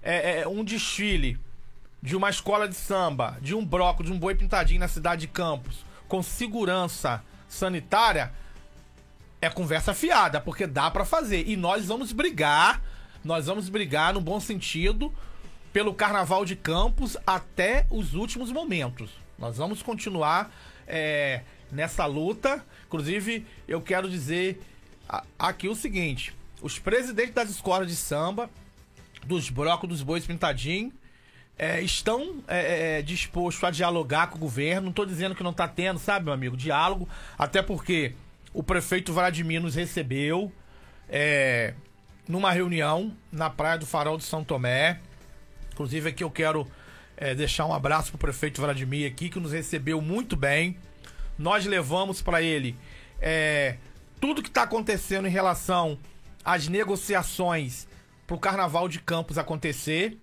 é, 0.00 0.42
é, 0.42 0.48
um 0.48 0.62
desfile 0.62 1.36
de 2.00 2.14
uma 2.14 2.30
escola 2.30 2.68
de 2.68 2.76
samba, 2.76 3.38
de 3.40 3.56
um 3.56 3.66
bloco, 3.66 4.04
de 4.04 4.12
um 4.12 4.18
boi 4.18 4.36
pintadinho 4.36 4.78
na 4.78 4.86
cidade 4.86 5.22
de 5.22 5.26
Campos, 5.26 5.84
com 6.06 6.22
segurança 6.22 7.24
sanitária, 7.48 8.32
é 9.40 9.50
conversa 9.50 9.92
fiada, 9.92 10.40
porque 10.40 10.64
dá 10.64 10.92
pra 10.92 11.04
fazer. 11.04 11.48
E 11.48 11.56
nós 11.56 11.86
vamos 11.86 12.12
brigar, 12.12 12.80
nós 13.24 13.46
vamos 13.46 13.68
brigar 13.68 14.14
no 14.14 14.20
bom 14.20 14.38
sentido 14.38 15.12
pelo 15.74 15.92
Carnaval 15.92 16.44
de 16.44 16.54
Campos 16.54 17.16
até 17.26 17.84
os 17.90 18.14
últimos 18.14 18.52
momentos. 18.52 19.10
Nós 19.36 19.56
vamos 19.56 19.82
continuar 19.82 20.54
é, 20.86 21.42
nessa 21.70 22.06
luta. 22.06 22.64
Inclusive, 22.86 23.44
eu 23.66 23.82
quero 23.82 24.08
dizer 24.08 24.62
aqui 25.36 25.68
o 25.68 25.74
seguinte: 25.74 26.32
os 26.62 26.78
presidentes 26.78 27.34
das 27.34 27.50
escolas 27.50 27.88
de 27.88 27.96
samba, 27.96 28.48
dos 29.26 29.50
blocos 29.50 29.88
dos 29.88 30.00
bois 30.00 30.24
pintadinhos, 30.24 30.92
é, 31.58 31.80
estão 31.80 32.36
é, 32.46 32.98
é, 32.98 33.02
dispostos 33.02 33.64
a 33.64 33.70
dialogar 33.72 34.28
com 34.28 34.36
o 34.36 34.40
governo. 34.40 34.82
Não 34.82 34.90
estou 34.90 35.04
dizendo 35.04 35.34
que 35.34 35.42
não 35.42 35.50
está 35.50 35.66
tendo, 35.66 35.98
sabe, 35.98 36.26
meu 36.26 36.34
amigo, 36.34 36.56
diálogo. 36.56 37.08
Até 37.36 37.60
porque 37.62 38.14
o 38.52 38.62
prefeito 38.62 39.12
Vladimir 39.12 39.60
nos 39.60 39.74
recebeu 39.74 40.52
é, 41.08 41.74
numa 42.28 42.52
reunião 42.52 43.12
na 43.32 43.50
Praia 43.50 43.76
do 43.76 43.86
Farol 43.86 44.16
de 44.16 44.22
São 44.22 44.44
Tomé. 44.44 45.00
Inclusive 45.74 46.08
aqui 46.10 46.22
eu 46.22 46.30
quero 46.30 46.66
é, 47.16 47.34
deixar 47.34 47.66
um 47.66 47.74
abraço 47.74 48.10
pro 48.12 48.18
prefeito 48.18 48.60
Vladimir 48.60 49.10
aqui, 49.10 49.28
que 49.28 49.40
nos 49.40 49.52
recebeu 49.52 50.00
muito 50.00 50.36
bem. 50.36 50.78
Nós 51.36 51.66
levamos 51.66 52.22
para 52.22 52.40
ele 52.40 52.76
é, 53.20 53.76
tudo 54.20 54.40
que 54.40 54.48
está 54.48 54.62
acontecendo 54.62 55.26
em 55.26 55.30
relação 55.30 55.98
às 56.44 56.68
negociações 56.68 57.88
para 58.24 58.36
o 58.36 58.38
Carnaval 58.38 58.88
de 58.88 59.00
Campos 59.00 59.36
acontecer. 59.36 60.16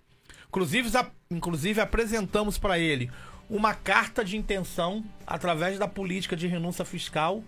Inclusive, 0.48 0.98
a- 0.98 1.12
inclusive 1.30 1.82
apresentamos 1.82 2.58
para 2.58 2.80
ele 2.80 3.12
uma 3.50 3.74
carta 3.74 4.24
de 4.24 4.38
intenção 4.38 5.04
através 5.28 5.78
da 5.78 5.88
política 5.88 6.38
de 6.38 6.48
renúncia 6.48 6.86
fiscal 6.86 7.44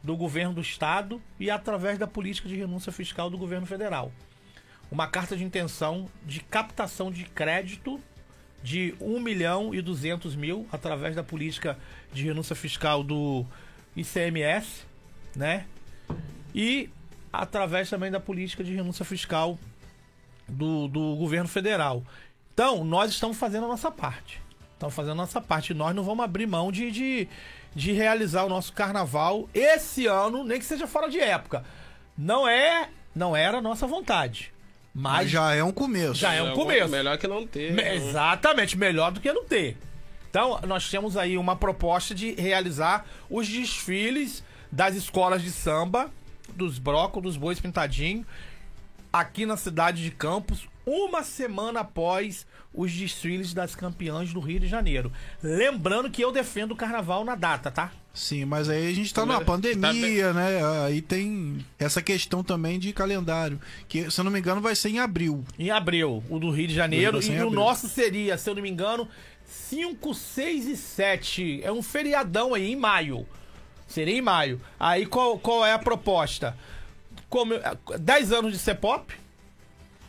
do 0.00 0.16
governo 0.16 0.54
do 0.54 0.60
estado 0.60 1.20
e 1.40 1.50
através 1.50 1.98
da 1.98 2.06
política 2.06 2.48
de 2.48 2.56
renúncia 2.56 2.92
fiscal 2.92 3.28
do 3.28 3.36
governo 3.36 3.66
federal. 3.66 4.12
Uma 4.92 5.06
carta 5.06 5.34
de 5.34 5.42
intenção 5.42 6.06
de 6.22 6.40
captação 6.40 7.10
de 7.10 7.24
crédito 7.24 7.98
de 8.62 8.94
1 9.00 9.20
milhão 9.20 9.74
e 9.74 9.80
200 9.80 10.36
mil 10.36 10.68
através 10.70 11.16
da 11.16 11.24
política 11.24 11.78
de 12.12 12.24
renúncia 12.24 12.54
fiscal 12.54 13.02
do 13.02 13.42
ICMS, 13.96 14.84
né? 15.34 15.64
E 16.54 16.90
através 17.32 17.88
também 17.88 18.10
da 18.10 18.20
política 18.20 18.62
de 18.62 18.74
renúncia 18.74 19.02
fiscal 19.02 19.58
do, 20.46 20.88
do 20.88 21.16
governo 21.16 21.48
federal. 21.48 22.04
Então, 22.52 22.84
nós 22.84 23.12
estamos 23.12 23.38
fazendo 23.38 23.64
a 23.64 23.68
nossa 23.68 23.90
parte. 23.90 24.42
Estamos 24.74 24.94
fazendo 24.94 25.12
a 25.12 25.22
nossa 25.22 25.40
parte. 25.40 25.72
Nós 25.72 25.96
não 25.96 26.04
vamos 26.04 26.22
abrir 26.22 26.46
mão 26.46 26.70
de, 26.70 26.90
de, 26.90 27.28
de 27.74 27.92
realizar 27.92 28.44
o 28.44 28.48
nosso 28.50 28.74
carnaval 28.74 29.48
esse 29.54 30.06
ano, 30.06 30.44
nem 30.44 30.58
que 30.58 30.66
seja 30.66 30.86
fora 30.86 31.08
de 31.08 31.18
época. 31.18 31.64
Não 32.14 32.46
é, 32.46 32.90
não 33.14 33.34
era 33.34 33.56
a 33.56 33.62
nossa 33.62 33.86
vontade. 33.86 34.51
Mas 34.94 35.12
Mas 35.22 35.30
já 35.30 35.54
é 35.54 35.64
um 35.64 35.72
começo. 35.72 36.14
Já 36.14 36.34
é 36.34 36.42
um 36.42 36.52
É, 36.52 36.54
começo. 36.54 36.88
Melhor 36.90 37.16
que 37.18 37.26
não 37.26 37.46
ter. 37.46 37.72
me- 37.72 37.82
né? 37.82 37.96
Exatamente, 37.96 38.76
melhor 38.76 39.10
do 39.10 39.20
que 39.20 39.32
não 39.32 39.44
ter. 39.44 39.76
Então, 40.28 40.60
nós 40.66 40.88
temos 40.90 41.16
aí 41.16 41.36
uma 41.38 41.56
proposta 41.56 42.14
de 42.14 42.32
realizar 42.34 43.06
os 43.30 43.48
desfiles 43.48 44.42
das 44.70 44.94
escolas 44.94 45.42
de 45.42 45.50
samba, 45.50 46.10
dos 46.54 46.78
brocos, 46.78 47.22
dos 47.22 47.36
bois 47.36 47.58
pintadinhos, 47.60 48.26
aqui 49.12 49.44
na 49.46 49.56
cidade 49.56 50.02
de 50.02 50.10
Campos, 50.10 50.66
uma 50.86 51.22
semana 51.22 51.80
após 51.80 52.46
os 52.74 52.92
desfiles 52.92 53.52
das 53.52 53.74
campeãs 53.74 54.32
do 54.32 54.40
Rio 54.40 54.60
de 54.60 54.66
Janeiro. 54.66 55.12
Lembrando 55.42 56.10
que 56.10 56.22
eu 56.22 56.32
defendo 56.32 56.72
o 56.72 56.76
carnaval 56.76 57.24
na 57.24 57.34
data, 57.34 57.70
tá? 57.70 57.92
Sim, 58.14 58.44
mas 58.44 58.68
aí 58.68 58.90
a 58.90 58.94
gente 58.94 59.12
tá 59.12 59.24
numa 59.24 59.38
Tá 59.38 59.44
pandemia, 59.44 60.32
né? 60.34 60.60
Aí 60.84 61.00
tem 61.00 61.64
essa 61.78 62.02
questão 62.02 62.44
também 62.44 62.78
de 62.78 62.92
calendário. 62.92 63.58
Que, 63.88 64.10
se 64.10 64.20
eu 64.20 64.24
não 64.24 64.30
me 64.30 64.38
engano, 64.38 64.60
vai 64.60 64.74
ser 64.74 64.90
em 64.90 64.98
abril. 64.98 65.44
Em 65.58 65.70
abril, 65.70 66.22
o 66.28 66.38
do 66.38 66.50
Rio 66.50 66.68
de 66.68 66.74
Janeiro. 66.74 67.22
E 67.22 67.42
o 67.42 67.50
nosso 67.50 67.88
seria, 67.88 68.36
se 68.36 68.50
eu 68.50 68.54
não 68.54 68.62
me 68.62 68.70
engano, 68.70 69.08
5, 69.46 70.14
6 70.14 70.66
e 70.66 70.76
7. 70.76 71.60
É 71.62 71.72
um 71.72 71.82
feriadão 71.82 72.52
aí, 72.52 72.72
em 72.72 72.76
maio. 72.76 73.26
Seria 73.86 74.16
em 74.16 74.22
maio. 74.22 74.60
Aí 74.78 75.06
qual, 75.06 75.38
qual 75.38 75.64
é 75.64 75.72
a 75.72 75.78
proposta? 75.78 76.56
Como, 77.30 77.54
10 77.98 78.32
anos 78.32 78.52
de 78.52 78.58
C-pop. 78.58 79.21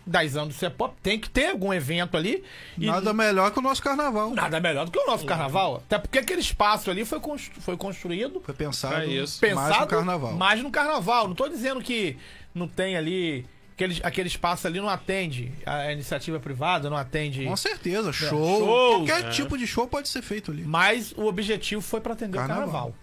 10 0.05 0.35
anos 0.37 0.53
de 0.53 0.59
C-pop. 0.59 0.93
Tem 1.01 1.19
que 1.19 1.29
ter 1.29 1.51
algum 1.51 1.73
evento 1.73 2.17
ali. 2.17 2.43
E 2.77 2.85
Nada 2.85 3.13
melhor 3.13 3.51
que 3.51 3.59
o 3.59 3.61
nosso 3.61 3.81
carnaval. 3.81 4.31
nada 4.31 4.59
melhor 4.59 4.85
do 4.85 4.91
que 4.91 4.99
o 4.99 5.05
nosso 5.07 5.25
carnaval. 5.25 5.77
Até 5.85 5.97
porque 5.97 6.19
aquele 6.19 6.41
espaço 6.41 6.89
ali 6.91 7.05
foi, 7.05 7.19
constru- 7.19 7.61
foi 7.61 7.77
construído 7.77 8.41
Foi 8.45 8.53
pensado 8.53 8.95
Pra 8.95 9.05
isso. 9.05 9.39
mais 9.41 9.53
pensado 9.69 9.81
no 9.81 9.87
carnaval. 9.87 10.33
mais 10.33 10.61
no 10.61 10.69
carnaval. 10.71 11.27
Não 11.27 11.35
tô 11.35 11.47
dizendo 11.47 11.81
que 11.81 12.17
não 12.53 12.67
tem 12.67 12.95
ali. 12.97 13.45
Aquele, 13.75 13.99
aquele 14.03 14.27
espaço 14.27 14.67
ali 14.67 14.79
não 14.79 14.87
atende 14.87 15.51
a 15.65 15.91
iniciativa 15.91 16.39
privada, 16.39 16.91
não 16.91 16.97
atende. 16.97 17.43
Com 17.45 17.57
certeza, 17.57 18.13
show. 18.13 18.29
shows, 18.29 19.07
Qualquer 19.09 19.25
é. 19.25 19.29
tipo 19.31 19.57
de 19.57 19.65
show 19.65 19.87
pode 19.87 20.07
ser 20.09 20.21
feito 20.21 20.51
ali. 20.51 20.63
Mas 20.63 21.11
o 21.13 21.25
objetivo 21.25 21.81
foi 21.81 21.99
pra 21.99 22.13
atender 22.13 22.37
Carnaval. 22.37 22.59
o 22.61 22.65
carnaval. 22.71 22.95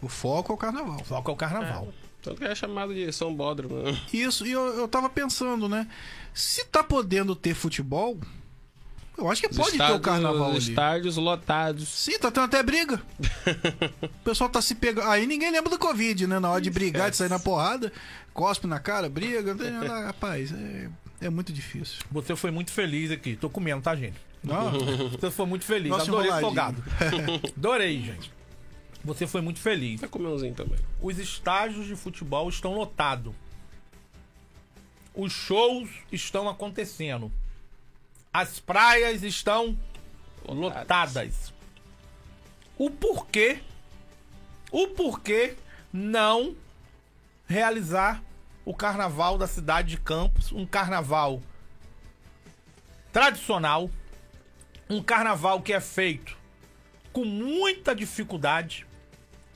O 0.00 0.08
foco 0.08 0.50
é 0.50 0.54
o 0.54 0.58
carnaval. 0.58 1.00
Só 1.04 1.20
que 1.20 1.30
é 1.30 1.32
o 1.32 1.36
carnaval. 1.36 1.88
Tanto 2.24 2.38
que 2.38 2.44
é 2.44 2.54
chamado 2.54 2.94
de 2.94 3.12
São 3.12 3.34
Bódromo. 3.34 3.82
né? 3.82 4.00
Isso, 4.12 4.46
e 4.46 4.50
eu, 4.52 4.64
eu 4.78 4.88
tava 4.88 5.10
pensando, 5.10 5.68
né? 5.68 5.86
Se 6.32 6.64
tá 6.64 6.82
podendo 6.82 7.36
ter 7.36 7.54
futebol, 7.54 8.18
eu 9.18 9.30
acho 9.30 9.42
que 9.42 9.48
Os 9.48 9.56
pode 9.56 9.72
ter 9.72 9.74
o 9.74 9.82
estádios- 9.82 10.00
carnaval 10.00 10.50
ali. 10.50 10.58
Estádios 10.58 11.16
lotados. 11.18 11.86
Sim, 11.86 12.18
tá 12.18 12.30
tendo 12.30 12.44
até 12.44 12.62
briga. 12.62 13.00
o 14.02 14.08
pessoal 14.24 14.48
tá 14.48 14.62
se 14.62 14.74
pegando. 14.74 15.06
Aí 15.10 15.26
ninguém 15.26 15.52
lembra 15.52 15.68
do 15.70 15.78
Covid, 15.78 16.26
né? 16.26 16.38
Na 16.40 16.50
hora 16.50 16.60
de 16.62 16.70
brigar, 16.70 17.10
de 17.10 17.16
sair 17.18 17.28
na 17.28 17.38
porrada, 17.38 17.92
cospe 18.32 18.66
na 18.66 18.80
cara, 18.80 19.06
briga. 19.08 19.54
nada. 19.54 20.06
Rapaz, 20.06 20.50
é, 20.50 20.88
é 21.20 21.28
muito 21.30 21.52
difícil. 21.52 22.02
Você 22.10 22.34
foi 22.34 22.50
muito 22.50 22.72
feliz 22.72 23.10
aqui. 23.10 23.36
Tô 23.36 23.50
comendo, 23.50 23.82
tá, 23.82 23.94
gente? 23.94 24.16
Não, 24.42 24.72
Você 25.10 25.30
foi 25.30 25.46
muito 25.46 25.64
feliz. 25.64 25.90
Nossa, 25.90 26.04
Adorei 26.10 26.30
o 26.30 26.40
folgado. 26.40 26.82
Adorei, 27.56 28.00
gente. 28.02 28.32
Você 29.04 29.26
foi 29.26 29.42
muito 29.42 29.60
feliz. 29.60 30.00
Vai 30.00 30.08
comer 30.08 30.28
umzinho 30.28 30.54
também. 30.54 30.78
Os 31.00 31.18
estágios 31.18 31.86
de 31.86 31.94
futebol 31.94 32.48
estão 32.48 32.74
lotados. 32.74 33.34
Os 35.14 35.32
shows 35.32 35.90
estão 36.10 36.48
acontecendo. 36.48 37.30
As 38.32 38.58
praias 38.58 39.22
estão 39.22 39.78
lotadas. 40.48 41.52
O 42.78 42.90
porquê? 42.90 43.60
O 44.72 44.88
porquê 44.88 45.54
não 45.92 46.56
realizar 47.46 48.22
o 48.64 48.74
carnaval 48.74 49.36
da 49.36 49.46
cidade 49.46 49.90
de 49.90 49.98
Campos, 49.98 50.50
um 50.50 50.66
carnaval 50.66 51.42
tradicional, 53.12 53.90
um 54.88 55.02
carnaval 55.02 55.60
que 55.60 55.72
é 55.72 55.80
feito 55.80 56.36
com 57.12 57.24
muita 57.24 57.94
dificuldade 57.94 58.86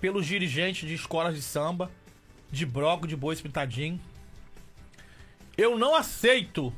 pelos 0.01 0.26
dirigentes 0.26 0.88
de 0.88 0.94
escolas 0.94 1.34
de 1.34 1.42
samba, 1.42 1.90
de 2.51 2.64
broco, 2.64 3.07
de 3.07 3.16
bois 3.16 3.40
pintadinho. 3.40 4.01
Eu 5.57 5.78
não 5.78 5.94
aceito 5.94 6.72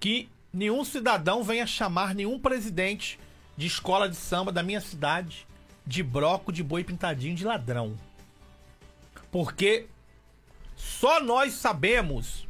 que 0.00 0.28
nenhum 0.52 0.84
cidadão 0.84 1.42
venha 1.42 1.66
chamar 1.66 2.14
nenhum 2.14 2.38
presidente 2.38 3.18
de 3.56 3.66
escola 3.66 4.08
de 4.08 4.16
samba 4.16 4.52
da 4.52 4.62
minha 4.62 4.80
cidade 4.80 5.46
de 5.86 6.02
broco, 6.02 6.52
de 6.52 6.62
boi 6.62 6.84
pintadinho, 6.84 7.34
de 7.34 7.44
ladrão. 7.44 7.96
Porque 9.30 9.86
só 10.76 11.20
nós 11.22 11.54
sabemos 11.54 12.46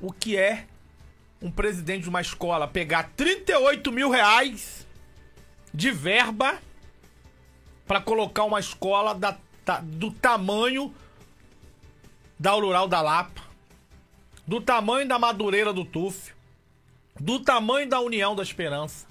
o 0.00 0.12
que 0.12 0.36
é 0.36 0.66
um 1.40 1.50
presidente 1.50 2.04
de 2.04 2.08
uma 2.08 2.20
escola 2.20 2.68
pegar 2.68 3.10
38 3.16 3.90
mil 3.90 4.10
reais 4.10 4.86
de 5.74 5.90
verba 5.90 6.58
para 7.92 8.00
colocar 8.00 8.44
uma 8.44 8.58
escola 8.58 9.14
da- 9.14 9.36
da- 9.66 9.80
do 9.80 10.10
tamanho 10.10 10.94
da 12.38 12.52
Rural 12.52 12.88
da 12.88 13.02
Lapa, 13.02 13.42
do 14.46 14.62
tamanho 14.62 15.06
da 15.06 15.18
Madureira 15.18 15.74
do 15.74 15.84
Tuf, 15.84 16.32
do 17.20 17.40
tamanho 17.40 17.86
da 17.86 18.00
União 18.00 18.34
da 18.34 18.42
Esperança, 18.42 19.06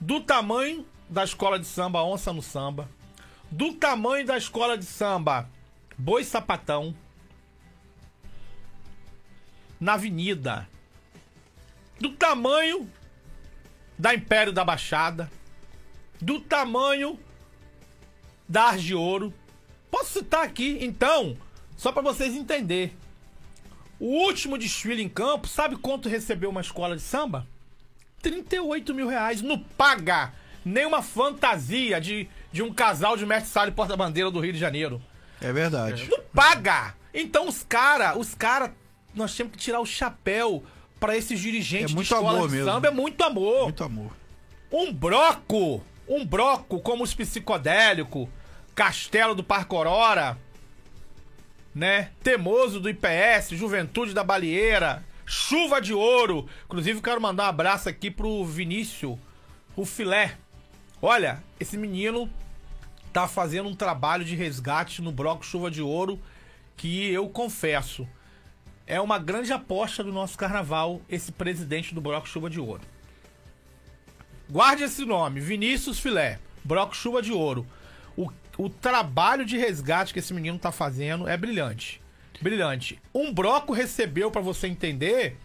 do 0.00 0.20
tamanho 0.20 0.84
da 1.08 1.22
escola 1.22 1.56
de 1.56 1.64
samba 1.66 2.02
Onça 2.02 2.32
no 2.32 2.42
Samba, 2.42 2.90
do 3.48 3.74
tamanho 3.74 4.26
da 4.26 4.36
escola 4.36 4.76
de 4.76 4.84
samba 4.86 5.48
Boi 5.96 6.24
Sapatão, 6.24 6.92
na 9.78 9.92
Avenida, 9.94 10.68
do 12.00 12.10
tamanho 12.10 12.90
da 13.96 14.12
Império 14.12 14.52
da 14.52 14.64
Baixada, 14.64 15.30
do 16.20 16.40
tamanho 16.40 17.16
da 18.50 18.64
Arde 18.64 18.94
Ouro. 18.96 19.32
Posso 19.90 20.18
citar 20.18 20.42
aqui, 20.44 20.78
então, 20.80 21.36
só 21.76 21.92
para 21.92 22.02
vocês 22.02 22.34
entenderem. 22.34 22.92
O 23.98 24.06
último 24.24 24.58
desfile 24.58 25.02
em 25.02 25.08
campo, 25.08 25.46
sabe 25.46 25.76
quanto 25.76 26.08
recebeu 26.08 26.50
uma 26.50 26.60
escola 26.60 26.96
de 26.96 27.02
samba? 27.02 27.46
38 28.22 28.92
mil 28.94 29.06
reais. 29.08 29.40
Não 29.40 29.58
paga 29.58 30.32
nem 30.64 30.84
uma 30.84 31.00
fantasia 31.02 32.00
de, 32.00 32.28
de 32.52 32.62
um 32.62 32.72
casal 32.72 33.16
de 33.16 33.24
mestre 33.24 33.50
sala 33.50 33.68
e 33.68 33.72
porta-bandeira 33.72 34.30
do 34.30 34.40
Rio 34.40 34.52
de 34.52 34.58
Janeiro. 34.58 35.00
é 35.40 35.52
verdade. 35.52 36.08
Não 36.10 36.20
paga! 36.34 36.94
Então 37.14 37.48
os 37.48 37.62
cara, 37.62 38.16
os 38.18 38.34
cara, 38.34 38.72
nós 39.14 39.34
temos 39.34 39.52
que 39.52 39.58
tirar 39.58 39.80
o 39.80 39.86
chapéu 39.86 40.62
pra 40.98 41.16
esses 41.16 41.40
dirigentes 41.40 41.92
É 41.92 41.94
muito 41.94 42.08
de 42.08 42.14
escola 42.14 42.36
amor 42.38 42.48
de 42.48 42.56
mesmo. 42.56 42.70
samba 42.70 42.88
é 42.88 42.90
muito 42.90 43.22
amor. 43.22 43.64
Muito 43.64 43.84
amor. 43.84 44.12
Um 44.72 44.92
broco, 44.92 45.82
um 46.08 46.24
broco 46.24 46.78
como 46.80 47.02
os 47.02 47.12
psicodélico, 47.14 48.28
Castelo 48.80 49.34
do 49.34 49.44
Parque 49.44 49.74
Aurora, 49.74 50.38
né? 51.74 52.12
Temoso 52.22 52.80
do 52.80 52.88
IPS, 52.88 53.50
Juventude 53.50 54.14
da 54.14 54.24
Balieira, 54.24 55.04
Chuva 55.26 55.82
de 55.82 55.92
Ouro. 55.92 56.48
Inclusive 56.64 57.02
quero 57.02 57.20
mandar 57.20 57.44
um 57.44 57.48
abraço 57.48 57.90
aqui 57.90 58.10
pro 58.10 58.42
Vinícius, 58.42 59.18
o 59.76 59.84
filé. 59.84 60.38
Olha, 61.02 61.44
esse 61.60 61.76
menino 61.76 62.30
tá 63.12 63.28
fazendo 63.28 63.68
um 63.68 63.74
trabalho 63.74 64.24
de 64.24 64.34
resgate 64.34 65.02
no 65.02 65.12
bloco 65.12 65.44
Chuva 65.44 65.70
de 65.70 65.82
Ouro 65.82 66.18
que 66.74 67.12
eu 67.12 67.28
confesso 67.28 68.08
é 68.86 68.98
uma 68.98 69.18
grande 69.18 69.52
aposta 69.52 70.02
do 70.02 70.10
nosso 70.10 70.38
carnaval 70.38 71.02
esse 71.06 71.30
presidente 71.32 71.94
do 71.94 72.00
bloco 72.00 72.26
Chuva 72.26 72.48
de 72.48 72.58
Ouro. 72.58 72.80
Guarde 74.48 74.84
esse 74.84 75.04
nome, 75.04 75.38
Vinícius 75.38 76.00
Filé, 76.00 76.38
bloco 76.64 76.96
Chuva 76.96 77.20
de 77.20 77.30
Ouro. 77.30 77.66
O, 78.16 78.30
o 78.60 78.68
trabalho 78.68 79.46
de 79.46 79.56
resgate 79.56 80.12
que 80.12 80.18
esse 80.18 80.34
menino 80.34 80.58
tá 80.58 80.70
fazendo 80.70 81.26
é 81.26 81.34
brilhante. 81.34 81.98
Brilhante. 82.42 83.00
Um 83.14 83.32
broco 83.32 83.72
recebeu, 83.72 84.30
pra 84.30 84.42
você 84.42 84.66
entender, 84.66 85.38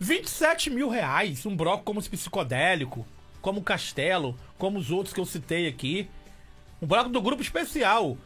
27 0.00 0.68
mil 0.68 0.88
reais. 0.88 1.46
Um 1.46 1.54
broco 1.54 1.84
como 1.84 2.00
os 2.00 2.08
psicodélico, 2.08 3.06
como 3.40 3.60
o 3.60 3.62
Castelo, 3.62 4.36
como 4.58 4.76
os 4.76 4.90
outros 4.90 5.14
que 5.14 5.20
eu 5.20 5.24
citei 5.24 5.68
aqui. 5.68 6.08
Um 6.82 6.86
bloco 6.88 7.10
do 7.10 7.22
grupo 7.22 7.42
especial. 7.42 8.18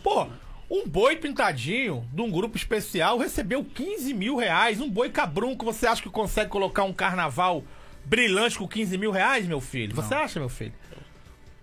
Pô, 0.00 0.28
um 0.70 0.86
boi 0.86 1.16
pintadinho 1.16 2.08
de 2.12 2.22
um 2.22 2.30
grupo 2.30 2.56
especial 2.56 3.18
recebeu 3.18 3.64
15 3.64 4.14
mil 4.14 4.36
reais. 4.36 4.80
Um 4.80 4.88
boi 4.88 5.10
cabrunco, 5.10 5.64
você 5.64 5.88
acha 5.88 6.00
que 6.00 6.08
consegue 6.08 6.50
colocar 6.50 6.84
um 6.84 6.92
carnaval 6.92 7.64
brilhante 8.04 8.56
com 8.56 8.68
15 8.68 8.96
mil 8.96 9.10
reais, 9.10 9.44
meu 9.44 9.60
filho? 9.60 9.96
Você 9.96 10.14
acha, 10.14 10.38
meu 10.38 10.48
filho? 10.48 10.72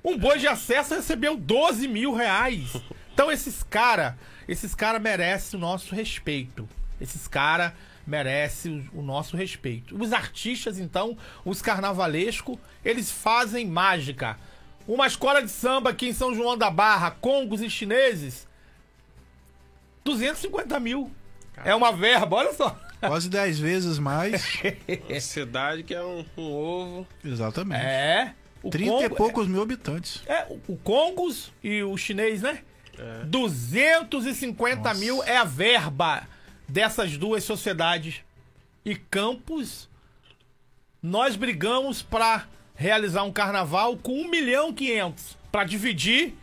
Um 0.04 0.18
boi 0.18 0.40
de 0.40 0.48
acesso 0.48 0.96
recebeu 0.96 1.36
12 1.36 1.88
mil 1.88 2.14
reais. 2.14 2.74
Então 3.14 3.32
esses 3.32 3.64
cara, 3.64 4.18
esses 4.48 4.76
cara 4.76 5.00
merecem 5.00 5.58
o 5.58 5.62
nosso 5.62 5.94
respeito. 5.94 6.68
Esses 7.00 7.28
cara 7.28 7.74
merecem 8.08 8.90
o, 8.94 9.02
nosso 9.02 9.36
respeito. 9.36 10.02
Os 10.02 10.14
artistas, 10.14 10.80
então, 10.80 11.18
os 11.44 11.62
carnavalescos, 11.62 12.58
eles 12.84 13.12
fazem 13.12 13.68
mágica. 13.68 14.38
Uma 14.88 15.06
escola 15.06 15.42
de 15.42 15.52
samba 15.52 15.90
aqui 15.90 16.08
em 16.08 16.14
São 16.14 16.34
João 16.34 16.58
da 16.58 16.72
Barra, 16.72 17.12
congos 17.12 17.62
e 17.62 17.70
chineses, 17.70 18.48
250 20.06 20.80
mil. 20.80 21.12
É 21.66 21.76
uma 21.76 21.92
verba, 21.92 22.38
olha 22.38 22.54
só. 22.54 22.80
Quase 23.02 23.30
10 23.30 23.60
vezes 23.60 24.00
mais. 24.00 24.42
Uma 25.10 25.20
cidade 25.20 25.84
que 25.84 25.94
é 25.94 26.04
um, 26.04 26.26
um 26.38 26.52
ovo. 26.52 27.08
Exatamente. 27.24 27.86
É. 27.86 28.34
O 28.68 28.70
30 28.70 28.92
e 28.92 29.04
Congo- 29.10 29.16
poucos 29.16 29.48
mil 29.48 29.62
habitantes. 29.62 30.22
É, 30.28 30.46
o- 30.68 30.78
Congos 30.78 31.52
e 31.64 31.82
o 31.84 31.96
chinês, 31.98 32.42
né? 32.42 32.62
É. 32.98 33.26
250 33.26 34.90
Nossa. 34.90 35.00
mil 35.00 35.24
é 35.24 35.38
a 35.38 35.44
verba 35.44 36.28
dessas 36.68 37.18
duas 37.18 37.44
sociedades. 37.44 38.22
E 38.84 38.96
Campos, 38.96 39.88
nós 41.02 41.36
brigamos 41.36 42.02
pra 42.02 42.48
realizar 42.76 43.24
um 43.24 43.32
carnaval 43.32 43.98
com 43.98 44.14
1 44.22 44.30
milhão 44.30 44.70
e 44.70 44.74
500 44.74 45.38
pra 45.52 45.64
dividir, 45.64 46.34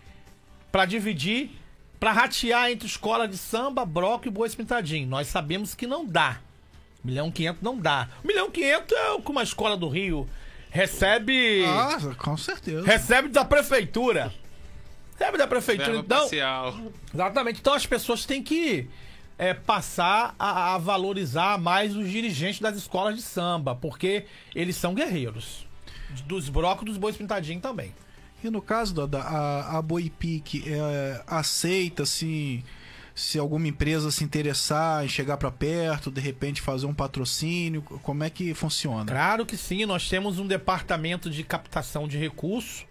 pra 0.71 0.85
dividir, 0.85 1.51
pra 1.99 2.13
ratear 2.13 2.71
entre 2.71 2.87
escola 2.87 3.27
de 3.27 3.37
samba, 3.39 3.85
broco 3.85 4.29
e 4.29 4.31
bois 4.31 4.55
pintadinho. 4.55 5.07
Nós 5.09 5.29
sabemos 5.29 5.75
que 5.75 5.87
não 5.87 6.05
dá. 6.05 6.41
1 7.05 7.07
milhão 7.09 7.29
e 7.29 7.33
500 7.33 7.63
não 7.63 7.79
dá. 7.79 8.09
1 8.23 8.27
milhão 8.27 8.49
e 8.49 8.51
500 8.51 8.93
é 8.97 9.11
o 9.13 9.21
que 9.23 9.31
uma 9.31 9.43
escola 9.43 9.77
do 9.77 9.89
Rio 9.89 10.29
recebe 10.75 11.65
Ah, 11.65 11.99
com 12.19 12.37
certeza. 12.37 12.85
recebe 12.85 13.29
da 13.29 13.45
prefeitura. 13.45 14.33
Recebe 15.17 15.39
da 15.39 15.47
prefeitura. 15.47 15.93
Verba 15.93 16.05
Então, 16.05 16.19
parcial. 16.23 16.77
exatamente. 17.15 17.61
Então 17.61 17.73
as 17.75 17.87
pessoas 17.87 18.27
têm 18.27 18.43
que 18.43 18.89
é, 19.39 19.55
passar 19.55 20.35
a, 20.37 20.75
a 20.75 20.79
valorizar 20.79 21.57
mais 21.59 21.95
os 21.97 22.11
dirigentes 22.11 22.61
das 22.61 22.77
escolas 22.77 23.15
de 23.15 23.23
samba, 23.23 23.75
porque 23.77 24.25
eles 24.55 24.75
são 24.77 24.93
guerreiros. 24.95 25.65
Dos 26.27 26.49
brocos 26.49 26.85
dos 26.85 26.97
bois 26.99 27.17
pintadinhos 27.17 27.63
também. 27.63 27.95
E 28.43 28.51
no 28.51 28.61
caso 28.61 29.07
da, 29.07 29.21
a, 29.23 29.79
a 29.79 29.83
Boipic, 29.83 30.65
é, 30.67 31.23
aceita 31.27 32.03
assim 32.03 32.63
se 32.63 32.65
alguma 33.39 33.69
empresa 33.69 34.11
se 34.11 34.25
interessar 34.25 35.05
em 35.05 35.09
chegar 35.09 35.37
para 35.37 35.51
perto, 35.51 36.11
de 36.11 36.21
repente 36.21 36.61
fazer 36.61 36.87
um 36.87 36.95
patrocínio, 36.95 37.81
como 37.83 38.25
é 38.25 38.31
que 38.31 38.53
funciona? 38.55 39.05
Claro 39.05 39.47
que 39.47 39.57
sim, 39.57 39.87
nós 39.87 40.09
temos 40.09 40.39
um 40.39 40.47
departamento 40.47 41.31
de 41.31 41.45
captação 41.45 42.09
de 42.09 42.19
recursos, 42.19 42.85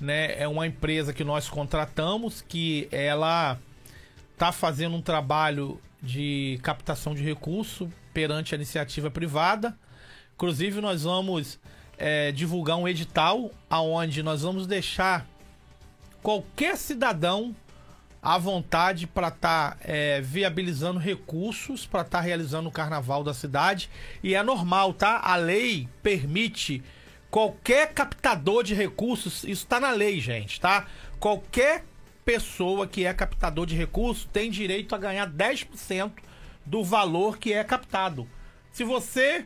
né? 0.00 0.36
É 0.40 0.48
uma 0.48 0.66
empresa 0.66 1.12
que 1.12 1.22
nós 1.22 1.48
contratamos 1.48 2.42
que 2.42 2.88
ela 2.90 3.58
está 4.32 4.50
fazendo 4.50 4.96
um 4.96 5.02
trabalho 5.02 5.80
de 6.02 6.58
captação 6.62 7.14
de 7.14 7.22
recurso 7.22 7.88
perante 8.12 8.54
a 8.54 8.56
iniciativa 8.56 9.08
privada. 9.08 9.78
Inclusive, 10.34 10.80
nós 10.80 11.04
vamos 11.04 11.60
é, 11.96 12.32
divulgar 12.32 12.76
um 12.76 12.88
edital 12.88 13.52
aonde 13.70 14.20
nós 14.20 14.42
vamos 14.42 14.66
deixar 14.66 15.26
qualquer 16.20 16.76
cidadão 16.76 17.54
à 18.24 18.38
vontade 18.38 19.06
para 19.06 19.28
estar 19.28 19.76
viabilizando 20.22 20.98
recursos 20.98 21.84
para 21.84 22.00
estar 22.00 22.20
realizando 22.20 22.68
o 22.70 22.72
carnaval 22.72 23.22
da 23.22 23.34
cidade. 23.34 23.90
E 24.22 24.34
é 24.34 24.42
normal, 24.42 24.94
tá? 24.94 25.20
A 25.22 25.36
lei 25.36 25.86
permite 26.02 26.82
qualquer 27.30 27.92
captador 27.92 28.64
de 28.64 28.74
recursos, 28.74 29.44
isso 29.44 29.64
está 29.64 29.78
na 29.78 29.90
lei, 29.90 30.20
gente, 30.20 30.58
tá? 30.58 30.86
Qualquer 31.20 31.84
pessoa 32.24 32.86
que 32.86 33.04
é 33.04 33.12
captador 33.12 33.66
de 33.66 33.76
recursos 33.76 34.24
tem 34.32 34.50
direito 34.50 34.94
a 34.94 34.98
ganhar 34.98 35.28
10% 35.30 36.12
do 36.64 36.82
valor 36.82 37.36
que 37.36 37.52
é 37.52 37.62
captado. 37.62 38.26
Se 38.72 38.84
você 38.84 39.44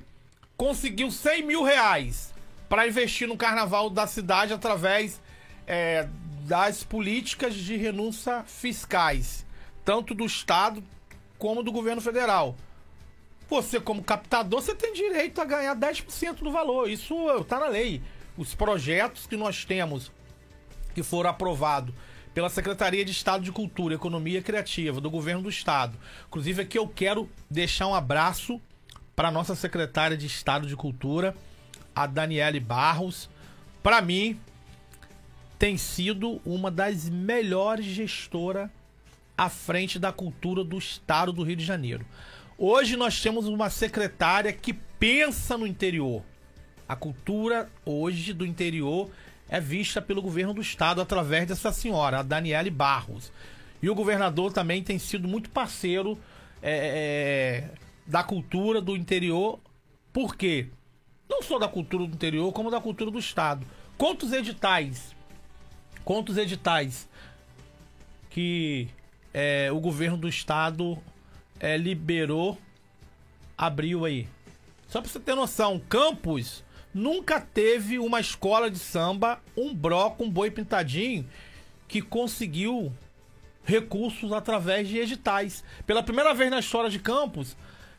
conseguiu 0.56 1.10
100 1.10 1.42
mil 1.44 1.64
reais 1.64 2.32
para 2.68 2.86
investir 2.86 3.26
no 3.26 3.36
carnaval 3.36 3.90
da 3.90 4.06
cidade 4.06 4.52
através 4.52 5.20
é, 5.66 6.06
das 6.48 6.82
políticas 6.82 7.54
de 7.54 7.76
renúncia 7.76 8.42
fiscais, 8.44 9.44
tanto 9.84 10.14
do 10.14 10.24
Estado 10.24 10.82
como 11.38 11.62
do 11.62 11.70
governo 11.70 12.00
federal. 12.00 12.56
Você, 13.50 13.78
como 13.78 14.02
captador, 14.02 14.62
você 14.62 14.74
tem 14.74 14.94
direito 14.94 15.40
a 15.42 15.44
ganhar 15.44 15.76
10% 15.76 16.36
do 16.36 16.50
valor. 16.50 16.88
Isso 16.88 17.14
está 17.38 17.60
na 17.60 17.68
lei. 17.68 18.02
Os 18.36 18.54
projetos 18.54 19.26
que 19.26 19.36
nós 19.36 19.66
temos 19.66 20.10
que 20.94 21.02
foram 21.02 21.28
aprovados 21.30 21.94
pela 22.32 22.48
Secretaria 22.48 23.04
de 23.04 23.12
Estado 23.12 23.44
de 23.44 23.52
Cultura, 23.52 23.94
Economia 23.94 24.40
Criativa 24.40 25.00
do 25.00 25.10
Governo 25.10 25.42
do 25.42 25.50
Estado. 25.50 25.98
Inclusive 26.28 26.62
aqui 26.62 26.78
eu 26.78 26.88
quero 26.88 27.28
deixar 27.50 27.88
um 27.88 27.94
abraço 27.94 28.60
para 29.14 29.30
nossa 29.30 29.54
secretária 29.54 30.16
de 30.16 30.26
Estado 30.26 30.66
de 30.66 30.76
Cultura, 30.76 31.34
a 31.94 32.06
Daniele 32.06 32.60
Barros. 32.60 33.28
Para 33.82 34.00
mim, 34.00 34.38
tem 35.58 35.76
sido 35.76 36.40
uma 36.44 36.70
das 36.70 37.08
melhores 37.08 37.84
gestoras 37.84 38.70
à 39.36 39.48
frente 39.48 39.98
da 39.98 40.12
cultura 40.12 40.62
do 40.62 40.78
Estado 40.78 41.32
do 41.32 41.42
Rio 41.42 41.56
de 41.56 41.64
Janeiro. 41.64 42.06
Hoje 42.56 42.96
nós 42.96 43.20
temos 43.20 43.46
uma 43.46 43.68
secretária 43.68 44.52
que 44.52 44.72
pensa 44.72 45.58
no 45.58 45.66
interior. 45.66 46.22
A 46.88 46.96
cultura 46.96 47.68
hoje 47.84 48.32
do 48.32 48.46
interior 48.46 49.10
é 49.48 49.60
vista 49.60 50.00
pelo 50.00 50.22
governo 50.22 50.54
do 50.54 50.60
estado 50.60 51.00
através 51.00 51.46
dessa 51.46 51.72
senhora, 51.72 52.20
a 52.20 52.22
Daniele 52.22 52.70
Barros. 52.70 53.32
E 53.82 53.88
o 53.88 53.94
governador 53.94 54.52
também 54.52 54.82
tem 54.82 54.98
sido 54.98 55.28
muito 55.28 55.50
parceiro 55.50 56.18
é, 56.62 57.68
é, 57.70 57.70
da 58.06 58.22
cultura 58.22 58.80
do 58.80 58.96
interior. 58.96 59.58
Por 60.12 60.36
quê? 60.36 60.68
Não 61.28 61.42
só 61.42 61.58
da 61.58 61.68
cultura 61.68 62.06
do 62.06 62.14
interior, 62.14 62.52
como 62.52 62.70
da 62.70 62.80
cultura 62.80 63.10
do 63.10 63.18
estado. 63.18 63.66
Quantos 63.96 64.32
editais? 64.32 65.14
Quantos 66.08 66.38
editais 66.38 67.06
que 68.30 68.88
é, 69.34 69.70
o 69.70 69.78
governo 69.78 70.16
do 70.16 70.26
estado 70.26 70.96
é, 71.60 71.76
liberou, 71.76 72.56
abriu 73.58 74.06
aí? 74.06 74.26
Só 74.88 75.02
pra 75.02 75.10
você 75.10 75.20
ter 75.20 75.34
noção, 75.34 75.78
Campos 75.78 76.64
nunca 76.94 77.38
teve 77.38 77.98
uma 77.98 78.20
escola 78.20 78.70
de 78.70 78.78
samba, 78.78 79.38
um 79.54 79.74
broco, 79.74 80.24
um 80.24 80.30
boi 80.30 80.50
pintadinho 80.50 81.28
que 81.86 82.00
conseguiu 82.00 82.90
recursos 83.62 84.32
através 84.32 84.88
de 84.88 84.96
editais. 84.96 85.62
Pela 85.86 86.02
primeira 86.02 86.32
vez 86.32 86.50
na 86.50 86.60
história 86.60 86.88
de 86.88 87.00
Campos, 87.00 87.54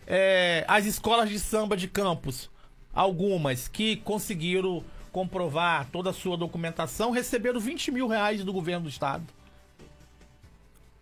é, 0.08 0.66
as 0.68 0.88
escolas 0.88 1.30
de 1.30 1.38
samba 1.38 1.78
de 1.78 1.88
Campos, 1.88 2.50
algumas 2.92 3.68
que 3.68 3.98
conseguiram 3.98 4.84
comprovar 5.12 5.88
toda 5.92 6.10
a 6.10 6.14
sua 6.14 6.38
documentação, 6.38 7.12
receberam 7.12 7.60
20 7.60 7.92
mil 7.92 8.08
reais 8.08 8.44
do 8.44 8.54
governo 8.54 8.84
do 8.84 8.90
estado. 8.90 9.24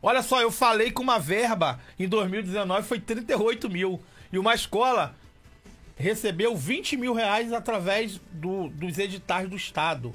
Olha 0.01 0.21
só, 0.21 0.41
eu 0.41 0.51
falei 0.51 0.91
que 0.91 1.01
uma 1.01 1.19
verba 1.19 1.79
em 1.97 2.07
2019 2.07 2.87
foi 2.87 2.99
38 2.99 3.69
mil. 3.69 3.99
E 4.31 4.37
uma 4.37 4.53
escola 4.53 5.15
recebeu 5.95 6.55
20 6.55 6.95
mil 6.97 7.13
reais 7.13 7.51
através 7.51 8.19
do- 8.31 8.69
dos 8.69 8.97
editais 8.99 9.49
do 9.49 9.55
Estado. 9.55 10.13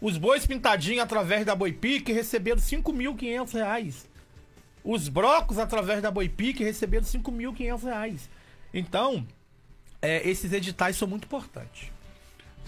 Os 0.00 0.16
bois 0.16 0.46
pintadinhos 0.46 1.02
através 1.02 1.44
da 1.44 1.54
Boipique 1.54 2.12
receberam 2.12 2.58
5.500 2.60 3.52
reais. 3.52 4.08
Os 4.84 5.08
brocos 5.08 5.58
através 5.58 6.00
da 6.00 6.10
Boipique 6.10 6.64
receberam 6.64 7.04
5.500 7.04 7.82
reais. 7.82 8.30
Então, 8.72 9.26
é, 10.00 10.26
esses 10.26 10.52
editais 10.52 10.96
são 10.96 11.06
muito 11.08 11.24
importantes. 11.24 11.90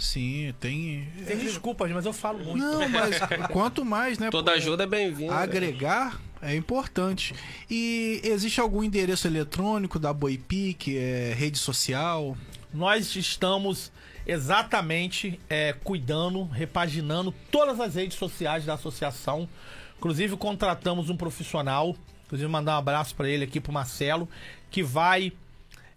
Sim, 0.01 0.55
tem. 0.59 1.07
Tem 1.27 1.37
desculpas, 1.37 1.91
mas 1.93 2.07
eu 2.07 2.13
falo 2.13 2.39
muito. 2.43 2.57
Não, 2.57 2.89
mas 2.89 3.17
quanto 3.53 3.85
mais, 3.85 4.19
né? 4.19 4.31
Toda 4.31 4.53
ajuda 4.53 4.85
é 4.85 4.87
bem-vinda. 4.87 5.35
Agregar 5.35 6.19
é 6.43 6.57
importante. 6.57 7.35
E 7.71 8.21
existe 8.25 8.61
algum 8.61 8.83
endereço 8.83 9.27
eletrônico 9.27 9.99
da 9.99 10.13
Boipic, 10.13 10.89
é, 10.89 11.35
rede 11.37 11.59
social? 11.59 12.37
Nós 12.73 13.15
estamos 13.15 13.93
exatamente 14.27 15.39
é, 15.51 15.75
cuidando, 15.85 16.45
repaginando 16.45 17.35
todas 17.51 17.79
as 17.79 17.95
redes 17.95 18.17
sociais 18.17 18.65
da 18.65 18.75
associação. 18.75 19.49
Inclusive, 19.99 20.37
contratamos 20.37 21.11
um 21.11 21.17
profissional, 21.17 21.95
inclusive, 22.25 22.51
mandar 22.51 22.77
um 22.77 22.79
abraço 22.79 23.15
para 23.15 23.29
ele 23.29 23.45
aqui, 23.45 23.61
pro 23.61 23.73
Marcelo, 23.73 24.27
que 24.71 24.83
vai 24.83 25.33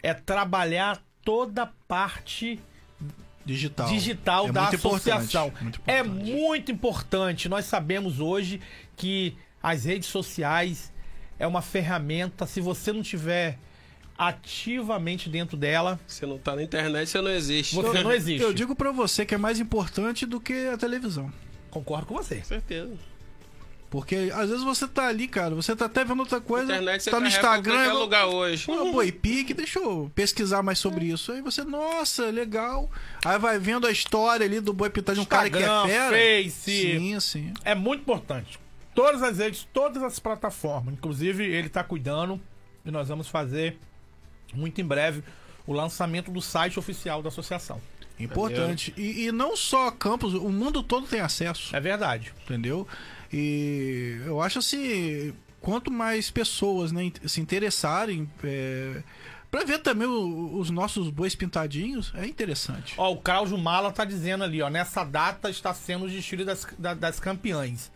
é, 0.01 0.13
trabalhar 0.13 1.01
toda 1.23 1.63
a 1.63 1.69
parte 1.87 2.59
Digital. 3.45 3.87
digital 3.89 4.47
É 4.47 4.51
da 4.51 4.61
muito 4.63 4.75
importante, 4.77 5.11
associação. 5.37 5.53
muito 5.61 5.81
É 5.85 6.01
muito 6.03 6.71
importante. 6.71 7.49
Nós 7.49 7.65
sabemos 7.65 8.19
hoje 8.19 8.61
que 8.95 9.35
as 9.61 9.85
redes 9.85 10.07
sociais 10.09 10.91
é 11.37 11.45
uma 11.45 11.61
ferramenta. 11.61 12.45
Se 12.45 12.61
você 12.61 12.93
não 12.93 13.01
tiver 13.01 13.57
ativamente 14.17 15.29
dentro 15.29 15.57
dela, 15.57 15.99
Se 16.07 16.25
não 16.25 16.37
tá 16.37 16.55
na 16.55 16.63
internet, 16.63 17.09
você 17.09 17.21
não 17.21 17.31
existe. 17.31 17.75
você 17.75 18.03
não 18.03 18.11
existe. 18.11 18.41
Eu 18.43 18.53
digo 18.53 18.75
pra 18.75 18.91
você 18.91 19.25
que 19.25 19.35
é 19.35 19.37
mais 19.37 19.59
importante 19.59 20.25
do 20.25 20.39
que 20.39 20.67
a 20.67 20.77
televisão. 20.77 21.31
Concordo 21.69 22.05
com 22.05 22.13
você. 22.15 22.37
Com 22.37 22.45
certeza. 22.45 22.93
Porque 23.93 24.31
às 24.33 24.49
vezes 24.49 24.63
você 24.63 24.87
tá 24.87 25.05
ali, 25.07 25.27
cara, 25.27 25.53
você 25.53 25.75
tá 25.75 25.85
até 25.85 26.03
vendo 26.03 26.21
outra 26.21 26.41
coisa, 26.41 26.63
internet 26.73 27.03
você 27.03 27.11
tá 27.11 27.19
no 27.19 27.27
Instagram, 27.27 27.75
qualquer 27.75 27.91
eu- 27.91 27.99
lugar 27.99 28.25
hoje. 28.25 28.65
Pô, 28.65 28.91
Boipic, 28.91 29.53
deixa 29.53 29.77
eu 29.77 30.11
pesquisar 30.15 30.63
mais 30.63 30.79
sobre 30.79 31.05
isso. 31.05 31.31
Aí 31.31 31.43
você, 31.43 31.63
nossa, 31.63 32.25
legal. 32.31 32.89
Aí 33.23 33.37
vai 33.37 33.59
vendo 33.59 33.85
a 33.85 33.91
história 33.91 34.47
ali 34.47 34.59
do 34.59 34.73
Boi 34.73 34.89
Pitão 34.89 35.13
de 35.13 35.21
um 35.21 35.25
cara 35.25 35.47
que 35.47 35.57
é 35.59 35.85
fera. 35.85 36.09
Face. 36.17 36.51
Sim, 36.97 37.19
sim. 37.19 37.53
É 37.63 37.75
muito 37.75 38.01
importante. 38.01 38.59
Todas 38.95 39.21
as 39.21 39.37
redes, 39.37 39.67
todas 39.71 40.01
as 40.01 40.17
plataformas. 40.17 40.95
Inclusive, 40.95 41.43
ele 41.45 41.67
está 41.67 41.83
cuidando 41.83 42.41
e 42.83 42.89
nós 42.89 43.09
vamos 43.09 43.27
fazer 43.27 43.77
muito 44.55 44.81
em 44.81 44.83
breve 44.83 45.23
o 45.67 45.71
lançamento 45.71 46.31
do 46.31 46.41
site 46.41 46.79
oficial 46.79 47.21
da 47.21 47.27
associação. 47.29 47.79
Importante. 48.19 48.91
E, 48.97 49.25
e 49.27 49.31
não 49.31 49.55
só 49.55 49.91
Campos, 49.91 50.33
o 50.33 50.49
mundo 50.49 50.81
todo 50.81 51.05
tem 51.05 51.19
acesso, 51.19 51.75
É 51.75 51.79
verdade. 51.79 52.33
entendeu? 52.43 52.87
E 53.33 54.21
eu 54.25 54.39
acho 54.41 54.59
assim, 54.59 55.33
quanto 55.59 55.89
mais 55.91 56.29
pessoas 56.29 56.91
né, 56.91 57.11
se 57.25 57.41
interessarem 57.41 58.29
é, 58.43 59.01
para 59.49 59.65
ver 59.65 59.79
também 59.79 60.07
o- 60.07 60.57
os 60.57 60.69
nossos 60.69 61.09
bois 61.09 61.33
pintadinhos, 61.35 62.11
é 62.15 62.25
interessante. 62.27 62.93
Ó, 62.97 63.11
o 63.13 63.17
Cláudio 63.17 63.57
Mala 63.57 63.91
tá 63.91 64.05
dizendo 64.05 64.43
ali, 64.43 64.61
ó, 64.61 64.69
nessa 64.69 65.03
data 65.03 65.49
está 65.49 65.73
sendo 65.73 66.05
o 66.05 66.09
desfile 66.09 66.45
das, 66.45 66.65
da- 66.77 66.93
das 66.93 67.19
campeãs. 67.19 67.91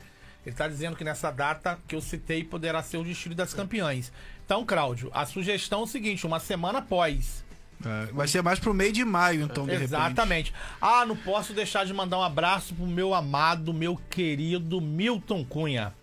Ele 0.45 0.55
tá 0.55 0.67
dizendo 0.67 0.95
que 0.95 1.03
nessa 1.03 1.29
data 1.29 1.77
que 1.87 1.93
eu 1.95 2.01
citei 2.01 2.43
poderá 2.43 2.81
ser 2.81 2.97
o 2.97 3.03
desfile 3.03 3.35
das 3.35 3.53
campeãs. 3.53 4.11
Então, 4.45 4.65
Cláudio, 4.65 5.11
a 5.13 5.25
sugestão 5.25 5.81
é 5.81 5.83
o 5.83 5.87
seguinte, 5.87 6.25
uma 6.25 6.39
semana 6.39 6.79
após. 6.79 7.43
É, 7.85 8.11
vai 8.11 8.27
ser 8.27 8.41
mais 8.41 8.59
pro 8.59 8.73
meio 8.73 8.91
de 8.91 9.05
maio, 9.05 9.43
então, 9.43 9.65
de 9.65 9.71
repente. 9.71 9.85
Exatamente. 9.85 10.53
Ah, 10.81 11.05
não 11.05 11.15
posso 11.15 11.53
deixar 11.53 11.85
de 11.85 11.93
mandar 11.93 12.17
um 12.17 12.23
abraço 12.23 12.73
pro 12.73 12.85
meu 12.85 13.13
amado, 13.13 13.73
meu 13.73 13.95
querido 14.09 14.81
Milton 14.81 15.45
Cunha. 15.45 15.93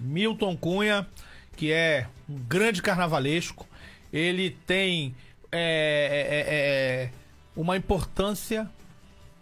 Milton 0.00 0.56
Cunha, 0.56 1.06
que 1.56 1.70
é 1.70 2.06
um 2.28 2.36
grande 2.36 2.80
carnavalesco. 2.80 3.66
Ele 4.12 4.50
tem 4.66 5.14
é, 5.52 5.58
é, 5.58 6.36
é, 6.36 7.04
é, 7.04 7.10
uma 7.54 7.76
importância 7.76 8.70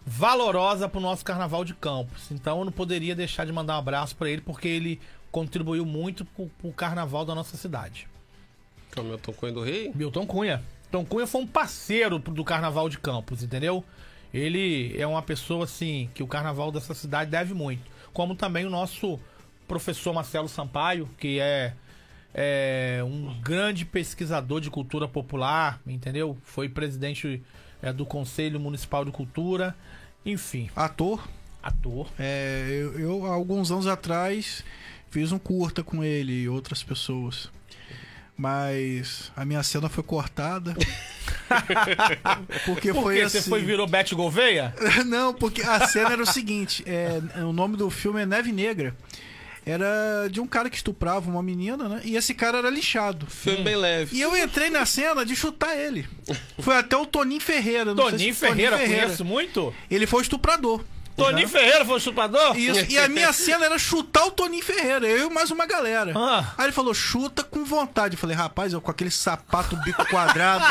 valorosa 0.05 0.87
pro 0.87 0.99
nosso 0.99 1.23
carnaval 1.23 1.63
de 1.63 1.73
Campos. 1.73 2.29
Então 2.31 2.59
eu 2.59 2.65
não 2.65 2.71
poderia 2.71 3.15
deixar 3.15 3.45
de 3.45 3.51
mandar 3.51 3.75
um 3.75 3.79
abraço 3.79 4.15
para 4.15 4.29
ele, 4.29 4.41
porque 4.41 4.67
ele 4.67 4.99
contribuiu 5.31 5.85
muito 5.85 6.25
pro, 6.25 6.47
pro 6.47 6.71
carnaval 6.71 7.25
da 7.25 7.33
nossa 7.33 7.57
cidade. 7.57 8.07
Como 8.93 9.11
eu 9.11 9.17
tô 9.17 9.33
com 9.33 9.51
do 9.51 9.61
Rei. 9.61 9.91
Milton 9.93 10.25
Cunha. 10.25 10.63
Milton 10.95 11.05
Cunha 11.05 11.27
foi 11.27 11.41
um 11.41 11.47
parceiro 11.47 12.19
do 12.19 12.43
Carnaval 12.43 12.87
de 12.87 12.97
Campos, 12.97 13.43
entendeu? 13.43 13.83
Ele 14.33 14.95
é 14.97 15.05
uma 15.05 15.21
pessoa, 15.21 15.65
assim, 15.65 16.09
que 16.13 16.23
o 16.23 16.27
Carnaval 16.27 16.71
dessa 16.71 16.93
cidade 16.93 17.31
deve 17.31 17.53
muito. 17.53 17.83
Como 18.13 18.35
também 18.35 18.65
o 18.65 18.69
nosso 18.69 19.19
professor 19.67 20.13
Marcelo 20.13 20.47
Sampaio, 20.47 21.09
que 21.17 21.39
é, 21.39 21.73
é 22.33 23.01
um 23.03 23.39
grande 23.41 23.83
pesquisador 23.85 24.61
de 24.61 24.69
cultura 24.69 25.07
popular, 25.07 25.81
entendeu? 25.85 26.37
Foi 26.43 26.69
presidente 26.69 27.41
é, 27.81 27.91
do 27.91 28.05
Conselho 28.05 28.59
Municipal 28.59 29.03
de 29.03 29.11
Cultura, 29.11 29.75
enfim, 30.25 30.69
Ator, 30.75 31.27
ator. 31.61 32.07
é, 32.17 32.67
eu, 32.69 32.99
eu, 32.99 33.25
há 33.25 33.33
alguns 33.33 33.71
anos 33.71 33.87
atrás, 33.87 34.63
fiz 35.09 35.31
um 35.31 35.39
curta 35.39 35.83
com 35.83 36.03
ele 36.03 36.43
e 36.43 36.49
outras 36.49 36.83
pessoas. 36.83 37.49
Mas 38.37 39.31
a 39.35 39.45
minha 39.45 39.63
cena 39.63 39.87
foi 39.87 40.03
cortada. 40.03 40.75
porque 42.65 42.93
Por 42.93 43.03
foi 43.03 43.21
assim. 43.21 43.39
Você 43.41 43.49
foi 43.49 43.61
virou 43.61 43.87
Bete 43.87 44.13
Gouveia? 44.15 44.73
Não, 45.05 45.33
porque 45.33 45.61
a 45.61 45.87
cena 45.87 46.11
era 46.11 46.21
o 46.21 46.25
seguinte: 46.25 46.83
é, 46.85 47.21
o 47.43 47.53
nome 47.53 47.77
do 47.77 47.89
filme 47.89 48.21
é 48.21 48.25
Neve 48.25 48.51
Negra. 48.51 48.95
Era 49.67 50.27
de 50.29 50.39
um 50.39 50.45
cara 50.45 50.69
que 50.69 50.75
estuprava 50.75 51.27
uma 51.27 51.41
menina, 51.41 51.89
né? 51.89 52.01
E 52.03 52.15
esse 52.15 52.35
cara 52.35 52.59
era 52.59 52.69
lixado. 52.69 53.25
Filme 53.25 53.63
bem 53.63 53.75
leve. 53.75 54.15
E 54.15 54.21
eu 54.21 54.37
entrei 54.37 54.69
na 54.69 54.85
cena 54.85 55.25
de 55.25 55.35
chutar 55.35 55.75
ele. 55.75 56.07
Foi 56.59 56.75
até 56.77 56.95
o 56.95 57.03
Toninho 57.03 57.41
Ferreira. 57.41 57.95
não 57.95 58.03
sei 58.03 58.11
Toninho 58.11 58.33
se- 58.35 58.39
Ferreira, 58.41 58.77
conheço 58.77 59.25
muito. 59.25 59.73
Ele 59.89 60.05
foi 60.05 60.19
o 60.19 60.21
estuprador. 60.21 60.83
Toninho 61.15 61.47
Ferreira 61.47 61.85
foi 61.85 61.95
o 61.95 61.99
chupador? 61.99 62.57
Isso. 62.57 62.85
E 62.91 62.97
a 62.97 63.07
minha 63.07 63.31
cena 63.31 63.65
era 63.65 63.77
chutar 63.77 64.25
o 64.25 64.31
Toninho 64.31 64.63
Ferreira, 64.63 65.07
eu 65.07 65.29
e 65.29 65.33
mais 65.33 65.49
uma 65.49 65.65
galera. 65.65 66.13
Ah. 66.15 66.53
Aí 66.57 66.65
ele 66.65 66.73
falou, 66.73 66.93
chuta 66.93 67.43
com 67.43 67.63
vontade. 67.63 68.15
Eu 68.15 68.19
falei, 68.19 68.35
rapaz, 68.35 68.73
eu 68.73 68.81
com 68.81 68.91
aquele 68.91 69.11
sapato 69.11 69.77
bico 69.77 70.05
quadrado. 70.09 70.65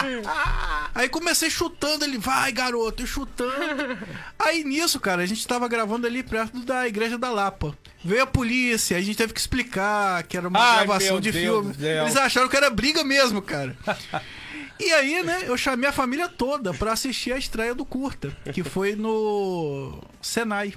Aí 0.95 1.09
comecei 1.09 1.51
chutando, 1.51 2.05
ele, 2.05 2.19
vai 2.19 2.53
garoto, 2.53 3.03
e 3.03 3.07
chutando. 3.07 3.99
Aí 4.39 4.63
nisso, 4.65 5.01
cara, 5.01 5.23
a 5.23 5.27
gente 5.27 5.47
tava 5.47 5.67
gravando 5.67 6.07
ali 6.07 6.23
perto 6.23 6.61
da 6.61 6.87
igreja 6.87 7.19
da 7.19 7.31
Lapa. 7.31 7.77
Veio 8.05 8.23
a 8.23 8.27
polícia, 8.27 8.97
a 8.97 9.01
gente 9.01 9.17
teve 9.17 9.33
que 9.33 9.41
explicar 9.41 10.23
que 10.25 10.37
era 10.37 10.47
uma 10.47 10.61
Ai, 10.61 10.87
gravação 10.87 11.21
de 11.21 11.33
Deus 11.33 11.45
filme. 11.45 11.75
céu. 11.75 12.05
Eles 12.05 12.17
acharam 12.17 12.49
que 12.49 12.57
era 12.57 12.69
briga 12.69 13.03
mesmo, 13.03 13.41
cara. 13.41 13.75
E 14.79 14.93
aí, 14.93 15.23
né, 15.23 15.45
eu 15.47 15.57
chamei 15.57 15.89
a 15.89 15.93
família 15.93 16.29
toda 16.29 16.75
pra 16.75 16.93
assistir 16.93 17.33
a 17.33 17.39
estreia 17.39 17.75
do 17.75 17.85
curta, 17.85 18.37
que 18.53 18.63
foi 18.65 18.97
no 18.97 20.03
Senai. 20.21 20.75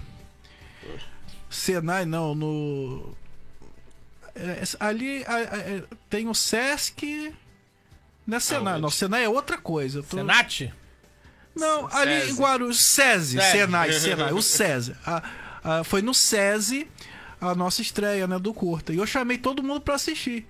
Senai 1.50 2.06
não, 2.06 2.36
no 2.36 3.16
é, 4.36 4.62
ali 4.80 5.24
a- 5.26 5.36
a- 5.36 5.58
é, 5.58 5.84
tem 6.10 6.28
o 6.28 6.34
Sesc 6.36 7.34
não 8.26 8.38
é 8.38 8.39
Senai, 8.39 8.74
Aonde? 8.74 8.82
não, 8.84 8.89
Senai 8.89 9.24
é 9.24 9.30
outra 9.30 9.58
coisa. 9.58 10.04
tô- 10.04 10.18
Senate? 10.18 10.74
Não, 11.56 11.88
ali 11.91 12.20
SESI. 12.22 12.32
em 12.32 12.36
Guarulhos, 12.36 12.80
SESI. 12.86 13.41
Senai, 13.41 13.91
Senai, 13.93 14.34
o 14.34 14.41
SESI. 14.41 14.95
Foi 15.86 16.02
no 16.04 16.14
SESI 16.14 16.88
a 17.41 17.56
nossa 17.56 17.82
estreia, 17.82 18.28
né, 18.28 18.38
do 18.38 18.54
curta. 18.54 18.93
E 18.93 18.98
eu 18.98 19.08
chamei 19.08 19.38
todo 19.38 19.64
mundo 19.64 19.82
pra 19.82 19.95
assistir. 19.95 20.45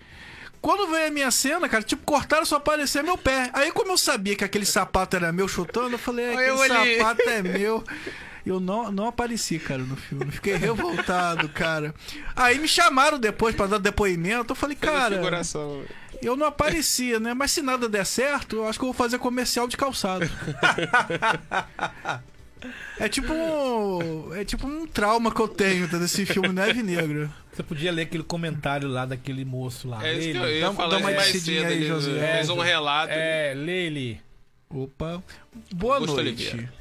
Quando 0.61 0.91
veio 0.91 1.07
a 1.07 1.11
minha 1.11 1.31
cena, 1.31 1.69
cara, 1.69 1.83
tipo, 1.83 2.03
cortaram 2.03 2.45
só 2.45 2.57
aparecer 2.57 3.03
meu 3.03 3.17
pé. 3.17 3.49
Aí, 3.53 3.71
como 3.71 3.91
eu 3.91 3.97
sabia 3.97 4.35
que 4.35 4.43
aquele 4.43 4.65
sapato 4.65 5.15
era 5.15 5.31
meu 5.31 5.47
chutando, 5.47 5.91
eu 5.91 5.99
falei, 5.99 6.25
é, 6.25 6.33
aquele 6.33 6.57
sapato 6.99 7.29
é 7.29 7.41
meu. 7.41 7.83
Eu 8.45 8.59
não, 8.61 8.89
não 8.91 9.07
apareci, 9.07 9.59
cara, 9.59 9.83
no 9.83 9.97
filme. 9.97 10.31
Fiquei 10.31 10.55
revoltado, 10.55 11.49
cara. 11.49 11.93
Aí 12.33 12.57
me 12.59 12.67
chamaram 12.67 13.19
depois 13.19 13.53
pra 13.53 13.67
dar 13.67 13.77
depoimento. 13.77 14.53
Eu 14.53 14.55
falei, 14.55 14.75
cara, 14.75 15.15
eu 16.21 16.37
não 16.37 16.47
aparecia, 16.47 17.19
né? 17.19 17.33
Mas 17.33 17.51
se 17.51 17.61
nada 17.61 17.89
der 17.89 18.05
certo, 18.05 18.55
eu 18.55 18.67
acho 18.67 18.79
que 18.79 18.85
eu 18.85 18.87
vou 18.87 18.95
fazer 18.95 19.19
comercial 19.19 19.67
de 19.67 19.75
calçado. 19.75 20.29
É 22.99 23.07
tipo 23.07 23.31
um, 23.33 24.33
é 24.33 24.43
tipo 24.43 24.67
um 24.67 24.87
trauma 24.87 25.31
que 25.33 25.39
eu 25.39 25.47
tenho 25.47 25.87
tá, 25.89 25.97
desse 25.97 26.25
filme 26.25 26.49
Neve 26.49 26.81
Negra. 26.83 27.29
Você 27.53 27.63
podia 27.63 27.91
ler 27.91 28.03
aquele 28.03 28.23
comentário 28.23 28.87
lá 28.87 29.05
daquele 29.05 29.43
moço 29.45 29.87
lá. 29.87 30.05
É 30.05 30.13
isso 30.17 30.31
que 30.31 30.37
eu 30.37 30.49
ia 30.49 30.61
Dá- 30.67 30.73
falar 30.73 30.89
dá 30.89 30.97
uma 30.97 31.11
mais 31.11 31.41
cedo. 31.41 31.65
aí, 31.67 31.73
ele 31.73 31.87
José. 31.87 32.33
fez 32.35 32.49
um 32.49 32.59
relato. 32.59 33.11
É, 33.13 33.53
Lele. 33.55 34.21
Opa. 34.69 35.23
Boa 35.73 35.95
Augusto 35.95 36.15
noite. 36.15 36.47
Oliveira. 36.49 36.73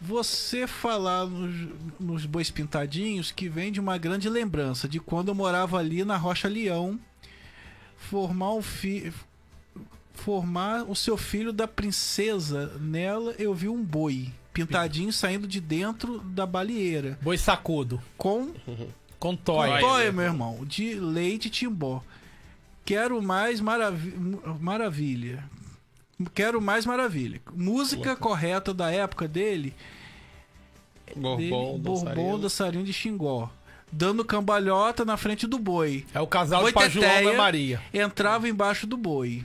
Você 0.00 0.66
falar 0.66 1.26
nos, 1.26 1.68
nos 1.98 2.24
Bois 2.26 2.50
Pintadinhos 2.50 3.30
que 3.30 3.48
vem 3.48 3.70
de 3.70 3.78
uma 3.80 3.98
grande 3.98 4.28
lembrança 4.28 4.88
de 4.88 4.98
quando 4.98 5.28
eu 5.28 5.34
morava 5.34 5.78
ali 5.78 6.04
na 6.04 6.16
Rocha 6.16 6.48
Leão, 6.48 6.98
formar 7.98 8.54
um 8.54 8.62
fi... 8.62 9.12
formar 10.14 10.84
o 10.88 10.96
seu 10.96 11.16
filho 11.18 11.52
da 11.52 11.68
princesa. 11.68 12.72
Nela 12.80 13.34
eu 13.38 13.52
vi 13.54 13.68
um 13.68 13.82
boi 13.84 14.32
pintadinho 14.52 15.12
saindo 15.12 15.46
de 15.46 15.60
dentro 15.60 16.20
da 16.20 16.44
balieira. 16.46 17.18
Boi 17.22 17.38
sacudo. 17.38 18.00
Com 18.16 18.52
Com 19.20 19.36
toia. 19.36 19.72
Toia. 19.72 19.80
Toia, 19.80 20.12
meu 20.12 20.24
irmão, 20.24 20.64
de 20.64 20.94
leite 20.94 21.50
timbó. 21.50 22.02
Quero 22.86 23.22
mais 23.22 23.60
maravi 23.60 24.14
maravilha. 24.58 25.44
Quero 26.34 26.60
mais 26.60 26.86
maravilha. 26.86 27.40
Música 27.54 28.16
correta 28.16 28.72
da 28.72 28.90
época 28.90 29.28
dele. 29.28 29.74
Bourbon, 31.14 31.36
dele, 31.36 31.50
Bourbon 31.50 31.94
dançarino. 31.94 32.38
dançarino 32.38 32.84
de 32.84 32.92
Xingó. 32.92 33.50
Dando 33.92 34.24
cambalhota 34.24 35.04
na 35.04 35.16
frente 35.16 35.46
do 35.46 35.58
boi. 35.58 36.06
É 36.14 36.20
o 36.20 36.26
casal 36.26 36.62
Boi 36.62 36.72
de 36.88 36.98
e 36.98 37.36
Maria. 37.36 37.82
Entrava 37.92 38.48
embaixo 38.48 38.86
do 38.86 38.96
boi. 38.96 39.44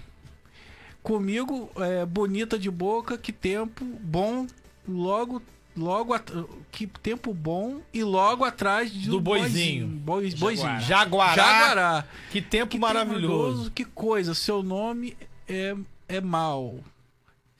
Comigo, 1.04 1.70
é, 1.78 2.06
bonita 2.06 2.58
de 2.58 2.70
boca, 2.72 3.18
que 3.18 3.32
tempo 3.32 3.84
bom, 3.84 4.48
logo, 4.88 5.42
logo, 5.76 6.14
at- 6.14 6.32
que 6.72 6.88
tempo 6.88 7.34
bom 7.34 7.82
e 7.94 8.04
logo 8.04 8.44
atrás 8.44 8.92
do, 8.92 9.12
Do 9.12 9.22
boizinho. 9.22 9.88
Boi, 9.88 10.34
boizinho. 10.36 10.80
Jaguará. 10.82 11.36
Jaguará. 11.36 12.06
Que 12.32 12.42
tempo 12.42 12.72
Que 12.72 12.80
maravilhoso. 12.80 13.72
Que 13.72 13.86
coisa, 13.86 14.34
seu 14.34 14.62
nome 14.64 15.16
é, 15.48 15.76
é 16.08 16.22
mal. 16.22 16.76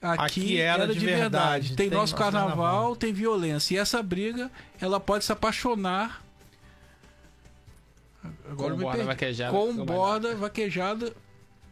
Aqui, 0.00 0.22
Aqui 0.24 0.60
era 0.60 0.84
era, 0.84 0.92
de 0.92 1.00
de 1.00 1.06
verdade. 1.06 1.22
verdade. 1.32 1.68
Tem, 1.76 1.88
Tem 1.88 1.98
nosso 1.98 2.12
nosso 2.12 2.16
carnaval, 2.16 2.56
carnaval. 2.56 2.96
tem 2.96 3.12
violência. 3.12 3.74
E 3.74 3.78
essa 3.78 4.02
briga, 4.02 4.50
ela 4.80 5.00
pode 5.00 5.24
se 5.24 5.32
apaixonar. 5.32 6.22
Agora 8.50 8.74
me 8.76 8.82
borda 8.82 9.04
vaquejada, 9.04 9.50
Com 9.52 9.66
cambalhota. 9.68 9.92
borda, 9.92 10.34
vaquejada, 10.36 11.12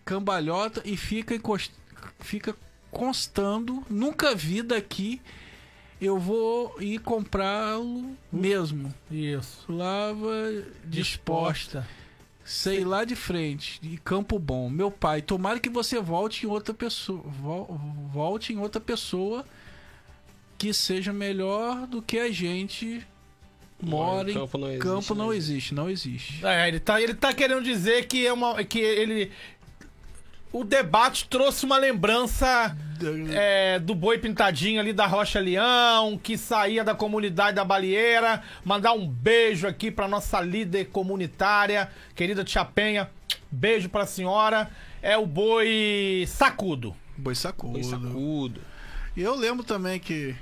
cambalhota 0.04 0.82
e 0.84 0.96
fica, 0.96 1.34
encost... 1.34 1.70
fica 2.20 2.54
constando. 2.90 3.84
Nunca 3.90 4.34
vi 4.34 4.62
daqui. 4.62 5.20
Eu 6.04 6.18
vou 6.18 6.74
ir 6.80 6.98
comprá-lo 7.00 8.14
mesmo. 8.32 8.92
Isso. 9.10 9.64
Lava 9.72 10.62
disposta. 10.84 11.86
Sei 12.44 12.84
lá 12.84 13.04
de 13.04 13.16
frente, 13.16 13.80
de 13.80 13.96
Campo 13.96 14.38
Bom. 14.38 14.68
Meu 14.68 14.90
pai, 14.90 15.22
tomara 15.22 15.58
que 15.58 15.70
você 15.70 15.98
volte 15.98 16.44
em 16.44 16.48
outra 16.48 16.74
pessoa, 16.74 17.22
vol- 17.24 17.80
volte 18.12 18.52
em 18.52 18.58
outra 18.58 18.80
pessoa 18.80 19.46
que 20.58 20.74
seja 20.74 21.10
melhor 21.12 21.86
do 21.86 22.02
que 22.02 22.18
a 22.18 22.30
gente 22.30 23.04
mora 23.82 24.30
em 24.30 24.34
Campo 24.34 24.56
não 24.58 24.68
existe, 24.68 24.82
campo 24.88 25.14
não 25.14 25.28
né? 25.30 25.36
existe, 25.36 25.74
não 25.74 25.90
existe. 25.90 26.46
É, 26.46 26.68
ele 26.68 26.80
tá, 26.80 27.00
ele 27.00 27.14
tá 27.14 27.32
querendo 27.32 27.62
dizer 27.62 28.06
que 28.06 28.26
é 28.26 28.32
uma. 28.32 28.62
que 28.62 28.78
ele. 28.78 29.30
O 30.54 30.62
debate 30.62 31.28
trouxe 31.28 31.66
uma 31.66 31.76
lembrança 31.76 32.76
é, 33.32 33.80
do 33.80 33.92
boi 33.92 34.18
pintadinho 34.18 34.78
ali 34.78 34.92
da 34.92 35.04
Rocha 35.04 35.40
Leão, 35.40 36.16
que 36.16 36.38
saía 36.38 36.84
da 36.84 36.94
comunidade 36.94 37.56
da 37.56 37.64
Balieira. 37.64 38.40
Mandar 38.64 38.92
um 38.92 39.04
beijo 39.04 39.66
aqui 39.66 39.90
pra 39.90 40.06
nossa 40.06 40.40
líder 40.40 40.90
comunitária, 40.90 41.90
querida 42.14 42.44
Tia 42.44 42.64
Penha. 42.64 43.10
Beijo 43.50 43.88
pra 43.88 44.06
senhora. 44.06 44.70
É 45.02 45.16
o 45.18 45.26
boi 45.26 46.24
sacudo. 46.28 46.94
Boi 47.18 47.34
sacudo. 47.34 47.72
Boi 47.72 47.82
sacudo. 47.82 48.60
E 49.16 49.22
eu 49.22 49.34
lembro 49.34 49.64
também 49.64 49.98
que 49.98 50.36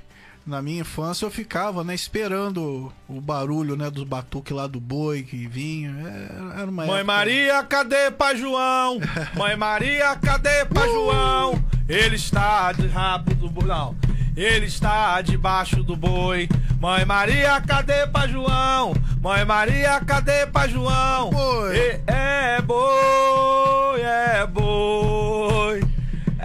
na 0.45 0.61
minha 0.61 0.81
infância 0.81 1.25
eu 1.25 1.31
ficava, 1.31 1.83
né, 1.83 1.95
esperando 1.95 2.91
o 3.07 3.21
barulho, 3.21 3.75
né, 3.77 3.89
dos 3.89 4.03
batuques 4.03 4.55
lá 4.55 4.67
do 4.67 4.79
boi 4.79 5.23
que 5.23 5.47
vinha. 5.47 5.89
É, 5.91 6.59
Era 6.61 6.69
uma 6.69 6.85
Mãe 6.85 6.99
época- 6.99 7.03
Maria, 7.03 7.63
cadê 7.63 8.11
Pai 8.11 8.35
João? 8.37 8.99
Mãe 9.35 9.55
Maria, 9.55 10.15
cadê 10.17 10.65
Pai 10.65 10.87
João? 10.89 11.63
Ele 11.87 12.15
está 12.15 12.71
de 12.71 12.87
rabo 12.87 13.33
do 13.35 13.49
boi. 13.49 13.65
Não. 13.65 13.95
Ele 14.35 14.65
está 14.65 15.21
debaixo 15.21 15.83
do 15.83 15.95
boi. 15.95 16.49
Mãe 16.79 17.05
Maria, 17.05 17.61
cadê 17.61 18.07
Pai 18.07 18.27
João? 18.27 18.93
Mãe 19.21 19.45
Maria, 19.45 20.01
cadê 20.01 20.47
Pai 20.47 20.67
João? 20.69 21.29
Boi. 21.29 21.75
E- 21.77 22.01
É 22.07 22.61
boi, 22.61 24.01
é 24.01 24.45
boi. 24.47 25.81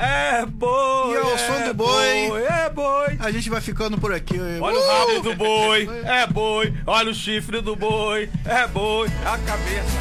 É 0.01 0.46
boi. 0.46 1.14
E 1.14 1.16
ao 1.16 1.32
é 1.32 1.38
som 1.38 1.66
do 1.66 1.74
boi. 1.74 2.42
É 2.42 2.70
boi. 2.70 3.16
A 3.18 3.30
gente 3.32 3.51
vai 3.51 3.61
ficando 3.61 3.99
por 3.99 4.12
aqui. 4.12 4.38
Olha 4.61 4.78
Uh! 4.78 4.80
o 4.80 4.86
rabo 4.86 5.20
do 5.22 5.34
boi, 5.34 5.88
é 6.07 6.26
boi. 6.26 6.72
Olha 6.86 7.11
o 7.11 7.14
chifre 7.14 7.61
do 7.61 7.74
boi, 7.74 8.30
é 8.44 8.66
boi. 8.68 9.09
A 9.26 9.38
cabeça. 9.38 9.99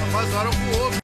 Rapaz, 0.00 0.34
hora 0.34 0.50
pro 0.50 0.86
ovo. 0.86 1.00